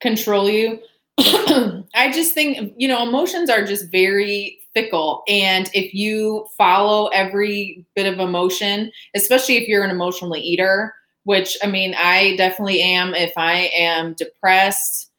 control 0.00 0.48
you. 0.48 0.80
I 1.18 2.10
just 2.14 2.32
think, 2.32 2.72
you 2.78 2.88
know, 2.88 3.06
emotions 3.06 3.50
are 3.50 3.62
just 3.62 3.92
very 3.92 4.58
fickle. 4.72 5.22
And 5.28 5.70
if 5.74 5.92
you 5.92 6.46
follow 6.56 7.08
every 7.08 7.84
bit 7.94 8.10
of 8.10 8.20
emotion, 8.20 8.90
especially 9.14 9.58
if 9.58 9.68
you're 9.68 9.84
an 9.84 9.90
emotionally 9.90 10.40
eater, 10.40 10.94
which 11.24 11.58
I 11.62 11.66
mean, 11.66 11.94
I 11.94 12.36
definitely 12.36 12.80
am 12.80 13.14
if 13.14 13.34
I 13.36 13.70
am 13.76 14.14
depressed, 14.14 15.10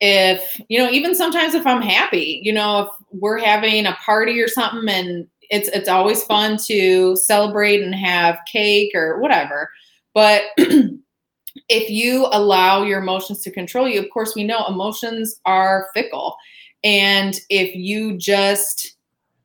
if, 0.00 0.60
you 0.68 0.78
know, 0.78 0.90
even 0.90 1.14
sometimes 1.14 1.54
if 1.54 1.66
I'm 1.66 1.80
happy, 1.80 2.40
you 2.42 2.52
know, 2.52 2.82
if 2.82 2.88
we're 3.12 3.38
having 3.38 3.86
a 3.86 3.94
party 3.94 4.38
or 4.42 4.48
something 4.48 4.88
and 4.94 5.26
it's 5.50 5.68
it's 5.68 5.88
always 5.88 6.22
fun 6.24 6.58
to 6.66 7.16
celebrate 7.16 7.82
and 7.82 7.94
have 7.94 8.38
cake 8.50 8.92
or 8.94 9.20
whatever. 9.20 9.70
But 10.14 10.42
if 10.56 11.90
you 11.90 12.26
allow 12.32 12.82
your 12.82 13.00
emotions 13.00 13.42
to 13.42 13.50
control 13.50 13.88
you, 13.88 14.00
of 14.00 14.10
course, 14.10 14.34
we 14.34 14.44
know 14.44 14.66
emotions 14.66 15.40
are 15.44 15.88
fickle. 15.94 16.36
And 16.84 17.38
if 17.50 17.74
you 17.74 18.16
just 18.16 18.96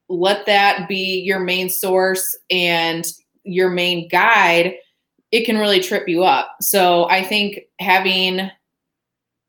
let 0.10 0.46
that 0.46 0.88
be 0.88 1.22
your 1.26 1.40
main 1.40 1.70
source 1.70 2.38
and 2.50 3.06
your 3.44 3.70
main 3.70 4.08
guide, 4.10 4.76
it 5.32 5.46
can 5.46 5.58
really 5.58 5.80
trip 5.80 6.08
you 6.08 6.24
up. 6.24 6.58
So 6.62 7.10
I 7.10 7.24
think 7.24 7.62
having 7.80 8.52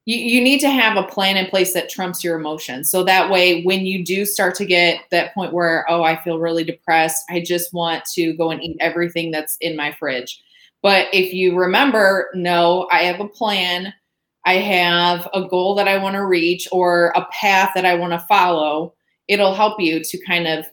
you, 0.05 0.19
you 0.19 0.41
need 0.43 0.61
to 0.61 0.71
have 0.71 0.97
a 0.97 1.07
plan 1.07 1.37
in 1.37 1.47
place 1.47 1.75
that 1.75 1.89
trumps 1.89 2.25
your 2.25 2.39
emotions. 2.39 2.91
So 2.91 3.05
that 3.05 3.31
way, 3.31 3.63
when 3.63 3.87
you 3.87 4.05
do 4.05 4.25
start 4.25 4.55
to 4.57 4.65
get 4.65 5.01
that 5.11 5.33
point 5.35 5.53
where, 5.53 5.85
oh, 5.89 6.03
I 6.03 6.23
feel 6.23 6.39
really 6.39 6.65
depressed, 6.65 7.25
I 7.31 7.41
just 7.41 7.73
want 7.73 8.05
to 8.15 8.33
go 8.35 8.51
and 8.51 8.63
eat 8.63 8.77
everything 8.81 9.31
that's 9.31 9.57
in 9.61 9.77
my 9.77 9.93
fridge 9.93 10.43
but 10.83 11.07
if 11.13 11.33
you 11.33 11.57
remember, 11.57 12.29
no, 12.35 12.89
I 12.91 13.05
have 13.05 13.21
a 13.21 13.29
plan. 13.29 13.95
I 14.45 14.55
have 14.55 15.29
a 15.33 15.47
goal 15.47 15.77
that 15.77 15.87
I 15.87 15.97
want 15.97 16.15
to 16.15 16.27
reach 16.27 16.67
or 16.73 17.13
a 17.15 17.25
path 17.27 17.71
that 17.75 17.87
I 17.87 17.95
want 17.95 18.13
to 18.13 18.27
follow. 18.27 18.95
It'll 19.29 19.55
help 19.55 19.81
you 19.81 20.03
to 20.03 20.25
kind 20.27 20.49
of 20.49 20.67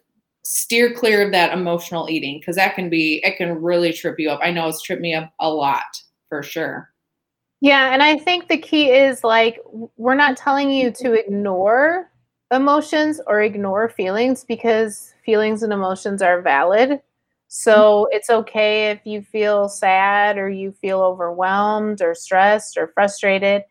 steer 0.44 0.92
clear 0.94 1.24
of 1.24 1.32
that 1.32 1.54
emotional 1.54 2.10
eating 2.10 2.40
because 2.40 2.56
that 2.56 2.74
can 2.74 2.90
be, 2.90 3.22
it 3.24 3.38
can 3.38 3.62
really 3.62 3.94
trip 3.94 4.16
you 4.18 4.32
up. 4.32 4.40
I 4.42 4.50
know 4.50 4.68
it's 4.68 4.82
tripped 4.82 5.04
me 5.04 5.14
up 5.14 5.32
a 5.40 5.48
lot 5.48 6.02
for 6.28 6.42
sure. 6.42 6.90
Yeah. 7.62 7.94
And 7.94 8.02
I 8.02 8.18
think 8.18 8.48
the 8.48 8.58
key 8.58 8.92
is 8.92 9.24
like, 9.24 9.60
we're 9.98 10.16
not 10.16 10.38
telling 10.38 10.72
you 10.72 10.92
to 10.92 11.04
mm-hmm. 11.04 11.16
ignore 11.16 12.10
emotions 12.52 13.20
or 13.28 13.42
ignore 13.42 13.90
feelings 13.90 14.44
because 14.44 15.14
feelings 15.26 15.62
and 15.62 15.74
emotions 15.74 16.22
are 16.22 16.42
valid. 16.42 17.02
So 17.48 18.06
mm-hmm. 18.06 18.16
it's 18.16 18.30
okay 18.30 18.92
if 18.92 19.06
you 19.06 19.22
feel 19.22 19.68
sad 19.68 20.38
or 20.38 20.50
you 20.50 20.72
feel 20.72 21.02
overwhelmed 21.02 22.02
or 22.02 22.16
stressed 22.16 22.78
or 22.78 22.88
frustrated. 22.88 23.64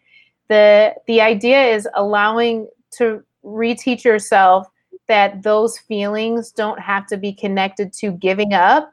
The 0.48 0.94
the 1.06 1.20
idea 1.20 1.62
is 1.62 1.88
allowing 1.94 2.68
to 2.98 3.22
reteach 3.44 4.04
yourself 4.04 4.66
that 5.06 5.42
those 5.42 5.78
feelings 5.78 6.52
don't 6.52 6.80
have 6.80 7.06
to 7.06 7.16
be 7.16 7.32
connected 7.32 7.92
to 7.94 8.12
giving 8.12 8.52
up 8.52 8.92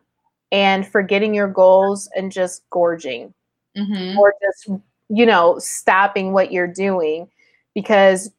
and 0.51 0.87
forgetting 0.87 1.33
your 1.33 1.47
goals 1.47 2.09
and 2.15 2.31
just 2.31 2.63
gorging 2.69 3.33
mm-hmm. 3.77 4.17
or 4.17 4.33
just 4.41 4.81
you 5.09 5.25
know 5.25 5.57
stopping 5.59 6.33
what 6.33 6.51
you're 6.51 6.67
doing 6.67 7.27
because 7.73 8.31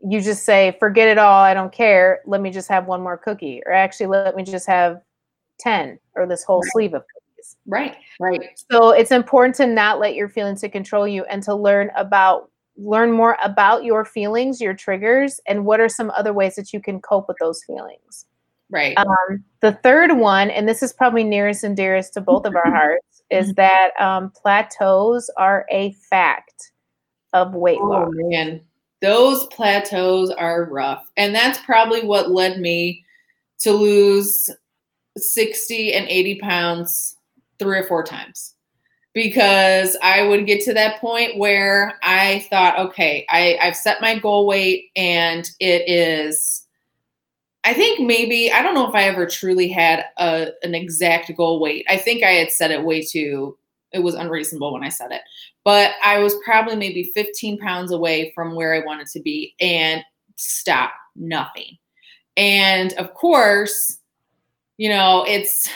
you 0.00 0.20
just 0.20 0.44
say 0.44 0.76
forget 0.78 1.08
it 1.08 1.18
all 1.18 1.42
i 1.42 1.54
don't 1.54 1.72
care 1.72 2.20
let 2.26 2.40
me 2.40 2.50
just 2.50 2.68
have 2.68 2.86
one 2.86 3.02
more 3.02 3.16
cookie 3.16 3.62
or 3.66 3.72
actually 3.72 4.06
let 4.06 4.36
me 4.36 4.44
just 4.44 4.66
have 4.66 5.00
10 5.58 5.98
or 6.14 6.26
this 6.26 6.44
whole 6.44 6.60
right. 6.60 6.72
sleeve 6.72 6.94
of 6.94 7.02
cookies. 7.02 7.56
Right, 7.66 7.96
right. 8.20 8.58
So 8.70 8.90
it's 8.90 9.10
important 9.10 9.54
to 9.56 9.66
not 9.66 9.98
let 9.98 10.14
your 10.14 10.28
feelings 10.28 10.60
to 10.62 10.68
control 10.68 11.06
you 11.06 11.24
and 11.24 11.42
to 11.44 11.54
learn 11.54 11.90
about 11.96 12.50
learn 12.78 13.10
more 13.10 13.38
about 13.42 13.84
your 13.84 14.04
feelings, 14.04 14.60
your 14.60 14.74
triggers, 14.74 15.40
and 15.46 15.64
what 15.64 15.80
are 15.80 15.88
some 15.88 16.10
other 16.10 16.34
ways 16.34 16.56
that 16.56 16.74
you 16.74 16.80
can 16.80 17.00
cope 17.00 17.26
with 17.26 17.38
those 17.40 17.62
feelings. 17.64 18.26
Right. 18.68 18.96
Um, 18.98 19.44
the 19.60 19.72
third 19.82 20.12
one, 20.18 20.50
and 20.50 20.68
this 20.68 20.82
is 20.82 20.92
probably 20.92 21.24
nearest 21.24 21.64
and 21.64 21.74
dearest 21.74 22.12
to 22.14 22.20
both 22.20 22.44
of 22.44 22.54
our 22.54 22.70
hearts, 22.70 23.15
is 23.30 23.52
that 23.54 23.90
um, 24.00 24.30
plateaus 24.30 25.30
are 25.36 25.66
a 25.70 25.92
fact 26.10 26.72
of 27.32 27.54
weight 27.54 27.80
loss. 27.80 28.08
oh, 28.08 28.10
loss. 28.10 28.30
Man, 28.30 28.60
those 29.02 29.46
plateaus 29.48 30.30
are 30.30 30.64
rough, 30.64 31.10
and 31.16 31.34
that's 31.34 31.58
probably 31.60 32.04
what 32.04 32.30
led 32.30 32.60
me 32.60 33.04
to 33.60 33.72
lose 33.72 34.50
60 35.16 35.92
and 35.94 36.06
80 36.08 36.40
pounds 36.40 37.16
three 37.58 37.78
or 37.78 37.84
four 37.84 38.02
times 38.02 38.54
because 39.16 39.96
I 40.02 40.24
would 40.24 40.46
get 40.46 40.62
to 40.64 40.74
that 40.74 41.00
point 41.00 41.38
where 41.38 41.98
I 42.02 42.46
thought, 42.50 42.78
okay, 42.78 43.24
I, 43.30 43.58
I've 43.62 43.74
set 43.74 44.02
my 44.02 44.18
goal 44.18 44.46
weight 44.46 44.90
and 44.94 45.48
it 45.58 45.88
is, 45.88 46.65
I 47.66 47.74
think 47.74 47.98
maybe 47.98 48.52
I 48.52 48.62
don't 48.62 48.74
know 48.74 48.88
if 48.88 48.94
I 48.94 49.02
ever 49.02 49.26
truly 49.26 49.66
had 49.66 50.04
a 50.18 50.52
an 50.62 50.74
exact 50.76 51.36
goal 51.36 51.60
weight. 51.60 51.84
I 51.88 51.96
think 51.96 52.22
I 52.22 52.30
had 52.30 52.52
set 52.52 52.70
it 52.70 52.84
way 52.84 53.02
too. 53.02 53.58
It 53.92 53.98
was 53.98 54.14
unreasonable 54.14 54.72
when 54.72 54.84
I 54.84 54.88
said 54.88 55.10
it, 55.10 55.22
but 55.64 55.90
I 56.02 56.20
was 56.20 56.36
probably 56.44 56.76
maybe 56.76 57.10
15 57.12 57.58
pounds 57.58 57.90
away 57.90 58.30
from 58.36 58.54
where 58.54 58.72
I 58.72 58.86
wanted 58.86 59.08
to 59.08 59.20
be, 59.20 59.54
and 59.58 60.00
stop 60.36 60.92
nothing. 61.16 61.76
And 62.36 62.92
of 62.94 63.14
course, 63.14 63.98
you 64.76 64.88
know 64.88 65.24
it's 65.26 65.68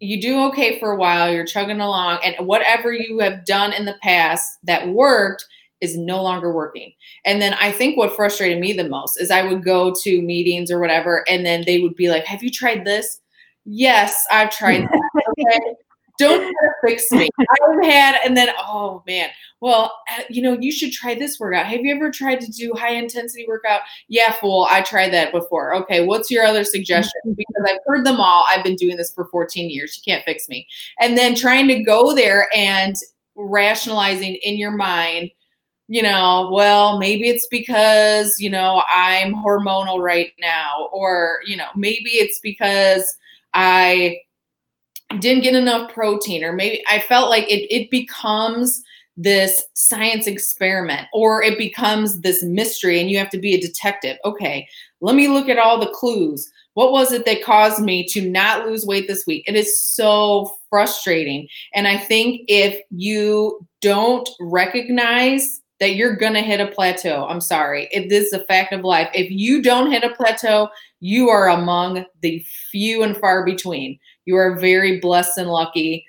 you 0.00 0.20
do 0.20 0.42
okay 0.46 0.80
for 0.80 0.90
a 0.90 0.96
while. 0.96 1.32
You're 1.32 1.46
chugging 1.46 1.80
along, 1.80 2.18
and 2.24 2.48
whatever 2.48 2.92
you 2.92 3.20
have 3.20 3.44
done 3.44 3.72
in 3.72 3.84
the 3.84 3.96
past 4.02 4.58
that 4.64 4.88
worked 4.88 5.46
is 5.80 5.96
no 5.96 6.22
longer 6.22 6.52
working. 6.52 6.92
And 7.24 7.40
then 7.40 7.54
I 7.54 7.72
think 7.72 7.96
what 7.96 8.16
frustrated 8.16 8.58
me 8.58 8.72
the 8.72 8.88
most 8.88 9.20
is 9.20 9.30
I 9.30 9.42
would 9.42 9.64
go 9.64 9.94
to 10.02 10.22
meetings 10.22 10.70
or 10.70 10.78
whatever, 10.80 11.24
and 11.28 11.44
then 11.44 11.64
they 11.66 11.80
would 11.80 11.94
be 11.94 12.08
like, 12.08 12.24
Have 12.24 12.42
you 12.42 12.50
tried 12.50 12.84
this? 12.84 13.20
Yes, 13.64 14.24
I've 14.30 14.50
tried 14.50 14.82
that. 14.82 15.10
Okay. 15.38 15.74
Don't 16.18 16.40
try 16.40 16.50
to 16.50 16.72
fix 16.84 17.12
me. 17.12 17.28
I've 17.38 17.84
had, 17.84 18.16
and 18.24 18.36
then, 18.36 18.48
oh 18.58 19.04
man, 19.06 19.30
well, 19.60 19.96
uh, 20.10 20.22
you 20.28 20.42
know, 20.42 20.58
you 20.58 20.72
should 20.72 20.90
try 20.90 21.14
this 21.14 21.38
workout. 21.38 21.66
Have 21.66 21.80
you 21.84 21.94
ever 21.94 22.10
tried 22.10 22.40
to 22.40 22.50
do 22.50 22.72
high 22.74 22.94
intensity 22.94 23.44
workout? 23.46 23.82
Yeah, 24.08 24.32
fool, 24.32 24.66
I 24.68 24.82
tried 24.82 25.12
that 25.12 25.30
before. 25.30 25.74
Okay, 25.76 26.04
what's 26.04 26.28
your 26.28 26.44
other 26.44 26.64
suggestion? 26.64 27.12
Because 27.36 27.70
I've 27.70 27.78
heard 27.86 28.04
them 28.04 28.20
all. 28.20 28.44
I've 28.48 28.64
been 28.64 28.74
doing 28.74 28.96
this 28.96 29.12
for 29.12 29.26
14 29.26 29.70
years. 29.70 29.96
You 29.96 30.12
can't 30.12 30.24
fix 30.24 30.48
me. 30.48 30.66
And 30.98 31.16
then 31.16 31.36
trying 31.36 31.68
to 31.68 31.84
go 31.84 32.12
there 32.14 32.48
and 32.52 32.96
rationalizing 33.36 34.34
in 34.42 34.56
your 34.56 34.72
mind 34.72 35.30
you 35.88 36.02
know, 36.02 36.50
well, 36.52 36.98
maybe 36.98 37.28
it's 37.28 37.46
because, 37.46 38.38
you 38.38 38.50
know, 38.50 38.82
I'm 38.94 39.34
hormonal 39.34 40.00
right 40.00 40.32
now, 40.38 40.90
or, 40.92 41.40
you 41.46 41.56
know, 41.56 41.68
maybe 41.74 42.10
it's 42.10 42.38
because 42.40 43.16
I 43.54 44.20
didn't 45.18 45.42
get 45.42 45.54
enough 45.54 45.90
protein, 45.92 46.44
or 46.44 46.52
maybe 46.52 46.84
I 46.90 46.98
felt 46.98 47.30
like 47.30 47.44
it, 47.44 47.74
it 47.74 47.90
becomes 47.90 48.82
this 49.16 49.64
science 49.74 50.28
experiment 50.28 51.08
or 51.12 51.42
it 51.42 51.58
becomes 51.58 52.20
this 52.20 52.44
mystery 52.44 53.00
and 53.00 53.10
you 53.10 53.18
have 53.18 53.30
to 53.30 53.38
be 53.38 53.54
a 53.54 53.60
detective. 53.60 54.16
Okay, 54.24 54.68
let 55.00 55.16
me 55.16 55.26
look 55.26 55.48
at 55.48 55.58
all 55.58 55.80
the 55.80 55.90
clues. 55.90 56.48
What 56.74 56.92
was 56.92 57.10
it 57.10 57.24
that 57.24 57.42
caused 57.42 57.82
me 57.82 58.06
to 58.08 58.30
not 58.30 58.66
lose 58.66 58.86
weight 58.86 59.08
this 59.08 59.26
week? 59.26 59.42
It 59.48 59.56
is 59.56 59.80
so 59.80 60.54
frustrating. 60.70 61.48
And 61.74 61.88
I 61.88 61.96
think 61.96 62.42
if 62.46 62.80
you 62.90 63.66
don't 63.80 64.28
recognize 64.38 65.62
that 65.80 65.94
you're 65.94 66.16
going 66.16 66.34
to 66.34 66.42
hit 66.42 66.60
a 66.60 66.66
plateau. 66.72 67.26
I'm 67.28 67.40
sorry. 67.40 67.88
It, 67.92 68.08
this 68.08 68.26
is 68.26 68.32
a 68.32 68.44
fact 68.46 68.72
of 68.72 68.84
life. 68.84 69.08
If 69.14 69.30
you 69.30 69.62
don't 69.62 69.90
hit 69.90 70.04
a 70.04 70.14
plateau, 70.14 70.68
you 71.00 71.28
are 71.28 71.48
among 71.48 72.04
the 72.20 72.44
few 72.70 73.02
and 73.02 73.16
far 73.16 73.44
between. 73.44 73.98
You 74.24 74.36
are 74.36 74.58
very 74.58 74.98
blessed 74.98 75.38
and 75.38 75.48
lucky. 75.48 76.04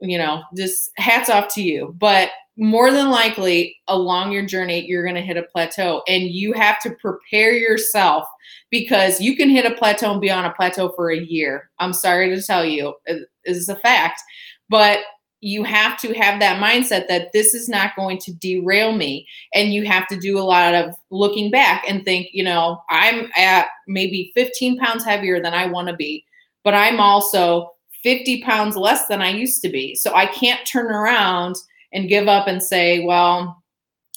You 0.00 0.18
know, 0.18 0.42
just 0.56 0.90
hats 0.96 1.30
off 1.30 1.52
to 1.54 1.62
you. 1.62 1.94
But 1.98 2.30
more 2.56 2.90
than 2.90 3.10
likely, 3.10 3.76
along 3.88 4.32
your 4.32 4.46
journey, 4.46 4.84
you're 4.86 5.02
going 5.02 5.14
to 5.16 5.20
hit 5.20 5.36
a 5.36 5.42
plateau 5.42 6.02
and 6.06 6.24
you 6.24 6.52
have 6.52 6.80
to 6.82 6.96
prepare 7.00 7.52
yourself 7.52 8.26
because 8.70 9.20
you 9.20 9.36
can 9.36 9.48
hit 9.48 9.66
a 9.66 9.74
plateau 9.74 10.12
and 10.12 10.20
be 10.20 10.30
on 10.30 10.44
a 10.44 10.52
plateau 10.52 10.92
for 10.94 11.10
a 11.10 11.18
year. 11.18 11.70
I'm 11.78 11.92
sorry 11.92 12.34
to 12.34 12.42
tell 12.42 12.64
you, 12.64 12.94
it 13.06 13.28
is 13.44 13.68
a 13.68 13.76
fact. 13.76 14.20
But 14.68 15.00
you 15.44 15.62
have 15.62 16.00
to 16.00 16.14
have 16.14 16.40
that 16.40 16.58
mindset 16.58 17.06
that 17.06 17.30
this 17.34 17.52
is 17.52 17.68
not 17.68 17.94
going 17.96 18.16
to 18.16 18.32
derail 18.32 18.92
me. 18.92 19.28
And 19.52 19.74
you 19.74 19.84
have 19.84 20.06
to 20.08 20.18
do 20.18 20.38
a 20.38 20.40
lot 20.40 20.74
of 20.74 20.94
looking 21.10 21.50
back 21.50 21.84
and 21.86 22.04
think 22.04 22.28
you 22.32 22.42
know 22.42 22.82
i'm 22.90 23.30
at 23.36 23.66
maybe 23.86 24.32
15 24.34 24.78
pounds 24.78 25.04
heavier 25.04 25.40
than 25.40 25.54
i 25.54 25.66
want 25.66 25.88
to 25.88 25.94
be 25.94 26.24
but 26.64 26.74
i'm 26.74 26.98
also 26.98 27.70
50 28.02 28.42
pounds 28.42 28.76
less 28.76 29.06
than 29.06 29.22
i 29.22 29.28
used 29.28 29.62
to 29.62 29.68
be. 29.68 29.94
So 29.94 30.14
i 30.14 30.26
can't 30.26 30.66
turn 30.66 30.86
around 30.86 31.56
and 31.92 32.08
give 32.08 32.26
up 32.26 32.48
and 32.48 32.62
say 32.62 33.04
well 33.04 33.62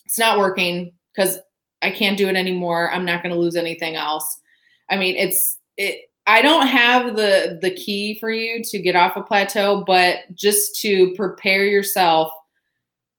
it's 0.05 0.17
not 0.17 0.39
working 0.39 0.93
because 1.15 1.38
i 1.82 1.91
can't 1.91 2.17
do 2.17 2.30
it 2.30 2.36
anymore. 2.36 2.91
I'm 2.91 3.05
not 3.05 3.21
going 3.21 3.34
to 3.34 3.39
lose 3.39 3.55
anything 3.55 3.95
else. 3.95 4.39
I 4.89 4.97
mean 4.97 5.15
it's 5.15 5.59
it 5.78 6.07
I 6.28 6.41
don't 6.41 6.67
have 6.67 7.15
the 7.15 7.57
the 7.61 7.71
key 7.71 8.19
for 8.19 8.30
you 8.30 8.61
to 8.63 8.80
get 8.80 8.95
off 8.95 9.15
a 9.15 9.23
plateau, 9.23 9.84
but 9.88 10.19
just 10.36 10.80
to 10.82 11.13
prepare 11.15 11.65
yourself 11.65 12.32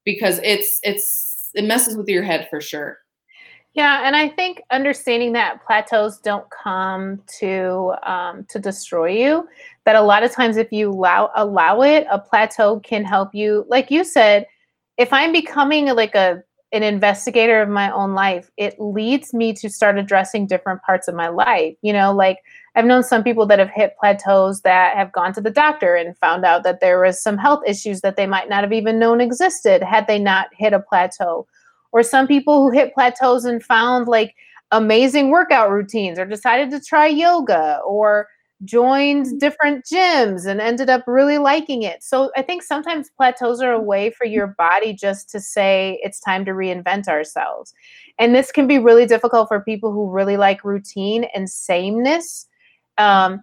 because 0.05 0.39
it's 0.43 0.79
it's 0.83 1.49
it 1.55 1.65
messes 1.65 1.97
with 1.97 2.07
your 2.07 2.23
head 2.23 2.47
for 2.49 2.61
sure. 2.61 2.99
Yeah, 3.73 4.01
and 4.05 4.15
I 4.15 4.29
think 4.29 4.61
understanding 4.71 5.33
that 5.33 5.63
plateaus 5.65 6.19
don't 6.19 6.47
come 6.49 7.21
to 7.39 7.93
um, 8.03 8.45
to 8.49 8.59
destroy 8.59 9.09
you. 9.09 9.47
That 9.85 9.95
a 9.95 10.01
lot 10.01 10.23
of 10.23 10.31
times, 10.31 10.57
if 10.57 10.71
you 10.71 10.91
allow 10.91 11.31
allow 11.35 11.81
it, 11.81 12.05
a 12.11 12.19
plateau 12.19 12.79
can 12.79 13.03
help 13.03 13.33
you. 13.33 13.65
Like 13.67 13.89
you 13.89 14.03
said, 14.03 14.45
if 14.97 15.11
I'm 15.11 15.31
becoming 15.31 15.87
like 15.87 16.13
a 16.15 16.43
an 16.71 16.83
investigator 16.83 17.61
of 17.61 17.69
my 17.69 17.91
own 17.91 18.13
life, 18.13 18.51
it 18.57 18.79
leads 18.79 19.33
me 19.33 19.53
to 19.53 19.69
start 19.69 19.97
addressing 19.97 20.45
different 20.45 20.83
parts 20.83 21.07
of 21.07 21.15
my 21.15 21.29
life. 21.29 21.75
You 21.81 21.93
know, 21.93 22.13
like 22.13 22.37
I've 22.75 22.85
known 22.85 23.03
some 23.03 23.23
people 23.23 23.45
that 23.47 23.59
have 23.59 23.69
hit 23.69 23.95
plateaus 23.99 24.61
that 24.61 24.95
have 24.95 25.11
gone 25.11 25.33
to 25.33 25.41
the 25.41 25.49
doctor 25.49 25.95
and 25.95 26.17
found 26.17 26.45
out 26.45 26.63
that 26.63 26.79
there 26.79 27.01
was 27.01 27.21
some 27.21 27.37
health 27.37 27.61
issues 27.65 28.01
that 28.01 28.15
they 28.15 28.27
might 28.27 28.49
not 28.49 28.63
have 28.63 28.73
even 28.73 28.99
known 28.99 29.21
existed 29.21 29.83
had 29.83 30.07
they 30.07 30.19
not 30.19 30.47
hit 30.53 30.73
a 30.73 30.79
plateau. 30.79 31.47
Or 31.91 32.03
some 32.03 32.27
people 32.27 32.61
who 32.61 32.71
hit 32.71 32.93
plateaus 32.93 33.45
and 33.45 33.63
found 33.63 34.07
like 34.07 34.35
amazing 34.71 35.29
workout 35.29 35.71
routines 35.71 36.19
or 36.19 36.25
decided 36.25 36.69
to 36.71 36.79
try 36.79 37.07
yoga 37.07 37.81
or 37.85 38.27
joined 38.65 39.25
mm. 39.25 39.39
different 39.39 39.85
gyms 39.85 40.45
and 40.45 40.59
ended 40.59 40.89
up 40.89 41.03
really 41.07 41.37
liking 41.37 41.83
it. 41.83 42.03
So 42.03 42.31
I 42.35 42.41
think 42.41 42.61
sometimes 42.61 43.09
plateaus 43.15 43.61
are 43.61 43.71
a 43.71 43.81
way 43.81 44.11
for 44.11 44.25
your 44.25 44.47
body 44.47 44.93
just 44.93 45.29
to 45.31 45.39
say 45.39 45.99
it's 46.03 46.19
time 46.19 46.45
to 46.45 46.51
reinvent 46.51 47.07
ourselves. 47.07 47.73
And 48.17 48.35
this 48.35 48.51
can 48.51 48.67
be 48.67 48.77
really 48.77 49.05
difficult 49.05 49.47
for 49.47 49.61
people 49.61 49.91
who 49.91 50.09
really 50.09 50.37
like 50.37 50.63
routine 50.63 51.25
and 51.33 51.49
sameness 51.49 52.47
um, 52.99 53.41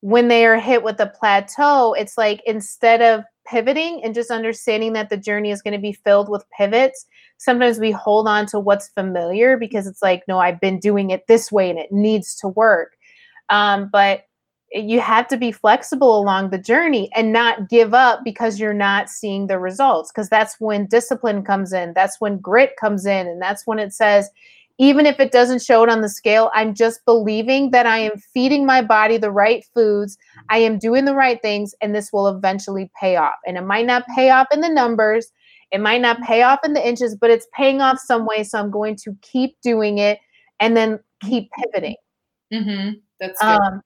when 0.00 0.28
they 0.28 0.46
are 0.46 0.58
hit 0.58 0.82
with 0.82 0.98
a 1.00 1.06
plateau, 1.06 1.92
it's 1.92 2.16
like 2.16 2.42
instead 2.46 3.02
of 3.02 3.24
pivoting 3.46 4.00
and 4.02 4.14
just 4.14 4.30
understanding 4.30 4.92
that 4.94 5.10
the 5.10 5.16
journey 5.16 5.50
is 5.50 5.60
going 5.62 5.74
to 5.74 5.80
be 5.80 5.92
filled 5.92 6.28
with 6.28 6.44
pivots, 6.56 7.06
sometimes 7.38 7.78
we 7.78 7.90
hold 7.90 8.26
on 8.26 8.46
to 8.46 8.58
what's 8.58 8.88
familiar 8.88 9.56
because 9.56 9.86
it's 9.86 10.02
like, 10.02 10.22
no, 10.26 10.38
I've 10.38 10.60
been 10.60 10.78
doing 10.78 11.10
it 11.10 11.26
this 11.26 11.52
way 11.52 11.68
and 11.68 11.78
it 11.78 11.92
needs 11.92 12.34
to 12.36 12.48
work. 12.48 12.96
Um, 13.50 13.90
but 13.92 14.24
you 14.72 15.00
have 15.00 15.28
to 15.28 15.36
be 15.36 15.52
flexible 15.52 16.18
along 16.18 16.50
the 16.50 16.58
journey 16.58 17.10
and 17.14 17.32
not 17.32 17.68
give 17.68 17.92
up 17.92 18.20
because 18.24 18.58
you're 18.58 18.72
not 18.72 19.08
seeing 19.08 19.46
the 19.46 19.58
results 19.58 20.10
because 20.10 20.28
that's 20.28 20.56
when 20.60 20.86
discipline 20.86 21.44
comes 21.44 21.72
in 21.72 21.92
that's 21.94 22.20
when 22.20 22.38
grit 22.38 22.72
comes 22.80 23.04
in 23.04 23.26
and 23.26 23.40
that's 23.40 23.66
when 23.66 23.78
it 23.78 23.92
says 23.92 24.30
even 24.78 25.06
if 25.06 25.20
it 25.20 25.32
doesn't 25.32 25.62
show 25.62 25.82
it 25.82 25.90
on 25.90 26.00
the 26.00 26.08
scale, 26.08 26.50
I'm 26.54 26.74
just 26.74 27.04
believing 27.04 27.70
that 27.70 27.86
I 27.86 27.98
am 27.98 28.18
feeding 28.32 28.66
my 28.66 28.82
body 28.82 29.16
the 29.16 29.30
right 29.30 29.64
foods, 29.74 30.16
I 30.48 30.58
am 30.58 30.78
doing 30.78 31.04
the 31.04 31.14
right 31.14 31.40
things, 31.40 31.74
and 31.80 31.94
this 31.94 32.12
will 32.12 32.28
eventually 32.28 32.90
pay 32.98 33.16
off. 33.16 33.36
And 33.46 33.56
it 33.56 33.62
might 33.62 33.86
not 33.86 34.04
pay 34.14 34.30
off 34.30 34.48
in 34.52 34.60
the 34.60 34.68
numbers, 34.68 35.30
it 35.70 35.80
might 35.80 36.00
not 36.00 36.20
pay 36.22 36.42
off 36.42 36.60
in 36.64 36.74
the 36.74 36.86
inches, 36.86 37.16
but 37.16 37.30
it's 37.30 37.46
paying 37.54 37.80
off 37.80 37.98
some 37.98 38.26
way. 38.26 38.44
So 38.44 38.58
I'm 38.58 38.70
going 38.70 38.96
to 39.04 39.16
keep 39.22 39.56
doing 39.62 39.98
it 39.98 40.18
and 40.60 40.76
then 40.76 41.00
keep 41.22 41.50
pivoting. 41.52 41.96
Mm-hmm. 42.52 42.98
That's 43.20 43.40
good. 43.40 43.46
Um, 43.46 43.80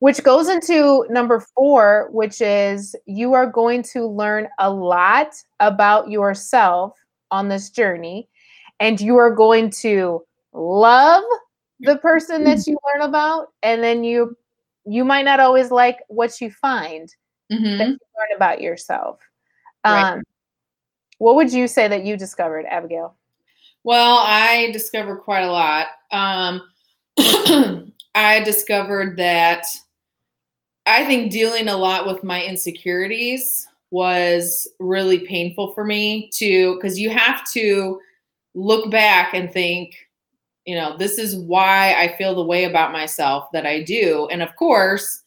which 0.00 0.22
goes 0.22 0.48
into 0.48 1.06
number 1.10 1.44
four, 1.54 2.08
which 2.12 2.40
is 2.40 2.94
you 3.06 3.34
are 3.34 3.46
going 3.46 3.82
to 3.92 4.06
learn 4.06 4.48
a 4.58 4.70
lot 4.70 5.34
about 5.60 6.10
yourself 6.10 6.94
on 7.30 7.48
this 7.48 7.70
journey, 7.70 8.28
and 8.80 9.00
you 9.00 9.16
are 9.16 9.34
going 9.34 9.70
to 9.70 10.22
love 10.52 11.24
the 11.80 11.96
person 11.98 12.44
that 12.44 12.66
you 12.66 12.76
learn 12.92 13.08
about 13.08 13.48
and 13.62 13.82
then 13.82 14.04
you 14.04 14.36
you 14.86 15.04
might 15.04 15.24
not 15.24 15.40
always 15.40 15.70
like 15.70 15.98
what 16.08 16.40
you 16.40 16.50
find 16.50 17.14
mm-hmm. 17.50 17.78
that 17.78 17.88
you 17.88 17.98
learn 18.18 18.36
about 18.36 18.60
yourself. 18.60 19.20
Right. 19.84 20.14
um, 20.14 20.22
what 21.18 21.36
would 21.36 21.52
you 21.52 21.68
say 21.68 21.88
that 21.88 22.04
you 22.04 22.16
discovered 22.16 22.66
abigail? 22.66 23.16
Well 23.84 24.18
i 24.18 24.70
discovered 24.72 25.18
quite 25.18 25.42
a 25.42 25.52
lot. 25.52 25.86
Um, 26.10 26.62
i 28.14 28.40
discovered 28.44 29.16
that 29.16 29.64
i 30.86 31.04
think 31.04 31.30
dealing 31.30 31.68
a 31.68 31.76
lot 31.76 32.06
with 32.06 32.24
my 32.24 32.42
insecurities 32.42 33.68
was 33.90 34.68
really 34.78 35.20
painful 35.20 35.72
for 35.74 35.84
me 35.84 36.30
to 36.34 36.74
because 36.74 36.98
you 36.98 37.10
have 37.10 37.48
to 37.52 38.00
look 38.54 38.90
back 38.90 39.34
and 39.34 39.52
think 39.52 39.94
you 40.70 40.76
know, 40.76 40.96
this 40.96 41.18
is 41.18 41.34
why 41.34 41.94
I 41.94 42.16
feel 42.16 42.32
the 42.32 42.44
way 42.44 42.62
about 42.62 42.92
myself 42.92 43.48
that 43.52 43.66
I 43.66 43.82
do. 43.82 44.28
And 44.30 44.40
of 44.40 44.54
course, 44.54 45.24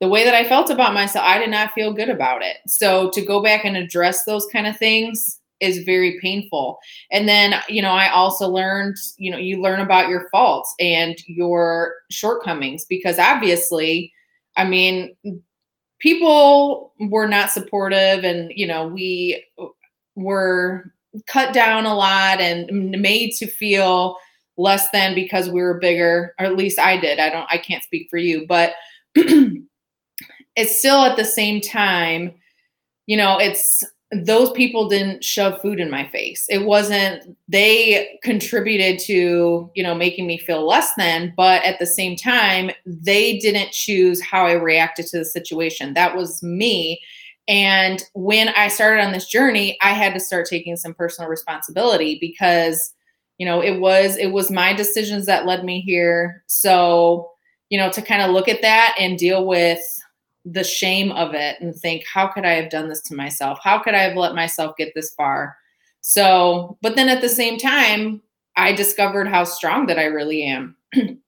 the 0.00 0.06
way 0.06 0.24
that 0.24 0.36
I 0.36 0.48
felt 0.48 0.70
about 0.70 0.94
myself, 0.94 1.24
I 1.26 1.38
did 1.38 1.50
not 1.50 1.72
feel 1.72 1.92
good 1.92 2.08
about 2.08 2.44
it. 2.44 2.58
So 2.68 3.10
to 3.10 3.20
go 3.20 3.42
back 3.42 3.64
and 3.64 3.76
address 3.76 4.22
those 4.22 4.46
kind 4.52 4.68
of 4.68 4.76
things, 4.76 5.40
is 5.60 5.84
very 5.84 6.18
painful. 6.20 6.78
And 7.10 7.28
then, 7.28 7.54
you 7.68 7.82
know, 7.82 7.90
I 7.90 8.10
also 8.10 8.48
learned, 8.48 8.96
you 9.16 9.30
know, 9.30 9.38
you 9.38 9.60
learn 9.60 9.80
about 9.80 10.08
your 10.08 10.28
faults 10.30 10.72
and 10.78 11.16
your 11.26 11.94
shortcomings 12.10 12.84
because 12.84 13.18
obviously, 13.18 14.12
I 14.56 14.64
mean, 14.64 15.16
people 15.98 16.92
were 17.00 17.26
not 17.26 17.50
supportive 17.50 18.24
and, 18.24 18.52
you 18.54 18.66
know, 18.66 18.86
we 18.86 19.44
were 20.14 20.92
cut 21.26 21.54
down 21.54 21.86
a 21.86 21.94
lot 21.94 22.40
and 22.40 22.90
made 23.00 23.32
to 23.38 23.46
feel 23.46 24.16
less 24.56 24.90
than 24.90 25.14
because 25.14 25.48
we 25.48 25.60
were 25.60 25.78
bigger, 25.78 26.34
or 26.38 26.46
at 26.46 26.56
least 26.56 26.78
I 26.78 26.98
did. 26.98 27.18
I 27.18 27.30
don't, 27.30 27.46
I 27.50 27.58
can't 27.58 27.82
speak 27.82 28.08
for 28.10 28.18
you, 28.18 28.46
but 28.46 28.74
it's 29.14 30.78
still 30.78 31.02
at 31.04 31.16
the 31.16 31.24
same 31.24 31.60
time, 31.60 32.34
you 33.06 33.16
know, 33.16 33.38
it's 33.38 33.84
those 34.22 34.52
people 34.52 34.88
didn't 34.88 35.24
shove 35.24 35.60
food 35.60 35.80
in 35.80 35.90
my 35.90 36.06
face. 36.08 36.46
It 36.48 36.64
wasn't, 36.64 37.36
they 37.48 38.18
contributed 38.22 39.00
to, 39.00 39.70
you 39.74 39.82
know, 39.82 39.94
making 39.94 40.26
me 40.26 40.38
feel 40.38 40.66
less 40.66 40.94
than, 40.96 41.32
but 41.36 41.64
at 41.64 41.78
the 41.78 41.86
same 41.86 42.14
time, 42.16 42.70
they 42.86 43.38
didn't 43.38 43.72
choose 43.72 44.22
how 44.22 44.46
I 44.46 44.52
reacted 44.52 45.06
to 45.08 45.18
the 45.18 45.24
situation. 45.24 45.94
That 45.94 46.16
was 46.16 46.42
me. 46.42 47.00
And 47.48 48.02
when 48.14 48.50
I 48.50 48.68
started 48.68 49.02
on 49.02 49.12
this 49.12 49.26
journey, 49.26 49.76
I 49.82 49.90
had 49.90 50.14
to 50.14 50.20
start 50.20 50.46
taking 50.48 50.76
some 50.76 50.94
personal 50.94 51.28
responsibility 51.28 52.18
because, 52.20 52.93
you 53.38 53.46
know, 53.46 53.62
it 53.62 53.80
was 53.80 54.16
it 54.16 54.32
was 54.32 54.50
my 54.50 54.72
decisions 54.72 55.26
that 55.26 55.46
led 55.46 55.64
me 55.64 55.80
here. 55.80 56.42
So, 56.46 57.30
you 57.68 57.78
know, 57.78 57.90
to 57.90 58.02
kind 58.02 58.22
of 58.22 58.30
look 58.30 58.48
at 58.48 58.62
that 58.62 58.96
and 58.98 59.18
deal 59.18 59.46
with 59.46 59.82
the 60.44 60.64
shame 60.64 61.10
of 61.12 61.34
it 61.34 61.60
and 61.60 61.74
think, 61.74 62.04
how 62.06 62.26
could 62.26 62.44
I 62.44 62.52
have 62.52 62.70
done 62.70 62.88
this 62.88 63.02
to 63.02 63.14
myself? 63.14 63.58
How 63.62 63.78
could 63.78 63.94
I 63.94 64.02
have 64.02 64.16
let 64.16 64.34
myself 64.34 64.76
get 64.76 64.92
this 64.94 65.12
far? 65.14 65.56
So, 66.02 66.76
but 66.82 66.96
then 66.96 67.08
at 67.08 67.22
the 67.22 67.28
same 67.28 67.58
time, 67.58 68.20
I 68.56 68.72
discovered 68.72 69.26
how 69.26 69.44
strong 69.44 69.86
that 69.86 69.98
I 69.98 70.04
really 70.04 70.44
am. 70.44 70.76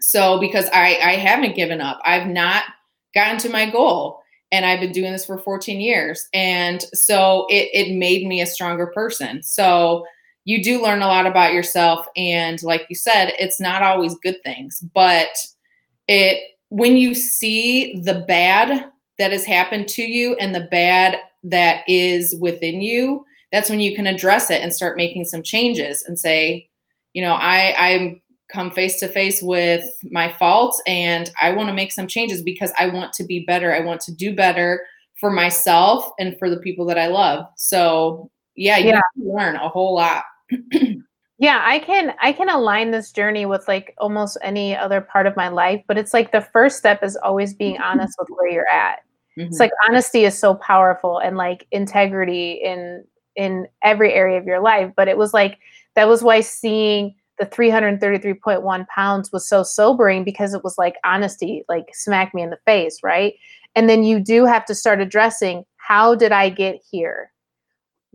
so, 0.00 0.38
because 0.38 0.68
I, 0.72 0.98
I 1.02 1.16
haven't 1.16 1.56
given 1.56 1.80
up, 1.80 2.00
I've 2.04 2.26
not 2.26 2.64
gotten 3.14 3.38
to 3.38 3.48
my 3.48 3.70
goal 3.70 4.20
and 4.52 4.64
I've 4.64 4.80
been 4.80 4.92
doing 4.92 5.10
this 5.10 5.24
for 5.24 5.38
14 5.38 5.80
years. 5.80 6.28
And 6.32 6.82
so 6.94 7.46
it, 7.48 7.70
it 7.72 7.96
made 7.96 8.26
me 8.26 8.42
a 8.42 8.46
stronger 8.46 8.88
person. 8.88 9.42
So 9.42 10.04
you 10.46 10.62
do 10.62 10.80
learn 10.80 11.02
a 11.02 11.08
lot 11.08 11.26
about 11.26 11.52
yourself. 11.52 12.06
And 12.16 12.62
like 12.62 12.86
you 12.88 12.94
said, 12.94 13.34
it's 13.38 13.60
not 13.60 13.82
always 13.82 14.14
good 14.22 14.36
things, 14.44 14.82
but 14.94 15.28
it 16.08 16.40
when 16.68 16.96
you 16.96 17.14
see 17.14 18.00
the 18.00 18.24
bad 18.26 18.86
that 19.18 19.32
has 19.32 19.44
happened 19.44 19.88
to 19.88 20.02
you 20.02 20.34
and 20.36 20.54
the 20.54 20.68
bad 20.70 21.18
that 21.42 21.82
is 21.88 22.34
within 22.40 22.80
you, 22.80 23.24
that's 23.50 23.68
when 23.68 23.80
you 23.80 23.94
can 23.94 24.06
address 24.06 24.50
it 24.50 24.62
and 24.62 24.72
start 24.72 24.96
making 24.96 25.24
some 25.24 25.42
changes 25.42 26.04
and 26.06 26.18
say, 26.18 26.68
you 27.12 27.22
know, 27.22 27.34
I 27.34 27.74
I'm 27.78 28.22
come 28.48 28.70
face 28.70 29.00
to 29.00 29.08
face 29.08 29.42
with 29.42 29.84
my 30.12 30.32
faults 30.32 30.80
and 30.86 31.28
I 31.42 31.50
want 31.50 31.68
to 31.68 31.74
make 31.74 31.90
some 31.90 32.06
changes 32.06 32.40
because 32.40 32.72
I 32.78 32.86
want 32.86 33.12
to 33.14 33.24
be 33.24 33.44
better. 33.44 33.74
I 33.74 33.80
want 33.80 34.00
to 34.02 34.14
do 34.14 34.36
better 34.36 34.86
for 35.18 35.32
myself 35.32 36.08
and 36.20 36.38
for 36.38 36.48
the 36.48 36.58
people 36.58 36.86
that 36.86 36.98
I 36.98 37.08
love. 37.08 37.46
So, 37.56 38.30
yeah, 38.54 38.78
you 38.78 38.90
yeah. 38.90 39.00
learn 39.16 39.56
a 39.56 39.68
whole 39.68 39.96
lot. 39.96 40.22
Yeah, 41.38 41.62
I 41.64 41.78
can 41.78 42.14
I 42.20 42.32
can 42.32 42.48
align 42.48 42.90
this 42.90 43.12
journey 43.12 43.46
with 43.46 43.66
like 43.68 43.94
almost 43.98 44.38
any 44.42 44.76
other 44.76 45.00
part 45.00 45.26
of 45.26 45.36
my 45.36 45.48
life, 45.48 45.82
but 45.86 45.98
it's 45.98 46.14
like 46.14 46.32
the 46.32 46.40
first 46.52 46.78
step 46.78 47.02
is 47.02 47.16
always 47.16 47.54
being 47.54 47.78
honest 47.78 48.16
with 48.18 48.28
where 48.30 48.50
you're 48.50 48.68
at. 48.68 49.00
Mm-hmm. 49.38 49.48
It's 49.48 49.60
like 49.60 49.72
honesty 49.88 50.24
is 50.24 50.38
so 50.38 50.54
powerful 50.54 51.18
and 51.18 51.36
like 51.36 51.66
integrity 51.70 52.52
in 52.52 53.04
in 53.34 53.66
every 53.82 54.12
area 54.14 54.38
of 54.38 54.46
your 54.46 54.60
life, 54.60 54.92
but 54.96 55.08
it 55.08 55.18
was 55.18 55.34
like 55.34 55.58
that 55.94 56.08
was 56.08 56.22
why 56.22 56.40
seeing 56.40 57.14
the 57.38 57.44
333.1 57.46 58.88
pounds 58.88 59.30
was 59.30 59.46
so 59.46 59.62
sobering 59.62 60.24
because 60.24 60.54
it 60.54 60.64
was 60.64 60.78
like 60.78 60.94
honesty, 61.04 61.64
like 61.68 61.88
smack 61.92 62.32
me 62.34 62.42
in 62.42 62.48
the 62.48 62.58
face, 62.64 63.00
right? 63.02 63.34
And 63.74 63.90
then 63.90 64.04
you 64.04 64.20
do 64.20 64.46
have 64.46 64.64
to 64.66 64.74
start 64.74 65.00
addressing 65.00 65.64
how 65.76 66.14
did 66.14 66.32
I 66.32 66.48
get 66.48 66.80
here? 66.90 67.30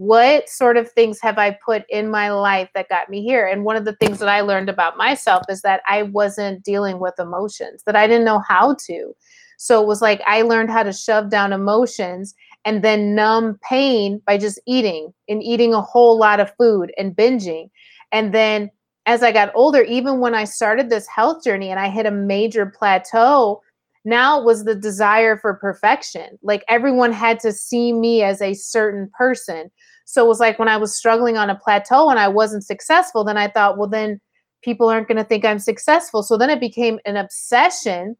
What 0.01 0.49
sort 0.49 0.77
of 0.77 0.91
things 0.91 1.19
have 1.21 1.37
I 1.37 1.55
put 1.63 1.83
in 1.87 2.09
my 2.09 2.31
life 2.31 2.69
that 2.73 2.89
got 2.89 3.07
me 3.07 3.21
here? 3.21 3.45
And 3.45 3.63
one 3.63 3.75
of 3.75 3.85
the 3.85 3.95
things 3.97 4.17
that 4.17 4.29
I 4.29 4.41
learned 4.41 4.67
about 4.67 4.97
myself 4.97 5.43
is 5.47 5.61
that 5.61 5.83
I 5.87 6.01
wasn't 6.01 6.63
dealing 6.63 6.99
with 6.99 7.19
emotions, 7.19 7.83
that 7.85 7.95
I 7.95 8.07
didn't 8.07 8.25
know 8.25 8.39
how 8.39 8.73
to. 8.87 9.15
So 9.59 9.79
it 9.79 9.85
was 9.85 10.01
like 10.01 10.19
I 10.25 10.41
learned 10.41 10.71
how 10.71 10.81
to 10.81 10.91
shove 10.91 11.29
down 11.29 11.53
emotions 11.53 12.33
and 12.65 12.83
then 12.83 13.13
numb 13.13 13.59
pain 13.61 14.19
by 14.25 14.39
just 14.39 14.59
eating 14.65 15.13
and 15.29 15.43
eating 15.43 15.75
a 15.75 15.83
whole 15.83 16.17
lot 16.17 16.39
of 16.39 16.51
food 16.57 16.91
and 16.97 17.15
binging. 17.15 17.69
And 18.11 18.33
then 18.33 18.71
as 19.05 19.21
I 19.21 19.31
got 19.31 19.51
older, 19.53 19.83
even 19.83 20.19
when 20.19 20.33
I 20.33 20.45
started 20.45 20.89
this 20.89 21.05
health 21.05 21.43
journey 21.43 21.69
and 21.69 21.79
I 21.79 21.89
hit 21.89 22.07
a 22.07 22.11
major 22.11 22.65
plateau, 22.65 23.61
now 24.03 24.41
was 24.41 24.63
the 24.63 24.73
desire 24.73 25.37
for 25.37 25.53
perfection. 25.53 26.39
Like 26.41 26.63
everyone 26.67 27.11
had 27.11 27.39
to 27.41 27.53
see 27.53 27.93
me 27.93 28.23
as 28.23 28.41
a 28.41 28.55
certain 28.55 29.11
person. 29.15 29.69
So 30.05 30.25
it 30.25 30.27
was 30.27 30.39
like 30.39 30.59
when 30.59 30.67
I 30.67 30.77
was 30.77 30.95
struggling 30.95 31.37
on 31.37 31.49
a 31.49 31.55
plateau 31.55 32.09
and 32.09 32.19
I 32.19 32.27
wasn't 32.27 32.65
successful, 32.65 33.23
then 33.23 33.37
I 33.37 33.47
thought, 33.47 33.77
well, 33.77 33.87
then 33.89 34.19
people 34.61 34.89
aren't 34.89 35.07
going 35.07 35.17
to 35.17 35.23
think 35.23 35.45
I'm 35.45 35.59
successful. 35.59 36.23
So 36.23 36.37
then 36.37 36.49
it 36.49 36.59
became 36.59 36.99
an 37.05 37.17
obsession. 37.17 38.17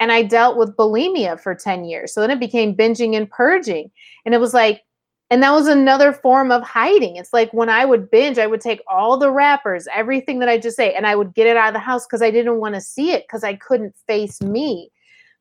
And 0.00 0.10
I 0.10 0.22
dealt 0.22 0.56
with 0.56 0.76
bulimia 0.76 1.40
for 1.40 1.54
10 1.54 1.84
years. 1.84 2.12
So 2.12 2.20
then 2.20 2.30
it 2.30 2.40
became 2.40 2.74
binging 2.74 3.16
and 3.16 3.30
purging. 3.30 3.90
And 4.24 4.34
it 4.34 4.40
was 4.40 4.52
like, 4.52 4.82
and 5.30 5.42
that 5.42 5.52
was 5.52 5.66
another 5.66 6.12
form 6.12 6.50
of 6.50 6.62
hiding. 6.62 7.16
It's 7.16 7.32
like 7.32 7.52
when 7.52 7.68
I 7.68 7.84
would 7.84 8.10
binge, 8.10 8.38
I 8.38 8.46
would 8.46 8.60
take 8.60 8.80
all 8.88 9.16
the 9.16 9.30
wrappers, 9.30 9.88
everything 9.92 10.38
that 10.40 10.48
I 10.48 10.58
just 10.58 10.76
say, 10.76 10.94
and 10.94 11.06
I 11.06 11.16
would 11.16 11.34
get 11.34 11.46
it 11.46 11.56
out 11.56 11.68
of 11.68 11.74
the 11.74 11.80
house 11.80 12.06
because 12.06 12.22
I 12.22 12.30
didn't 12.30 12.58
want 12.58 12.74
to 12.74 12.80
see 12.80 13.12
it 13.12 13.24
because 13.26 13.42
I 13.42 13.54
couldn't 13.54 13.94
face 14.06 14.40
me. 14.42 14.90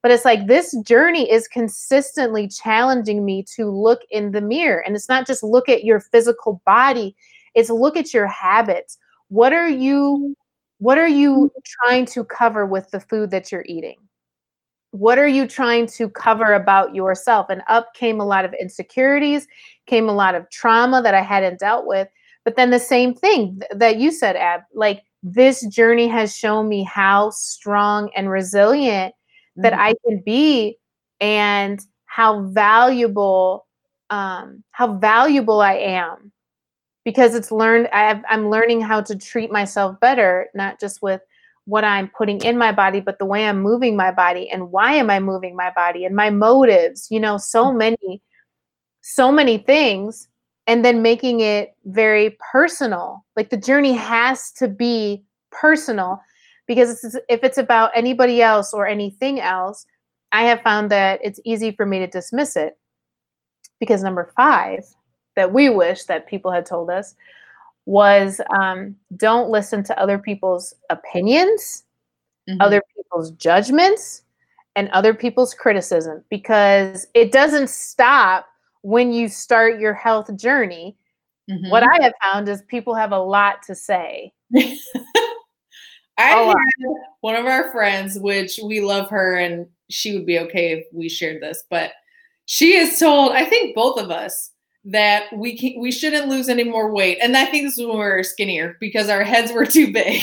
But 0.04 0.12
it's 0.12 0.26
like 0.26 0.46
this 0.46 0.78
journey 0.86 1.32
is 1.32 1.48
consistently 1.48 2.48
challenging 2.48 3.26
me 3.26 3.44
to 3.56 3.72
look 3.72 4.02
in 4.12 4.32
the 4.32 4.42
mirror. 4.42 4.84
And 4.86 4.96
it's 4.96 5.10
not 5.10 5.26
just 5.26 5.42
look 5.42 5.68
at 5.68 5.84
your 5.84 6.00
physical 6.00 6.62
body, 6.66 7.16
it's 7.56 7.72
look 7.72 7.98
at 7.98 8.14
your 8.14 8.28
habits. 8.28 9.00
What 9.30 9.54
are 9.54 9.70
you 9.70 10.36
what 10.78 11.00
are 11.00 11.08
you 11.08 11.52
trying 11.66 12.06
to 12.08 12.26
cover 12.26 12.66
with 12.66 12.92
the 12.92 13.00
food 13.00 13.32
that 13.32 13.52
you're 13.52 13.66
eating? 13.66 13.96
what 14.94 15.18
are 15.18 15.28
you 15.28 15.48
trying 15.48 15.88
to 15.88 16.08
cover 16.08 16.54
about 16.54 16.94
yourself? 16.94 17.48
And 17.50 17.64
up 17.68 17.96
came 17.96 18.22
a 18.22 18.26
lot 18.26 18.46
of 18.46 18.54
insecurities, 18.54 19.48
came 19.88 20.08
a 20.08 20.14
lot 20.14 20.36
of 20.36 20.48
trauma 20.52 21.02
that 21.02 21.16
I 21.16 21.22
hadn't 21.22 21.60
dealt 21.60 21.88
with. 21.88 22.08
But 22.46 22.58
then 22.58 22.70
the 22.70 22.80
same 22.80 23.16
thing 23.16 23.60
th- 23.60 23.72
that 23.74 23.98
you 23.98 24.12
said, 24.12 24.36
Ab, 24.36 24.62
like 24.76 25.02
this 25.24 25.66
journey 25.66 26.08
has 26.10 26.38
shown 26.38 26.70
me 26.70 26.84
how 26.84 27.32
strong 27.32 28.12
and 28.16 28.30
resilient 28.30 29.16
mm-hmm. 29.58 29.64
that 29.64 29.74
I 29.74 29.96
can 30.06 30.22
be 30.26 30.78
and 31.20 31.80
how 32.06 32.44
valuable 32.44 33.66
um, 34.10 34.64
how 34.72 34.98
valuable 34.98 35.62
I 35.62 35.74
am 35.74 36.32
because 37.04 37.36
it's 37.36 37.52
learned 37.52 37.90
I 37.92 38.02
have, 38.02 38.24
I'm 38.30 38.50
learning 38.50 38.82
how 38.82 39.02
to 39.02 39.16
treat 39.16 39.52
myself 39.52 40.00
better, 40.00 40.48
not 40.54 40.80
just 40.80 41.02
with 41.02 41.22
what 41.66 41.84
I'm 41.84 42.10
putting 42.10 42.42
in 42.44 42.58
my 42.58 42.72
body, 42.72 43.00
but 43.00 43.20
the 43.20 43.26
way 43.26 43.48
I'm 43.48 43.62
moving 43.62 43.96
my 43.96 44.12
body 44.12 44.50
and 44.50 44.72
why 44.72 44.94
am 44.94 45.10
I 45.10 45.20
moving 45.20 45.56
my 45.56 45.72
body 45.72 46.06
and 46.06 46.16
my 46.16 46.30
motives, 46.30 47.08
you 47.10 47.20
know, 47.20 47.38
so 47.38 47.66
mm-hmm. 47.66 47.78
many, 47.78 48.22
so 49.02 49.32
many 49.32 49.58
things. 49.58 50.28
And 50.66 50.86
then 50.86 51.02
making 51.02 51.42
it 51.42 51.76
very 51.84 52.38
personal. 52.52 53.26
Like 53.36 53.50
the 53.50 53.58
journey 53.58 53.92
has 53.92 54.50
to 54.54 54.70
be 54.70 55.24
personal 55.52 56.22
because 56.68 57.04
it's, 57.04 57.16
if 57.30 57.44
it's 57.44 57.58
about 57.58 57.92
anybody 57.96 58.42
else 58.42 58.74
or 58.74 58.88
anything 58.88 59.40
else, 59.40 59.86
I 60.32 60.44
have 60.44 60.62
found 60.62 60.92
that 60.92 61.20
it's 61.24 61.40
easy 61.46 61.72
for 61.72 61.86
me 61.86 62.00
to 62.00 62.08
dismiss 62.08 62.56
it. 62.56 62.78
Because 63.80 64.02
number 64.04 64.32
five, 64.36 64.86
that 65.36 65.52
we 65.52 65.70
wish 65.70 66.04
that 66.06 66.28
people 66.28 66.52
had 66.52 66.66
told 66.66 66.90
us 66.90 67.16
was 67.86 68.40
um, 68.58 68.96
don't 69.18 69.50
listen 69.50 69.84
to 69.84 70.00
other 70.00 70.18
people's 70.18 70.74
opinions, 70.90 71.84
mm-hmm. 72.50 72.62
other 72.62 72.82
people's 72.96 73.32
judgments, 73.32 74.22
and 74.76 74.90
other 74.90 75.14
people's 75.14 75.54
criticism 75.54 76.24
because 76.30 77.08
it 77.14 77.32
doesn't 77.32 77.70
stop 77.70 78.48
when 78.82 79.12
you 79.12 79.28
start 79.28 79.80
your 79.80 79.94
health 79.94 80.36
journey. 80.36 80.96
Mm-hmm. 81.50 81.70
What 81.70 81.84
I 81.84 82.04
have 82.04 82.14
found 82.24 82.50
is 82.50 82.62
people 82.64 82.96
have 82.96 83.12
a 83.12 83.20
lot 83.20 83.62
to 83.64 83.76
say. 83.76 84.34
I 86.18 86.34
oh, 86.36 86.48
had 86.48 86.96
one 87.22 87.36
of 87.36 87.46
our 87.46 87.72
friends, 87.72 88.20
which 88.20 88.60
we 88.64 88.82
love 88.82 89.10
her, 89.10 89.36
and 89.36 89.68
she 89.90 90.14
would 90.14 90.26
be 90.26 90.40
okay 90.40 90.74
if 90.74 90.86
we 90.94 91.10
shared 91.10 91.42
this, 91.42 91.64
but 91.70 91.92
she 92.46 92.76
has 92.78 93.00
told, 93.00 93.32
I 93.34 93.46
think 93.46 93.76
both 93.76 94.00
of 94.00 94.12
us, 94.12 94.52
that 94.86 95.26
we 95.34 95.58
can, 95.58 95.80
we 95.80 95.92
shouldn't 95.92 96.28
lose 96.28 96.50
any 96.50 96.64
more 96.64 96.92
weight. 96.92 97.18
And 97.22 97.38
I 97.38 97.46
think 97.46 97.64
this 97.64 97.78
is 97.78 97.86
when 97.86 97.98
we 97.98 98.04
were 98.04 98.24
skinnier 98.24 98.76
because 98.80 99.10
our 99.10 99.24
heads 99.24 99.52
were 99.52 99.66
too 99.66 99.94
big. 99.94 100.22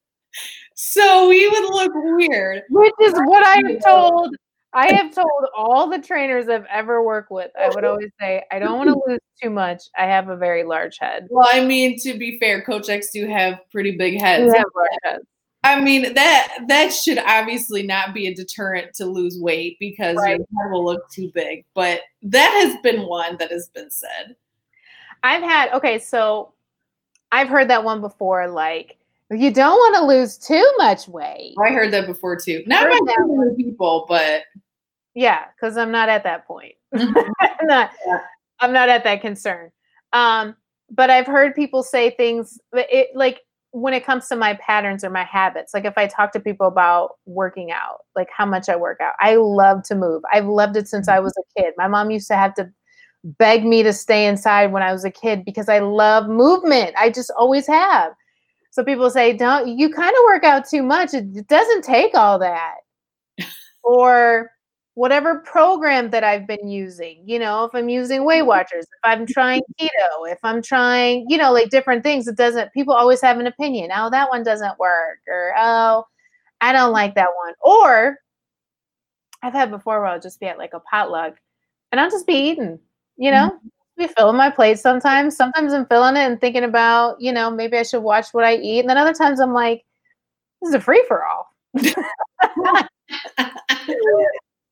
so 0.74 1.28
we 1.28 1.48
would 1.48 1.74
look 1.74 1.92
weird. 1.94 2.62
Which 2.70 2.94
is 3.02 3.14
what 3.24 3.44
I'm 3.44 3.80
told 3.80 4.36
I 4.74 4.92
have 4.94 5.14
told 5.14 5.28
all 5.56 5.88
the 5.88 5.98
trainers 5.98 6.48
I've 6.48 6.64
ever 6.70 7.02
worked 7.02 7.30
with, 7.30 7.50
I 7.60 7.68
would 7.68 7.84
always 7.84 8.10
say, 8.18 8.42
I 8.50 8.58
don't 8.58 8.78
want 8.78 8.88
to 8.88 9.02
lose 9.06 9.20
too 9.42 9.50
much. 9.50 9.82
I 9.96 10.06
have 10.06 10.28
a 10.28 10.36
very 10.36 10.64
large 10.64 10.98
head. 10.98 11.26
Well, 11.30 11.48
I 11.52 11.64
mean, 11.64 11.98
to 12.00 12.16
be 12.16 12.38
fair, 12.38 12.62
Coach 12.62 12.88
X 12.88 13.10
do 13.10 13.26
have 13.26 13.60
pretty 13.70 13.96
big 13.96 14.20
heads. 14.20 14.52
Have 14.54 14.64
large 14.74 14.90
heads. 15.04 15.24
I 15.64 15.80
mean 15.80 16.14
that 16.14 16.64
that 16.66 16.92
should 16.92 17.18
obviously 17.18 17.84
not 17.84 18.14
be 18.14 18.26
a 18.26 18.34
deterrent 18.34 18.94
to 18.94 19.06
lose 19.06 19.38
weight 19.40 19.76
because 19.78 20.16
Right. 20.16 20.30
your 20.30 20.38
head 20.38 20.72
will 20.72 20.84
look 20.84 21.08
too 21.10 21.30
big. 21.34 21.64
But 21.74 22.00
that 22.22 22.50
has 22.64 22.80
been 22.82 23.06
one 23.06 23.36
that 23.36 23.50
has 23.52 23.68
been 23.68 23.90
said. 23.90 24.34
I've 25.22 25.42
had 25.42 25.72
okay, 25.72 25.98
so 25.98 26.54
I've 27.30 27.48
heard 27.48 27.70
that 27.70 27.84
one 27.84 28.00
before. 28.00 28.48
Like, 28.48 28.98
you 29.30 29.52
don't 29.52 29.76
want 29.76 29.96
to 29.96 30.04
lose 30.04 30.36
too 30.36 30.68
much 30.78 31.06
weight. 31.06 31.54
I 31.64 31.70
heard 31.70 31.92
that 31.92 32.06
before 32.06 32.36
too. 32.36 32.64
Not 32.66 32.88
by 32.88 32.98
too 32.98 33.26
many 33.28 33.54
people, 33.54 34.04
but 34.08 34.42
Yeah, 35.14 35.44
because 35.54 35.76
I'm 35.76 35.90
not 35.92 36.08
at 36.08 36.24
that 36.24 36.46
point. 36.46 36.74
Mhm. 36.94 37.30
I'm 37.40 37.66
not. 37.66 37.90
Yeah. 38.06 38.20
I'm 38.60 38.72
not 38.72 38.88
at 38.88 39.04
that 39.04 39.20
concern. 39.22 39.70
Um, 40.12 40.54
but 40.90 41.10
I've 41.10 41.26
heard 41.26 41.54
people 41.54 41.82
say 41.82 42.10
things. 42.10 42.58
It 42.74 43.08
like 43.14 43.40
when 43.72 43.94
it 43.94 44.04
comes 44.04 44.28
to 44.28 44.36
my 44.36 44.54
patterns 44.54 45.02
or 45.04 45.08
my 45.10 45.24
habits. 45.24 45.72
Like 45.72 45.86
if 45.86 45.96
I 45.96 46.06
talk 46.06 46.32
to 46.32 46.40
people 46.40 46.66
about 46.66 47.12
working 47.26 47.72
out, 47.72 48.00
like 48.14 48.28
how 48.36 48.44
much 48.44 48.68
I 48.68 48.76
work 48.76 49.00
out. 49.00 49.14
I 49.20 49.36
love 49.36 49.82
to 49.84 49.94
move. 49.94 50.22
I've 50.32 50.46
loved 50.46 50.76
it 50.76 50.86
since 50.88 51.08
I 51.08 51.18
was 51.20 51.32
a 51.38 51.60
kid. 51.62 51.72
My 51.78 51.88
mom 51.88 52.10
used 52.10 52.28
to 52.28 52.36
have 52.36 52.54
to 52.56 52.70
beg 53.24 53.64
me 53.64 53.82
to 53.84 53.92
stay 53.92 54.26
inside 54.26 54.72
when 54.72 54.82
I 54.82 54.92
was 54.92 55.04
a 55.04 55.10
kid 55.10 55.44
because 55.44 55.68
I 55.70 55.80
love 55.80 56.28
movement. 56.28 56.94
I 56.98 57.10
just 57.10 57.32
always 57.38 57.66
have. 57.68 58.12
So 58.72 58.84
people 58.84 59.10
say, 59.10 59.34
"Don't 59.34 59.68
you 59.78 59.90
kind 59.90 60.10
of 60.16 60.24
work 60.26 60.44
out 60.44 60.68
too 60.68 60.82
much? 60.84 61.14
It 61.14 61.48
doesn't 61.48 61.84
take 61.84 62.14
all 62.14 62.38
that." 62.40 62.76
or 63.84 64.50
whatever 64.94 65.38
program 65.40 66.10
that 66.10 66.22
I've 66.22 66.46
been 66.46 66.68
using, 66.68 67.22
you 67.24 67.38
know, 67.38 67.64
if 67.64 67.74
I'm 67.74 67.88
using 67.88 68.24
Weight 68.24 68.40
mm-hmm. 68.40 68.48
Watchers, 68.48 68.84
if 68.84 69.00
I'm 69.04 69.26
trying 69.26 69.62
keto, 69.80 70.30
if 70.30 70.38
I'm 70.42 70.60
trying, 70.62 71.26
you 71.28 71.38
know, 71.38 71.52
like 71.52 71.70
different 71.70 72.02
things, 72.02 72.28
it 72.28 72.36
doesn't, 72.36 72.72
people 72.72 72.94
always 72.94 73.20
have 73.22 73.38
an 73.38 73.46
opinion. 73.46 73.90
Oh, 73.94 74.10
that 74.10 74.28
one 74.28 74.42
doesn't 74.42 74.78
work. 74.78 75.18
Or, 75.28 75.54
oh, 75.56 76.04
I 76.60 76.72
don't 76.72 76.92
like 76.92 77.14
that 77.14 77.30
one. 77.42 77.54
Or 77.60 78.18
I've 79.42 79.54
had 79.54 79.70
before 79.70 80.00
where 80.00 80.08
I'll 80.08 80.20
just 80.20 80.40
be 80.40 80.46
at 80.46 80.58
like 80.58 80.74
a 80.74 80.80
potluck 80.80 81.36
and 81.90 82.00
I'll 82.00 82.10
just 82.10 82.26
be 82.26 82.34
eating, 82.34 82.78
you 83.16 83.30
mm-hmm. 83.30 83.48
know, 83.48 83.58
be 83.96 84.08
filling 84.08 84.36
my 84.36 84.50
plate 84.50 84.78
sometimes. 84.78 85.36
Sometimes 85.36 85.72
I'm 85.72 85.86
filling 85.86 86.16
it 86.16 86.20
and 86.20 86.40
thinking 86.40 86.64
about, 86.64 87.20
you 87.20 87.32
know, 87.32 87.50
maybe 87.50 87.78
I 87.78 87.82
should 87.82 88.02
watch 88.02 88.26
what 88.32 88.44
I 88.44 88.56
eat. 88.56 88.80
And 88.80 88.90
then 88.90 88.98
other 88.98 89.14
times 89.14 89.40
I'm 89.40 89.54
like, 89.54 89.84
this 90.60 90.68
is 90.68 90.74
a 90.74 90.80
free 90.80 91.04
for 91.08 91.24
all. 91.24 91.48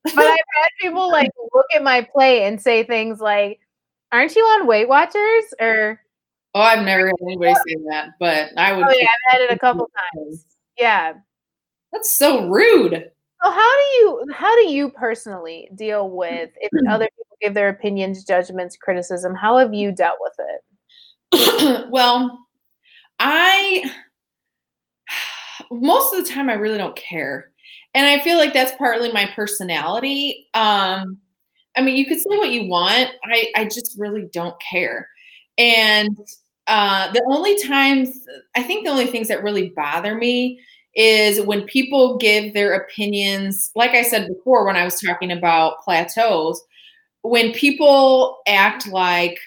But 0.04 0.18
I've 0.18 0.38
had 0.54 0.68
people 0.80 1.10
like 1.10 1.30
look 1.54 1.66
at 1.74 1.82
my 1.82 2.02
plate 2.02 2.46
and 2.46 2.60
say 2.60 2.84
things 2.84 3.20
like, 3.20 3.60
"Aren't 4.12 4.36
you 4.36 4.42
on 4.42 4.66
Weight 4.66 4.88
Watchers?" 4.88 5.44
Or, 5.60 6.00
oh, 6.54 6.60
I've 6.60 6.84
never 6.84 7.06
had 7.06 7.16
anybody 7.22 7.54
say 7.54 7.76
that, 7.90 8.10
but 8.18 8.50
I 8.56 8.72
would. 8.72 8.84
"Oh 8.86 8.92
yeah, 8.92 9.08
I've 9.08 9.32
had 9.32 9.40
it 9.42 9.50
a 9.52 9.58
couple 9.58 9.90
times." 10.14 10.44
Yeah. 10.78 11.14
That's 11.92 12.16
so 12.16 12.48
rude. 12.48 13.10
So 13.42 13.50
how 13.50 13.76
do 13.78 13.84
you 13.96 14.24
how 14.32 14.54
do 14.56 14.68
you 14.68 14.90
personally 14.90 15.68
deal 15.74 16.10
with 16.10 16.50
if 16.60 16.70
other 16.90 17.06
people 17.06 17.36
give 17.40 17.54
their 17.54 17.68
opinions, 17.68 18.24
judgments, 18.24 18.76
criticism? 18.76 19.34
How 19.34 19.58
have 19.58 19.74
you 19.74 19.92
dealt 19.92 20.18
with 20.20 20.34
it? 20.38 21.86
well, 21.90 22.46
I 23.18 23.90
most 25.70 26.14
of 26.14 26.24
the 26.24 26.30
time 26.30 26.50
I 26.50 26.54
really 26.54 26.78
don't 26.78 26.96
care. 26.96 27.49
And 27.94 28.06
I 28.06 28.20
feel 28.20 28.38
like 28.38 28.52
that's 28.52 28.76
partly 28.76 29.12
my 29.12 29.26
personality. 29.34 30.48
Um 30.54 31.18
I 31.76 31.82
mean, 31.82 31.96
you 31.96 32.06
could 32.06 32.18
say 32.20 32.36
what 32.38 32.50
you 32.50 32.68
want. 32.68 33.10
I 33.24 33.48
I 33.56 33.64
just 33.64 33.96
really 33.98 34.28
don't 34.32 34.56
care. 34.60 35.08
And 35.58 36.16
uh 36.66 37.12
the 37.12 37.22
only 37.28 37.56
times 37.62 38.10
I 38.56 38.62
think 38.62 38.84
the 38.84 38.92
only 38.92 39.06
things 39.06 39.28
that 39.28 39.42
really 39.42 39.70
bother 39.70 40.14
me 40.16 40.60
is 40.94 41.40
when 41.46 41.64
people 41.66 42.18
give 42.18 42.54
their 42.54 42.74
opinions, 42.74 43.70
like 43.76 43.92
I 43.92 44.02
said 44.02 44.28
before 44.28 44.66
when 44.66 44.76
I 44.76 44.84
was 44.84 45.00
talking 45.00 45.32
about 45.32 45.80
plateaus, 45.82 46.62
when 47.22 47.52
people 47.52 48.38
act 48.48 48.88
like 48.88 49.38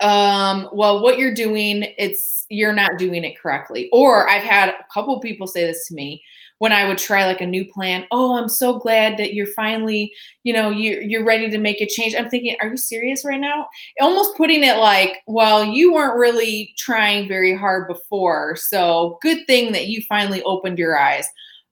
um 0.00 0.68
well 0.72 1.00
what 1.02 1.18
you're 1.18 1.34
doing 1.34 1.84
it's 1.98 2.46
you're 2.50 2.72
not 2.72 2.98
doing 2.98 3.22
it 3.24 3.38
correctly 3.38 3.88
or 3.92 4.28
i've 4.28 4.42
had 4.42 4.68
a 4.70 4.74
couple 4.92 5.18
people 5.20 5.46
say 5.46 5.64
this 5.64 5.86
to 5.86 5.94
me 5.94 6.22
when 6.64 6.72
i 6.72 6.88
would 6.88 6.96
try 6.96 7.26
like 7.26 7.42
a 7.42 7.46
new 7.46 7.70
plan 7.70 8.06
oh 8.10 8.38
i'm 8.38 8.48
so 8.48 8.78
glad 8.78 9.18
that 9.18 9.34
you're 9.34 9.46
finally 9.48 10.10
you 10.44 10.52
know 10.52 10.70
you're, 10.70 11.02
you're 11.02 11.24
ready 11.24 11.50
to 11.50 11.58
make 11.58 11.80
a 11.80 11.86
change. 11.86 12.14
I'm 12.14 12.30
thinking 12.30 12.56
are 12.60 12.68
you 12.68 12.76
serious 12.76 13.24
right 13.24 13.40
now? 13.40 13.68
Almost 14.00 14.36
putting 14.36 14.62
it 14.62 14.76
like 14.76 15.22
well 15.26 15.64
you 15.64 15.92
weren't 15.92 16.18
really 16.18 16.72
trying 16.78 17.26
very 17.26 17.54
hard 17.54 17.88
before 17.88 18.56
so 18.56 19.18
good 19.20 19.46
thing 19.46 19.72
that 19.72 19.88
you 19.88 20.02
finally 20.08 20.42
opened 20.44 20.78
your 20.78 20.96
eyes. 20.96 21.26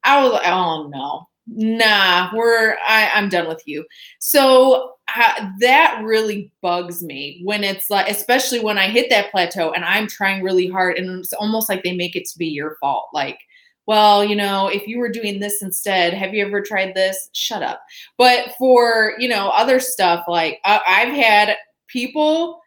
I 0.04 0.22
was 0.22 0.32
like 0.32 0.46
oh 0.46 0.88
no. 0.88 1.28
Nah 1.46 2.30
we're 2.34 2.76
I, 2.86 3.10
i'm 3.14 3.28
done 3.28 3.48
with 3.48 3.62
you. 3.66 3.84
So 4.18 4.94
uh, 5.14 5.50
that 5.60 6.00
really 6.02 6.50
bugs 6.62 7.02
me 7.02 7.42
when 7.44 7.62
it's 7.64 7.90
like 7.90 8.08
especially 8.08 8.60
when 8.60 8.78
i 8.78 8.86
hit 8.88 9.10
that 9.10 9.30
plateau 9.30 9.72
and 9.72 9.84
i'm 9.84 10.06
trying 10.06 10.42
really 10.42 10.68
hard 10.68 10.96
and 10.96 11.18
it's 11.18 11.34
almost 11.34 11.68
like 11.68 11.82
they 11.82 11.94
make 11.94 12.16
it 12.16 12.24
to 12.24 12.38
be 12.38 12.46
your 12.46 12.76
fault 12.80 13.08
like 13.12 13.38
well 13.86 14.24
you 14.24 14.36
know 14.36 14.68
if 14.68 14.86
you 14.86 14.98
were 14.98 15.08
doing 15.08 15.40
this 15.40 15.62
instead 15.62 16.14
have 16.14 16.34
you 16.34 16.44
ever 16.44 16.60
tried 16.62 16.94
this? 16.94 17.28
Shut 17.32 17.62
up. 17.62 17.82
But 18.18 18.54
for 18.58 19.14
you 19.18 19.28
know 19.28 19.48
other 19.48 19.80
stuff 19.80 20.24
like 20.28 20.60
I, 20.64 20.80
i've 20.86 21.14
had 21.14 21.56
people 21.88 22.60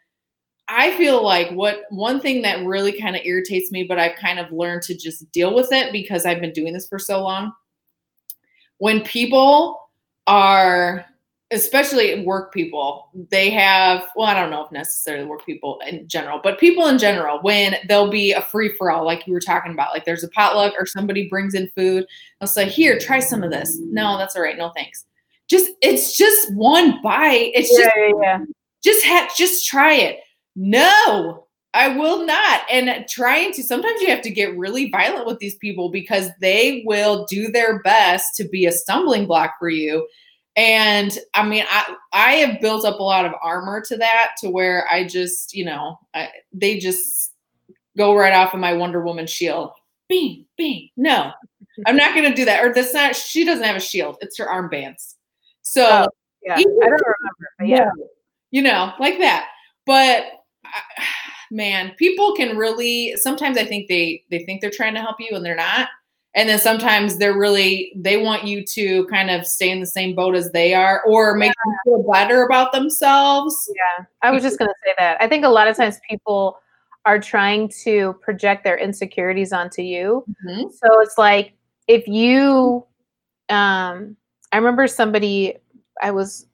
i 0.68 0.92
feel 0.98 1.24
like 1.24 1.50
what 1.52 1.84
one 1.90 2.20
thing 2.20 2.42
that 2.42 2.66
really 2.66 3.00
kind 3.00 3.16
of 3.16 3.22
irritates 3.24 3.72
me 3.72 3.84
but 3.84 4.00
i've 4.00 4.16
kind 4.16 4.40
of 4.40 4.52
learned 4.52 4.82
to 4.84 4.98
just 4.98 5.32
deal 5.32 5.54
with 5.54 5.72
it 5.72 5.92
because 5.92 6.26
i've 6.26 6.42
been 6.42 6.54
doing 6.54 6.74
this 6.74 6.88
for 6.88 7.00
so 7.00 7.22
long. 7.22 7.52
When 8.78 9.02
people 9.02 9.80
are 10.28 11.06
especially 11.52 12.24
work 12.26 12.54
people. 12.54 13.10
They 13.30 13.50
have 13.52 14.06
well 14.16 14.28
i 14.28 14.34
don't 14.34 14.50
know 14.50 14.66
if 14.66 14.72
necessarily 14.72 15.26
work 15.26 15.46
people 15.46 15.80
in 15.88 16.08
general 16.08 16.40
but 16.44 16.60
people 16.60 16.88
in 16.88 16.98
general 16.98 17.40
when 17.42 17.76
there'll 17.88 18.10
be 18.10 18.32
a 18.32 18.42
free 18.42 18.74
for 18.78 18.92
all 18.92 19.06
like 19.06 19.28
you 19.28 19.34
were 19.34 19.40
talking 19.40 19.72
about 19.72 19.94
like 19.94 20.06
there's 20.06 20.24
a 20.24 20.30
potluck 20.30 20.74
or 20.80 20.86
somebody 20.86 21.30
brings 21.30 21.54
in 21.54 21.70
food 21.76 22.06
they'll 22.40 22.48
say 22.48 22.68
here 22.68 22.98
try 22.98 23.20
some 23.20 23.44
of 23.44 23.52
this. 23.52 23.78
No 23.80 24.18
that's 24.18 24.36
all 24.36 24.42
right 24.42 24.58
no 24.58 24.72
thanks. 24.76 25.06
Just 25.48 25.72
it's 25.82 26.18
just 26.18 26.54
one 26.56 27.02
bite. 27.04 27.52
It's 27.54 27.70
just 27.70 27.92
yeah, 27.96 28.12
yeah. 28.22 28.40
just 28.84 29.06
ha- 29.06 29.32
just 29.38 29.66
try 29.68 29.94
it. 29.94 30.20
No 30.56 31.48
i 31.76 31.90
will 31.90 32.26
not. 32.26 32.62
And 32.72 33.06
trying 33.08 33.52
to 33.54 33.64
sometimes 33.64 34.02
you 34.02 34.08
have 34.08 34.22
to 34.22 34.32
get 34.32 34.58
really 34.58 34.90
violent 34.90 35.28
with 35.28 35.40
these 35.40 35.56
people 35.58 35.92
because 35.92 36.30
they 36.42 36.84
will 36.86 37.26
do 37.26 37.50
their 37.52 37.82
best 37.84 38.36
to 38.38 38.48
be 38.48 38.66
a 38.66 38.72
stumbling 38.72 39.28
block 39.28 39.54
for 39.60 39.70
you 39.70 40.08
and 40.56 41.20
i 41.34 41.46
mean 41.46 41.66
i 41.70 41.96
i 42.14 42.32
have 42.34 42.62
built 42.62 42.86
up 42.86 43.00
a 43.00 43.04
lot 43.04 43.26
of 43.26 43.34
armor 43.42 43.82
to 43.82 43.98
that 43.98 44.32
to 44.38 44.50
where 44.50 44.88
i 44.90 45.06
just 45.06 45.54
you 45.54 45.66
know 45.66 46.00
I, 46.14 46.30
they 46.54 46.78
just 46.78 47.34
go 47.98 48.16
right 48.16 48.34
off 48.34 48.54
of 48.54 48.60
my 48.60 48.74
wonder 48.74 49.02
woman 49.02 49.28
shield. 49.28 49.72
Bing 50.08 50.46
bing. 50.58 50.90
No 50.98 51.32
i'm 51.86 51.98
not 51.98 52.14
going 52.14 52.30
to 52.30 52.36
do 52.36 52.46
that. 52.46 52.64
Or 52.64 52.74
that's 52.74 52.94
not 52.94 53.16
she 53.16 53.44
doesn't 53.44 53.64
have 53.64 53.76
a 53.76 53.82
shield. 53.82 54.18
It's 54.22 54.38
her 54.38 54.46
armbands. 54.46 55.16
So 55.62 55.86
Oh, 55.86 56.08
Yeah, 56.44 56.56
I 56.56 56.64
don't 56.64 56.84
remember, 56.86 57.66
yeah. 57.66 57.90
you 58.52 58.62
know, 58.62 58.94
like 59.00 59.18
that. 59.20 59.48
But 59.86 60.26
man, 61.52 61.94
people 61.98 62.36
can 62.36 62.58
really 62.58 63.16
sometimes 63.18 63.58
I 63.58 63.66
think 63.66 63.88
they 63.88 64.24
they 64.30 64.46
think 64.46 64.62
they're 64.62 64.72
trying 64.72 64.94
to 64.96 65.02
help 65.02 65.18
you 65.20 65.36
and 65.36 65.46
they're 65.46 65.56
not. 65.56 65.90
And 66.36 66.50
then 66.50 66.60
sometimes 66.60 67.18
they're 67.18 67.38
really 67.38 67.94
they 67.96 68.18
want 68.18 68.44
you 68.44 68.64
to 68.66 69.06
kind 69.08 69.30
of 69.32 69.48
stay 69.48 69.70
in 69.72 69.80
the 69.80 69.86
same 69.86 70.14
boat 70.14 70.36
as 70.36 70.52
they 70.52 70.74
are 70.74 71.02
or 71.04 71.36
make 71.36 71.54
them 71.64 71.74
feel 71.86 72.12
better 72.12 72.44
about 72.44 72.74
themselves. 72.74 73.56
Yeah, 73.74 74.06
I 74.22 74.32
was 74.32 74.44
just 74.44 74.60
going 74.60 74.68
to 74.70 74.76
say 74.86 74.94
that. 75.00 75.18
I 75.22 75.28
think 75.30 75.46
a 75.46 75.50
lot 75.50 75.68
of 75.70 75.78
times 75.78 76.00
people 76.10 76.60
are 77.06 77.20
trying 77.20 77.70
to 77.84 78.14
project 78.22 78.64
their 78.66 78.78
insecurities 78.78 79.54
onto 79.54 79.82
you. 79.82 80.26
Mhm. 80.46 80.72
So 80.74 81.00
it's 81.02 81.18
like 81.18 81.54
if 81.88 82.08
you 82.08 82.86
um 83.50 84.18
I 84.52 84.58
remember 84.58 84.88
somebody 84.88 85.56
I 86.02 86.12
was 86.12 86.48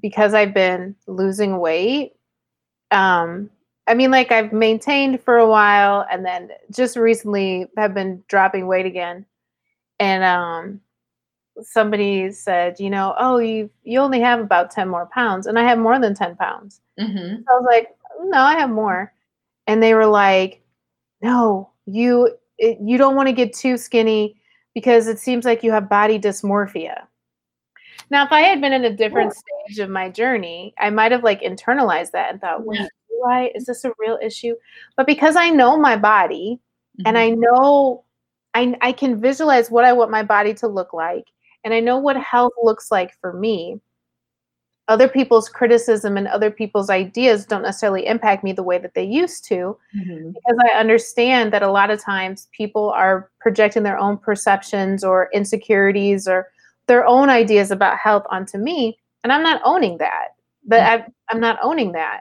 because 0.00 0.34
I've 0.34 0.54
been 0.54 0.96
losing 1.06 1.58
weight 1.58 2.14
um 2.90 3.50
I 3.86 3.94
mean 3.94 4.10
like 4.10 4.32
I've 4.32 4.52
maintained 4.52 5.22
for 5.22 5.36
a 5.36 5.48
while 5.48 6.06
and 6.10 6.24
then 6.24 6.50
just 6.70 6.96
recently 6.96 7.66
have 7.76 7.94
been 7.94 8.22
dropping 8.28 8.66
weight 8.66 8.86
again. 8.86 9.26
And 10.00 10.24
um 10.24 10.80
somebody 11.62 12.32
said, 12.32 12.80
you 12.80 12.90
know, 12.90 13.14
oh, 13.18 13.38
you 13.38 13.70
you 13.82 14.00
only 14.00 14.20
have 14.20 14.40
about 14.40 14.70
10 14.70 14.88
more 14.88 15.06
pounds 15.12 15.46
and 15.46 15.58
I 15.58 15.64
have 15.64 15.78
more 15.78 15.98
than 15.98 16.14
10 16.14 16.36
pounds. 16.36 16.80
Mhm. 16.98 17.44
I 17.48 17.52
was 17.52 17.66
like, 17.70 17.94
no, 18.24 18.38
I 18.38 18.54
have 18.58 18.70
more. 18.70 19.12
And 19.66 19.82
they 19.82 19.94
were 19.94 20.06
like, 20.06 20.62
no, 21.22 21.70
you 21.86 22.36
it, 22.58 22.78
you 22.80 22.98
don't 22.98 23.16
want 23.16 23.28
to 23.28 23.32
get 23.32 23.52
too 23.52 23.76
skinny 23.76 24.40
because 24.74 25.08
it 25.08 25.18
seems 25.18 25.44
like 25.44 25.62
you 25.62 25.72
have 25.72 25.88
body 25.88 26.18
dysmorphia. 26.18 27.02
Now, 28.10 28.24
if 28.24 28.32
I 28.32 28.40
had 28.40 28.60
been 28.60 28.72
in 28.72 28.84
a 28.84 28.92
different 28.94 29.32
stage 29.32 29.78
of 29.78 29.88
my 29.90 30.10
journey, 30.10 30.74
I 30.78 30.90
might 30.90 31.12
have 31.12 31.24
like 31.24 31.40
internalized 31.42 32.10
that 32.12 32.30
and 32.32 32.40
thought, 32.40 32.64
wait, 32.64 32.88
I? 33.26 33.50
Is 33.54 33.66
this 33.66 33.84
a 33.84 33.92
real 33.98 34.18
issue? 34.22 34.54
But 34.96 35.06
because 35.06 35.36
I 35.36 35.50
know 35.50 35.76
my 35.76 35.96
body 35.96 36.58
mm-hmm. 36.98 37.06
and 37.06 37.18
I 37.18 37.30
know 37.30 38.04
I, 38.54 38.76
I 38.80 38.92
can 38.92 39.20
visualize 39.20 39.70
what 39.70 39.84
I 39.84 39.92
want 39.92 40.10
my 40.10 40.22
body 40.22 40.54
to 40.54 40.68
look 40.68 40.92
like, 40.92 41.24
and 41.64 41.74
I 41.74 41.80
know 41.80 41.98
what 41.98 42.16
health 42.16 42.52
looks 42.62 42.90
like 42.90 43.12
for 43.20 43.32
me, 43.32 43.80
other 44.88 45.08
people's 45.08 45.48
criticism 45.48 46.16
and 46.16 46.28
other 46.28 46.50
people's 46.50 46.90
ideas 46.90 47.46
don't 47.46 47.62
necessarily 47.62 48.06
impact 48.06 48.44
me 48.44 48.52
the 48.52 48.62
way 48.62 48.78
that 48.78 48.94
they 48.94 49.04
used 49.04 49.44
to 49.46 49.76
mm-hmm. 49.96 50.30
because 50.30 50.58
I 50.62 50.78
understand 50.78 51.52
that 51.52 51.62
a 51.62 51.70
lot 51.70 51.90
of 51.90 52.02
times 52.02 52.48
people 52.52 52.90
are 52.90 53.30
projecting 53.40 53.82
their 53.82 53.98
own 53.98 54.18
perceptions 54.18 55.02
or 55.02 55.30
insecurities 55.32 56.28
or 56.28 56.48
their 56.86 57.06
own 57.06 57.30
ideas 57.30 57.70
about 57.70 57.96
health 57.96 58.24
onto 58.30 58.58
me 58.58 58.98
and 59.22 59.32
I'm 59.32 59.42
not 59.42 59.62
owning 59.64 59.98
that 59.98 60.28
but 60.66 60.80
mm-hmm. 60.80 61.02
I, 61.02 61.12
I'm 61.30 61.40
not 61.40 61.58
owning 61.62 61.92
that 61.92 62.20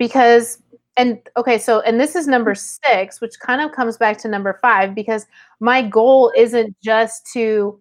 because 0.00 0.58
and 0.96 1.20
okay 1.36 1.56
so 1.56 1.80
and 1.82 2.00
this 2.00 2.16
is 2.16 2.26
number 2.26 2.56
six 2.56 3.20
which 3.20 3.38
kind 3.38 3.60
of 3.60 3.70
comes 3.70 3.96
back 3.96 4.18
to 4.18 4.26
number 4.26 4.58
five 4.60 4.92
because 4.92 5.24
my 5.60 5.80
goal 5.80 6.32
isn't 6.36 6.74
just 6.82 7.24
to 7.32 7.80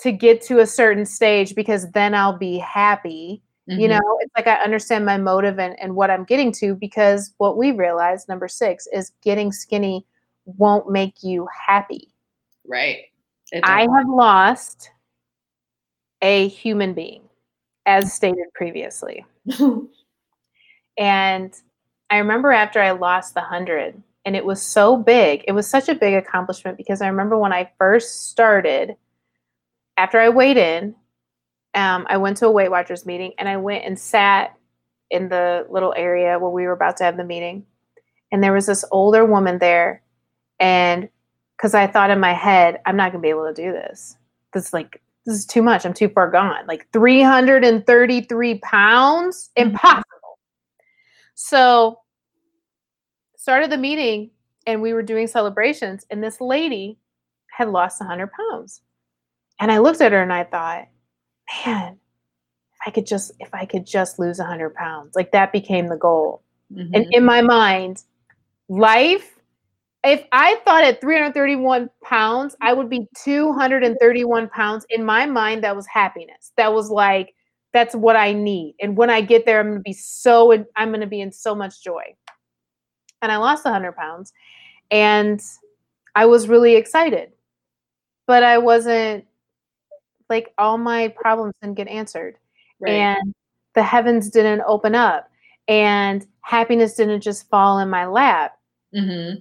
to 0.00 0.12
get 0.12 0.42
to 0.42 0.58
a 0.58 0.66
certain 0.66 1.06
stage 1.06 1.54
because 1.54 1.90
then 1.92 2.14
I'll 2.14 2.36
be 2.36 2.58
happy. 2.58 3.42
Mm-hmm. 3.70 3.80
You 3.80 3.88
know, 3.88 4.18
it's 4.20 4.32
like 4.36 4.46
I 4.46 4.62
understand 4.62 5.06
my 5.06 5.16
motive 5.16 5.58
and, 5.58 5.78
and 5.80 5.96
what 5.96 6.10
I'm 6.10 6.24
getting 6.24 6.52
to 6.52 6.74
because 6.74 7.32
what 7.38 7.56
we 7.56 7.70
realize, 7.70 8.28
number 8.28 8.48
six, 8.48 8.86
is 8.92 9.12
getting 9.22 9.52
skinny 9.52 10.06
won't 10.44 10.90
make 10.90 11.22
you 11.22 11.48
happy. 11.66 12.12
Right. 12.66 13.04
I 13.62 13.82
have 13.82 14.08
lost 14.08 14.90
a 16.20 16.48
human 16.48 16.92
being, 16.92 17.22
as 17.86 18.12
stated 18.12 18.46
previously. 18.54 19.24
and 20.96 21.52
I 22.10 22.18
remember 22.18 22.52
after 22.52 22.80
I 22.80 22.92
lost 22.92 23.34
the 23.34 23.40
hundred, 23.40 24.00
and 24.24 24.36
it 24.36 24.44
was 24.44 24.62
so 24.62 24.96
big, 24.96 25.44
it 25.46 25.52
was 25.52 25.68
such 25.68 25.88
a 25.88 25.94
big 25.94 26.14
accomplishment 26.14 26.76
because 26.76 27.02
I 27.02 27.08
remember 27.08 27.38
when 27.38 27.52
I 27.52 27.70
first 27.78 28.30
started 28.30 28.96
after 29.96 30.18
I 30.18 30.28
weighed 30.28 30.56
in, 30.56 30.94
um, 31.74 32.06
I 32.08 32.16
went 32.16 32.36
to 32.38 32.46
a 32.46 32.50
Weight 32.50 32.70
Watchers 32.70 33.04
meeting 33.04 33.32
and 33.38 33.48
I 33.48 33.56
went 33.56 33.84
and 33.84 33.98
sat 33.98 34.56
in 35.10 35.28
the 35.28 35.66
little 35.70 35.94
area 35.96 36.38
where 36.38 36.50
we 36.50 36.64
were 36.66 36.72
about 36.72 36.96
to 36.98 37.04
have 37.04 37.16
the 37.16 37.24
meeting. 37.24 37.66
And 38.32 38.42
there 38.42 38.52
was 38.52 38.66
this 38.66 38.84
older 38.90 39.24
woman 39.24 39.58
there. 39.58 40.02
And 40.58 41.08
because 41.56 41.74
I 41.74 41.86
thought 41.86 42.10
in 42.10 42.20
my 42.20 42.32
head, 42.32 42.80
I'm 42.86 42.96
not 42.96 43.12
going 43.12 43.22
to 43.22 43.26
be 43.26 43.30
able 43.30 43.46
to 43.46 43.54
do 43.54 43.72
this. 43.72 44.16
This 44.52 44.66
is 44.66 44.72
like, 44.72 45.02
this 45.26 45.36
is 45.36 45.46
too 45.46 45.62
much. 45.62 45.84
I'm 45.84 45.94
too 45.94 46.08
far 46.08 46.30
gone. 46.30 46.66
Like 46.66 46.88
333 46.92 48.58
pounds? 48.58 49.50
Mm-hmm. 49.56 49.68
Impossible. 49.68 50.03
So, 51.34 52.00
started 53.36 53.70
the 53.70 53.78
meeting 53.78 54.30
and 54.66 54.80
we 54.80 54.92
were 54.92 55.02
doing 55.02 55.26
celebrations. 55.26 56.06
And 56.10 56.22
this 56.22 56.40
lady 56.40 56.98
had 57.50 57.68
lost 57.68 58.00
100 58.00 58.30
pounds. 58.32 58.80
And 59.60 59.70
I 59.70 59.78
looked 59.78 60.00
at 60.00 60.12
her 60.12 60.22
and 60.22 60.32
I 60.32 60.44
thought, 60.44 60.88
man, 61.66 61.92
if 61.92 62.78
I 62.86 62.90
could 62.90 63.06
just 63.06 63.32
if 63.38 63.52
I 63.54 63.66
could 63.66 63.86
just 63.86 64.18
lose 64.18 64.38
100 64.38 64.74
pounds, 64.74 65.14
like 65.14 65.32
that 65.32 65.52
became 65.52 65.88
the 65.88 65.96
goal. 65.96 66.42
Mm-hmm. 66.72 66.94
And 66.94 67.06
in 67.12 67.24
my 67.24 67.42
mind, 67.42 68.02
life. 68.68 69.30
If 70.06 70.22
I 70.32 70.60
thought 70.66 70.84
at 70.84 71.00
331 71.00 71.88
pounds, 72.02 72.54
I 72.60 72.74
would 72.74 72.90
be 72.90 73.08
231 73.24 74.50
pounds. 74.50 74.84
In 74.90 75.02
my 75.02 75.24
mind, 75.24 75.64
that 75.64 75.74
was 75.74 75.86
happiness. 75.86 76.52
That 76.58 76.74
was 76.74 76.90
like, 76.90 77.34
that's 77.74 77.94
what 77.94 78.16
I 78.16 78.32
need. 78.32 78.76
And 78.80 78.96
when 78.96 79.10
I 79.10 79.20
get 79.20 79.44
there, 79.44 79.60
I'm 79.60 79.66
going 79.66 79.78
to 79.78 79.82
be 79.82 79.92
so, 79.92 80.64
I'm 80.76 80.88
going 80.88 81.00
to 81.00 81.06
be 81.06 81.20
in 81.20 81.32
so 81.32 81.54
much 81.54 81.82
joy. 81.82 82.14
And 83.20 83.30
I 83.30 83.36
lost 83.36 83.64
100 83.64 83.92
pounds 83.96 84.32
and 84.90 85.42
I 86.14 86.26
was 86.26 86.48
really 86.48 86.76
excited, 86.76 87.32
but 88.26 88.42
I 88.42 88.58
wasn't 88.58 89.26
like 90.30 90.54
all 90.56 90.78
my 90.78 91.08
problems 91.08 91.54
didn't 91.60 91.76
get 91.76 91.88
answered 91.88 92.36
right. 92.80 92.92
and 92.92 93.34
the 93.74 93.82
heavens 93.82 94.30
didn't 94.30 94.62
open 94.66 94.94
up 94.94 95.28
and 95.68 96.26
happiness 96.40 96.94
didn't 96.94 97.20
just 97.20 97.48
fall 97.48 97.78
in 97.78 97.90
my 97.90 98.06
lap 98.06 98.56
mm-hmm. 98.94 99.40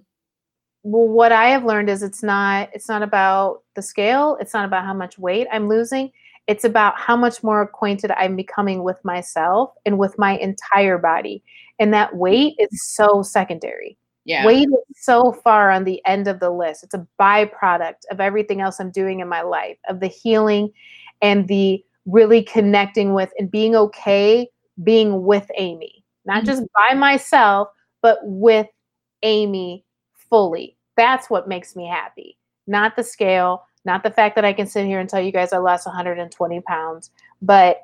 well 0.83 1.07
what 1.07 1.31
i 1.31 1.49
have 1.49 1.65
learned 1.65 1.89
is 1.89 2.03
it's 2.03 2.23
not 2.23 2.69
it's 2.73 2.87
not 2.89 3.01
about 3.01 3.63
the 3.75 3.81
scale 3.81 4.37
it's 4.39 4.53
not 4.53 4.65
about 4.65 4.85
how 4.85 4.93
much 4.93 5.17
weight 5.17 5.47
i'm 5.51 5.67
losing 5.67 6.11
it's 6.47 6.65
about 6.65 6.99
how 6.99 7.15
much 7.15 7.43
more 7.43 7.61
acquainted 7.61 8.11
i'm 8.11 8.35
becoming 8.35 8.83
with 8.83 9.03
myself 9.03 9.71
and 9.85 9.97
with 9.97 10.17
my 10.17 10.37
entire 10.37 10.97
body 10.97 11.43
and 11.79 11.93
that 11.93 12.15
weight 12.15 12.55
is 12.59 12.83
so 12.83 13.21
secondary 13.21 13.97
yeah. 14.25 14.45
Weight 14.45 14.69
is 14.69 15.03
so 15.03 15.33
far 15.33 15.69
on 15.69 15.83
the 15.83 16.01
end 16.05 16.29
of 16.29 16.39
the 16.39 16.49
list. 16.49 16.81
It's 16.81 16.93
a 16.93 17.05
byproduct 17.19 18.05
of 18.09 18.21
everything 18.21 18.61
else 18.61 18.79
I'm 18.79 18.89
doing 18.89 19.19
in 19.19 19.27
my 19.27 19.41
life, 19.41 19.75
of 19.89 19.99
the 19.99 20.07
healing 20.07 20.71
and 21.21 21.45
the 21.49 21.83
really 22.05 22.41
connecting 22.41 23.13
with 23.13 23.33
and 23.37 23.51
being 23.51 23.75
okay 23.75 24.47
being 24.81 25.23
with 25.23 25.49
Amy, 25.57 26.03
not 26.25 26.37
mm-hmm. 26.37 26.47
just 26.47 26.63
by 26.73 26.95
myself, 26.95 27.69
but 28.01 28.19
with 28.23 28.67
Amy 29.21 29.85
fully. 30.29 30.77
That's 30.95 31.29
what 31.29 31.47
makes 31.47 31.75
me 31.75 31.87
happy, 31.87 32.37
not 32.65 32.95
the 32.95 33.03
scale, 33.03 33.65
not 33.85 34.03
the 34.03 34.11
fact 34.11 34.35
that 34.35 34.45
I 34.45 34.53
can 34.53 34.67
sit 34.67 34.85
here 34.85 34.99
and 34.99 35.09
tell 35.09 35.21
you 35.21 35.31
guys 35.31 35.53
I 35.53 35.57
lost 35.57 35.85
120 35.85 36.61
pounds, 36.61 37.11
but 37.41 37.81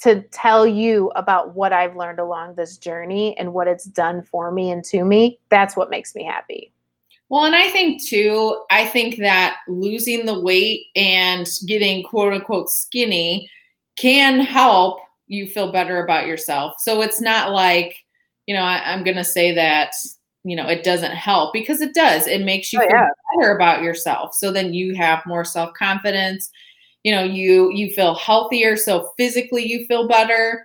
to 0.00 0.22
tell 0.30 0.66
you 0.66 1.10
about 1.16 1.54
what 1.54 1.72
I've 1.72 1.96
learned 1.96 2.18
along 2.18 2.54
this 2.54 2.76
journey 2.76 3.36
and 3.38 3.54
what 3.54 3.68
it's 3.68 3.84
done 3.84 4.22
for 4.22 4.50
me 4.50 4.70
and 4.70 4.84
to 4.86 5.04
me, 5.04 5.38
that's 5.48 5.76
what 5.76 5.90
makes 5.90 6.14
me 6.14 6.24
happy. 6.24 6.72
Well, 7.28 7.44
and 7.44 7.56
I 7.56 7.70
think 7.70 8.04
too, 8.04 8.62
I 8.70 8.84
think 8.84 9.16
that 9.18 9.58
losing 9.68 10.26
the 10.26 10.38
weight 10.38 10.86
and 10.94 11.48
getting 11.66 12.04
quote 12.04 12.32
unquote 12.32 12.70
skinny 12.70 13.50
can 13.96 14.40
help 14.40 15.00
you 15.26 15.46
feel 15.48 15.72
better 15.72 16.04
about 16.04 16.26
yourself. 16.26 16.74
So 16.78 17.02
it's 17.02 17.20
not 17.20 17.50
like, 17.52 17.96
you 18.46 18.54
know, 18.54 18.62
I, 18.62 18.92
am 18.92 19.02
going 19.02 19.16
to 19.16 19.24
say 19.24 19.52
that, 19.54 19.92
you 20.46 20.56
know, 20.56 20.68
it 20.68 20.84
doesn't 20.84 21.12
help 21.12 21.52
because 21.52 21.80
it 21.80 21.94
does. 21.94 22.26
It 22.26 22.42
makes 22.42 22.72
you 22.72 22.78
oh, 22.80 22.82
feel 22.82 22.90
yeah. 22.90 23.08
better 23.38 23.54
about 23.54 23.82
yourself. 23.82 24.34
So 24.34 24.52
then 24.52 24.72
you 24.72 24.94
have 24.94 25.22
more 25.26 25.44
self 25.44 25.74
confidence 25.74 26.50
you 27.06 27.12
know 27.12 27.22
you 27.22 27.70
you 27.70 27.94
feel 27.94 28.16
healthier. 28.16 28.76
So 28.76 29.12
physically 29.16 29.64
you 29.64 29.86
feel 29.86 30.08
better. 30.08 30.64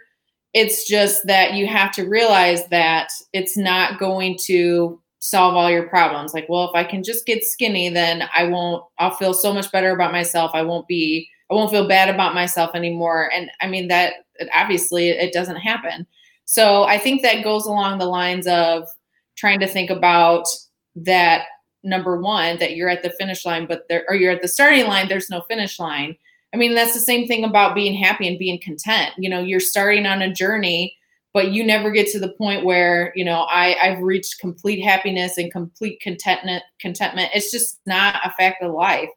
It's 0.56 0.88
just 0.88 1.28
that 1.28 1.54
you 1.54 1.68
have 1.68 1.92
to 1.94 2.10
realize 2.10 2.68
that 2.70 3.10
it's 3.32 3.56
not 3.56 4.00
going 4.00 4.40
to 4.46 5.00
solve 5.20 5.56
all 5.56 5.70
your 5.70 5.88
problems. 5.88 6.34
Like 6.34 6.50
well 6.50 6.68
if 6.68 6.74
i 6.74 6.84
can 6.84 7.04
just 7.04 7.28
get 7.28 7.44
skinny 7.44 7.90
then 7.90 8.24
i 8.36 8.44
won't 8.46 8.84
i'll 8.98 9.16
feel 9.16 9.36
so 9.36 9.54
much 9.54 9.72
better 9.72 9.92
about 9.92 10.12
myself. 10.12 10.50
I 10.56 10.64
won't 10.64 10.88
be 10.88 11.30
i 11.52 11.54
won't 11.54 11.70
feel 11.70 11.88
bad 11.88 12.10
about 12.10 12.34
myself 12.34 12.72
anymore. 12.74 13.30
And 13.32 13.52
i 13.62 13.68
mean 13.68 13.88
that 13.90 14.14
obviously 14.52 15.10
it 15.10 15.34
doesn't 15.34 15.58
happen. 15.58 16.08
So 16.46 16.86
i 16.86 16.98
think 16.98 17.22
that 17.22 17.44
goes 17.44 17.68
along 17.68 18.00
the 18.00 18.08
lines 18.08 18.48
of 18.48 18.88
trying 19.36 19.60
to 19.60 19.68
think 19.68 19.90
about 19.90 20.46
that 20.96 21.46
number 21.84 22.20
one 22.20 22.60
that 22.60 22.76
you're 22.76 22.90
at 22.90 23.02
the 23.02 23.10
finish 23.12 23.46
line 23.46 23.66
but 23.66 23.88
there 23.90 24.06
or 24.08 24.16
you're 24.16 24.32
at 24.32 24.42
the 24.42 24.48
starting 24.48 24.86
line 24.86 25.08
there's 25.08 25.30
no 25.30 25.42
finish 25.42 25.80
line 25.80 26.16
I 26.54 26.58
mean, 26.58 26.76
that's 26.76 26.94
the 26.94 27.00
same 27.00 27.28
thing 27.28 27.44
about 27.44 27.76
being 27.76 27.94
happy 27.94 28.28
and 28.28 28.38
being 28.38 28.60
content. 28.60 29.14
You 29.18 29.30
know, 29.30 29.40
you're 29.40 29.60
starting 29.60 30.06
on 30.06 30.22
a 30.22 30.34
journey, 30.34 30.98
but 31.34 31.52
you 31.52 31.66
never 31.66 31.92
get 31.92 32.08
to 32.12 32.20
the 32.20 32.34
point 32.34 32.66
where, 32.66 33.14
you 33.16 33.24
know, 33.24 33.42
I, 33.44 33.76
I've 33.82 34.02
reached 34.02 34.40
complete 34.40 34.82
happiness 34.82 35.38
and 35.38 35.52
complete 35.52 36.02
contentment 36.02 36.64
contentment. 36.80 37.32
It's 37.34 37.52
just 37.52 37.80
not 37.86 38.20
a 38.26 38.32
fact 38.32 38.62
of 38.62 38.74
life. 38.74 39.10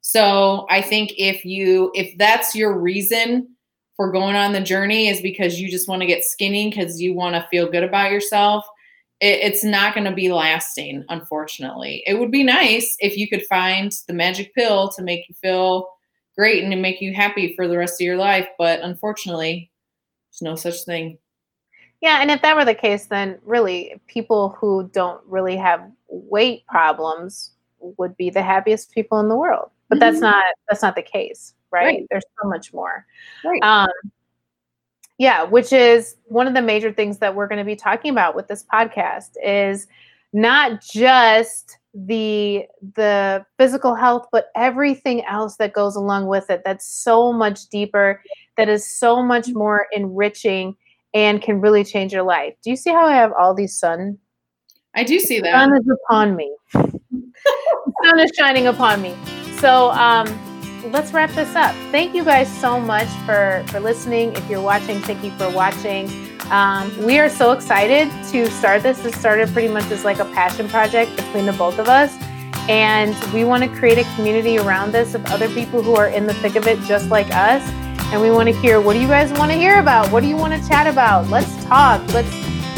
So 0.00 0.66
I 0.70 0.80
think 0.80 1.12
if 1.18 1.44
you 1.44 1.90
if 1.94 2.16
that's 2.16 2.54
your 2.54 2.78
reason 2.78 3.54
for 3.96 4.10
going 4.10 4.36
on 4.36 4.52
the 4.52 4.60
journey 4.60 5.08
is 5.08 5.20
because 5.20 5.60
you 5.60 5.68
just 5.68 5.88
want 5.88 6.00
to 6.00 6.06
get 6.06 6.24
skinny 6.24 6.70
because 6.70 7.00
you 7.00 7.12
want 7.12 7.34
to 7.34 7.46
feel 7.50 7.70
good 7.70 7.82
about 7.82 8.12
yourself, 8.12 8.64
it, 9.20 9.40
it's 9.42 9.64
not 9.64 9.94
going 9.94 10.06
to 10.06 10.14
be 10.14 10.32
lasting, 10.32 11.04
unfortunately. 11.08 12.02
It 12.06 12.18
would 12.18 12.30
be 12.30 12.44
nice 12.44 12.96
if 13.00 13.16
you 13.16 13.28
could 13.28 13.46
find 13.46 13.92
the 14.06 14.14
magic 14.14 14.54
pill 14.54 14.88
to 14.90 15.02
make 15.02 15.28
you 15.28 15.34
feel 15.34 15.88
great 16.36 16.62
and 16.62 16.72
to 16.72 16.78
make 16.78 17.00
you 17.00 17.12
happy 17.12 17.54
for 17.56 17.66
the 17.66 17.76
rest 17.76 18.00
of 18.00 18.04
your 18.04 18.16
life. 18.16 18.48
But 18.58 18.80
unfortunately, 18.80 19.70
there's 20.30 20.42
no 20.42 20.54
such 20.54 20.84
thing. 20.84 21.18
Yeah, 22.00 22.20
and 22.20 22.30
if 22.30 22.42
that 22.42 22.54
were 22.54 22.64
the 22.64 22.74
case, 22.74 23.06
then 23.06 23.38
really 23.44 24.00
people 24.06 24.56
who 24.60 24.88
don't 24.92 25.20
really 25.26 25.56
have 25.56 25.90
weight 26.08 26.64
problems 26.66 27.52
would 27.80 28.16
be 28.16 28.30
the 28.30 28.42
happiest 28.42 28.92
people 28.92 29.18
in 29.18 29.28
the 29.28 29.36
world. 29.36 29.70
But 29.88 29.96
mm-hmm. 29.96 30.00
that's 30.00 30.20
not 30.20 30.44
that's 30.68 30.82
not 30.82 30.94
the 30.94 31.02
case, 31.02 31.54
right? 31.72 31.86
right? 31.86 32.06
There's 32.10 32.24
so 32.40 32.48
much 32.48 32.72
more. 32.72 33.04
Right. 33.44 33.62
Um, 33.62 33.88
yeah, 35.18 35.42
which 35.42 35.72
is 35.72 36.16
one 36.26 36.46
of 36.46 36.54
the 36.54 36.62
major 36.62 36.92
things 36.92 37.18
that 37.18 37.34
we're 37.34 37.48
going 37.48 37.58
to 37.58 37.64
be 37.64 37.76
talking 37.76 38.10
about 38.10 38.34
with 38.34 38.48
this 38.48 38.64
podcast 38.72 39.30
is 39.44 39.86
not 40.32 40.80
just 40.80 41.78
the 41.94 42.64
the 42.94 43.44
physical 43.56 43.94
health 43.94 44.26
but 44.30 44.50
everything 44.54 45.24
else 45.24 45.56
that 45.56 45.72
goes 45.72 45.96
along 45.96 46.26
with 46.26 46.48
it 46.50 46.60
that's 46.62 46.86
so 46.86 47.32
much 47.32 47.66
deeper 47.70 48.22
that 48.58 48.68
is 48.68 48.98
so 48.98 49.22
much 49.22 49.48
more 49.54 49.86
enriching 49.94 50.76
and 51.14 51.40
can 51.40 51.60
really 51.60 51.84
change 51.84 52.12
your 52.12 52.22
life. 52.22 52.54
Do 52.62 52.70
you 52.70 52.76
see 52.76 52.90
how 52.90 53.06
i 53.06 53.14
have 53.14 53.32
all 53.32 53.54
these 53.54 53.78
sun? 53.78 54.18
I 54.94 55.04
do 55.04 55.18
see 55.18 55.40
that. 55.40 55.52
sun 55.52 55.76
is 55.76 55.88
upon 55.88 56.36
me. 56.36 56.54
The 56.74 57.92
sun 58.04 58.18
is 58.20 58.30
shining 58.36 58.66
upon 58.66 59.00
me. 59.00 59.16
So 59.58 59.90
um 59.92 60.26
let's 60.86 61.12
wrap 61.12 61.30
this 61.30 61.54
up 61.54 61.74
thank 61.90 62.14
you 62.14 62.24
guys 62.24 62.48
so 62.60 62.80
much 62.80 63.08
for 63.26 63.64
for 63.68 63.80
listening 63.80 64.32
if 64.34 64.48
you're 64.48 64.62
watching 64.62 65.00
thank 65.00 65.22
you 65.24 65.30
for 65.32 65.50
watching 65.50 66.08
um, 66.50 66.96
we 67.04 67.18
are 67.18 67.28
so 67.28 67.52
excited 67.52 68.10
to 68.30 68.50
start 68.50 68.82
this. 68.82 68.98
This 69.00 69.14
started 69.20 69.52
pretty 69.52 69.68
much 69.68 69.84
as 69.90 70.02
like 70.04 70.18
a 70.18 70.24
passion 70.26 70.66
project 70.66 71.14
between 71.14 71.44
the 71.44 71.52
both 71.52 71.78
of 71.78 71.88
us. 71.88 72.16
And 72.70 73.14
we 73.34 73.44
want 73.44 73.64
to 73.64 73.68
create 73.68 73.98
a 73.98 74.04
community 74.14 74.58
around 74.58 74.92
this 74.92 75.14
of 75.14 75.24
other 75.26 75.48
people 75.50 75.82
who 75.82 75.94
are 75.94 76.08
in 76.08 76.26
the 76.26 76.32
thick 76.34 76.56
of 76.56 76.66
it 76.66 76.80
just 76.82 77.10
like 77.10 77.26
us. 77.34 77.62
And 78.12 78.22
we 78.22 78.30
want 78.30 78.48
to 78.48 78.54
hear 78.60 78.80
what 78.80 78.94
do 78.94 79.00
you 79.00 79.08
guys 79.08 79.30
want 79.38 79.52
to 79.52 79.58
hear 79.58 79.78
about? 79.78 80.10
What 80.10 80.22
do 80.22 80.26
you 80.26 80.36
want 80.36 80.54
to 80.54 80.68
chat 80.68 80.86
about? 80.86 81.28
Let's 81.28 81.64
talk. 81.66 82.00
Let's 82.14 82.32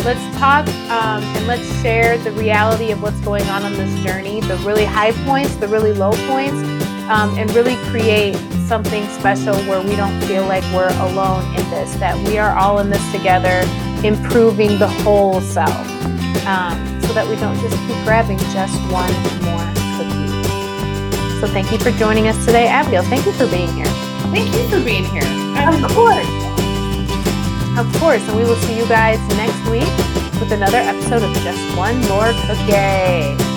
let's 0.05 0.39
talk 0.39 0.67
um, 0.91 1.23
and 1.23 1.47
let's 1.47 1.83
share 1.83 2.19
the 2.19 2.33
reality 2.33 2.91
of 2.91 3.03
what's 3.03 3.21
going 3.21 3.45
on 3.45 3.63
on 3.63 3.75
this 3.75 4.03
journey, 4.03 4.41
the 4.41 4.57
really 4.59 4.85
high 4.85 5.13
points, 5.25 5.55
the 5.57 5.69
really 5.69 5.93
low 5.93 6.13
points, 6.27 6.57
um, 7.11 7.37
and 7.37 7.53
really 7.55 7.77
create 7.91 8.37
something 8.67 9.07
special 9.19 9.55
where 9.67 9.83
we 9.83 9.97
don't 9.97 10.19
feel 10.23 10.47
like 10.47 10.63
we're 10.73 10.95
alone 11.03 11.45
in 11.57 11.69
this, 11.71 11.93
that 11.97 12.17
we 12.29 12.39
are 12.39 12.57
all 12.57 12.79
in 12.79 12.89
this 12.89 13.03
together, 13.13 13.67
improving 14.07 14.79
the 14.79 14.89
whole 15.03 15.41
self, 15.41 15.75
um, 16.47 16.79
so 17.03 17.13
that 17.13 17.27
we 17.29 17.35
don't 17.37 17.59
just 17.59 17.77
keep 17.87 17.99
grabbing 18.07 18.39
just 18.55 18.79
one 18.95 19.11
more 19.43 19.67
cookie. 19.99 20.31
So 21.41 21.49
thank 21.51 21.73
you 21.73 21.79
for 21.79 21.91
joining 21.99 22.29
us 22.29 22.39
today, 22.47 22.69
Abigail. 22.69 23.03
Thank 23.03 23.27
you 23.27 23.33
for 23.33 23.49
being 23.49 23.69
here. 23.75 23.91
Thank 24.31 24.55
you 24.55 24.63
for 24.71 24.79
being 24.79 25.05
here. 25.05 25.27
Of 25.67 25.83
course. 25.91 26.31
Of 27.77 27.91
course. 27.99 28.23
And 28.29 28.37
we 28.37 28.45
will 28.45 28.61
see 28.63 28.79
you 28.79 28.87
guys 28.87 29.19
next 29.35 29.59
week 29.69 29.91
with 30.39 30.53
another 30.53 30.79
episode 30.79 31.23
of 31.25 31.35
Just 31.43 31.77
One 31.77 31.99
More 32.07 32.31
Cookie. 32.47 33.50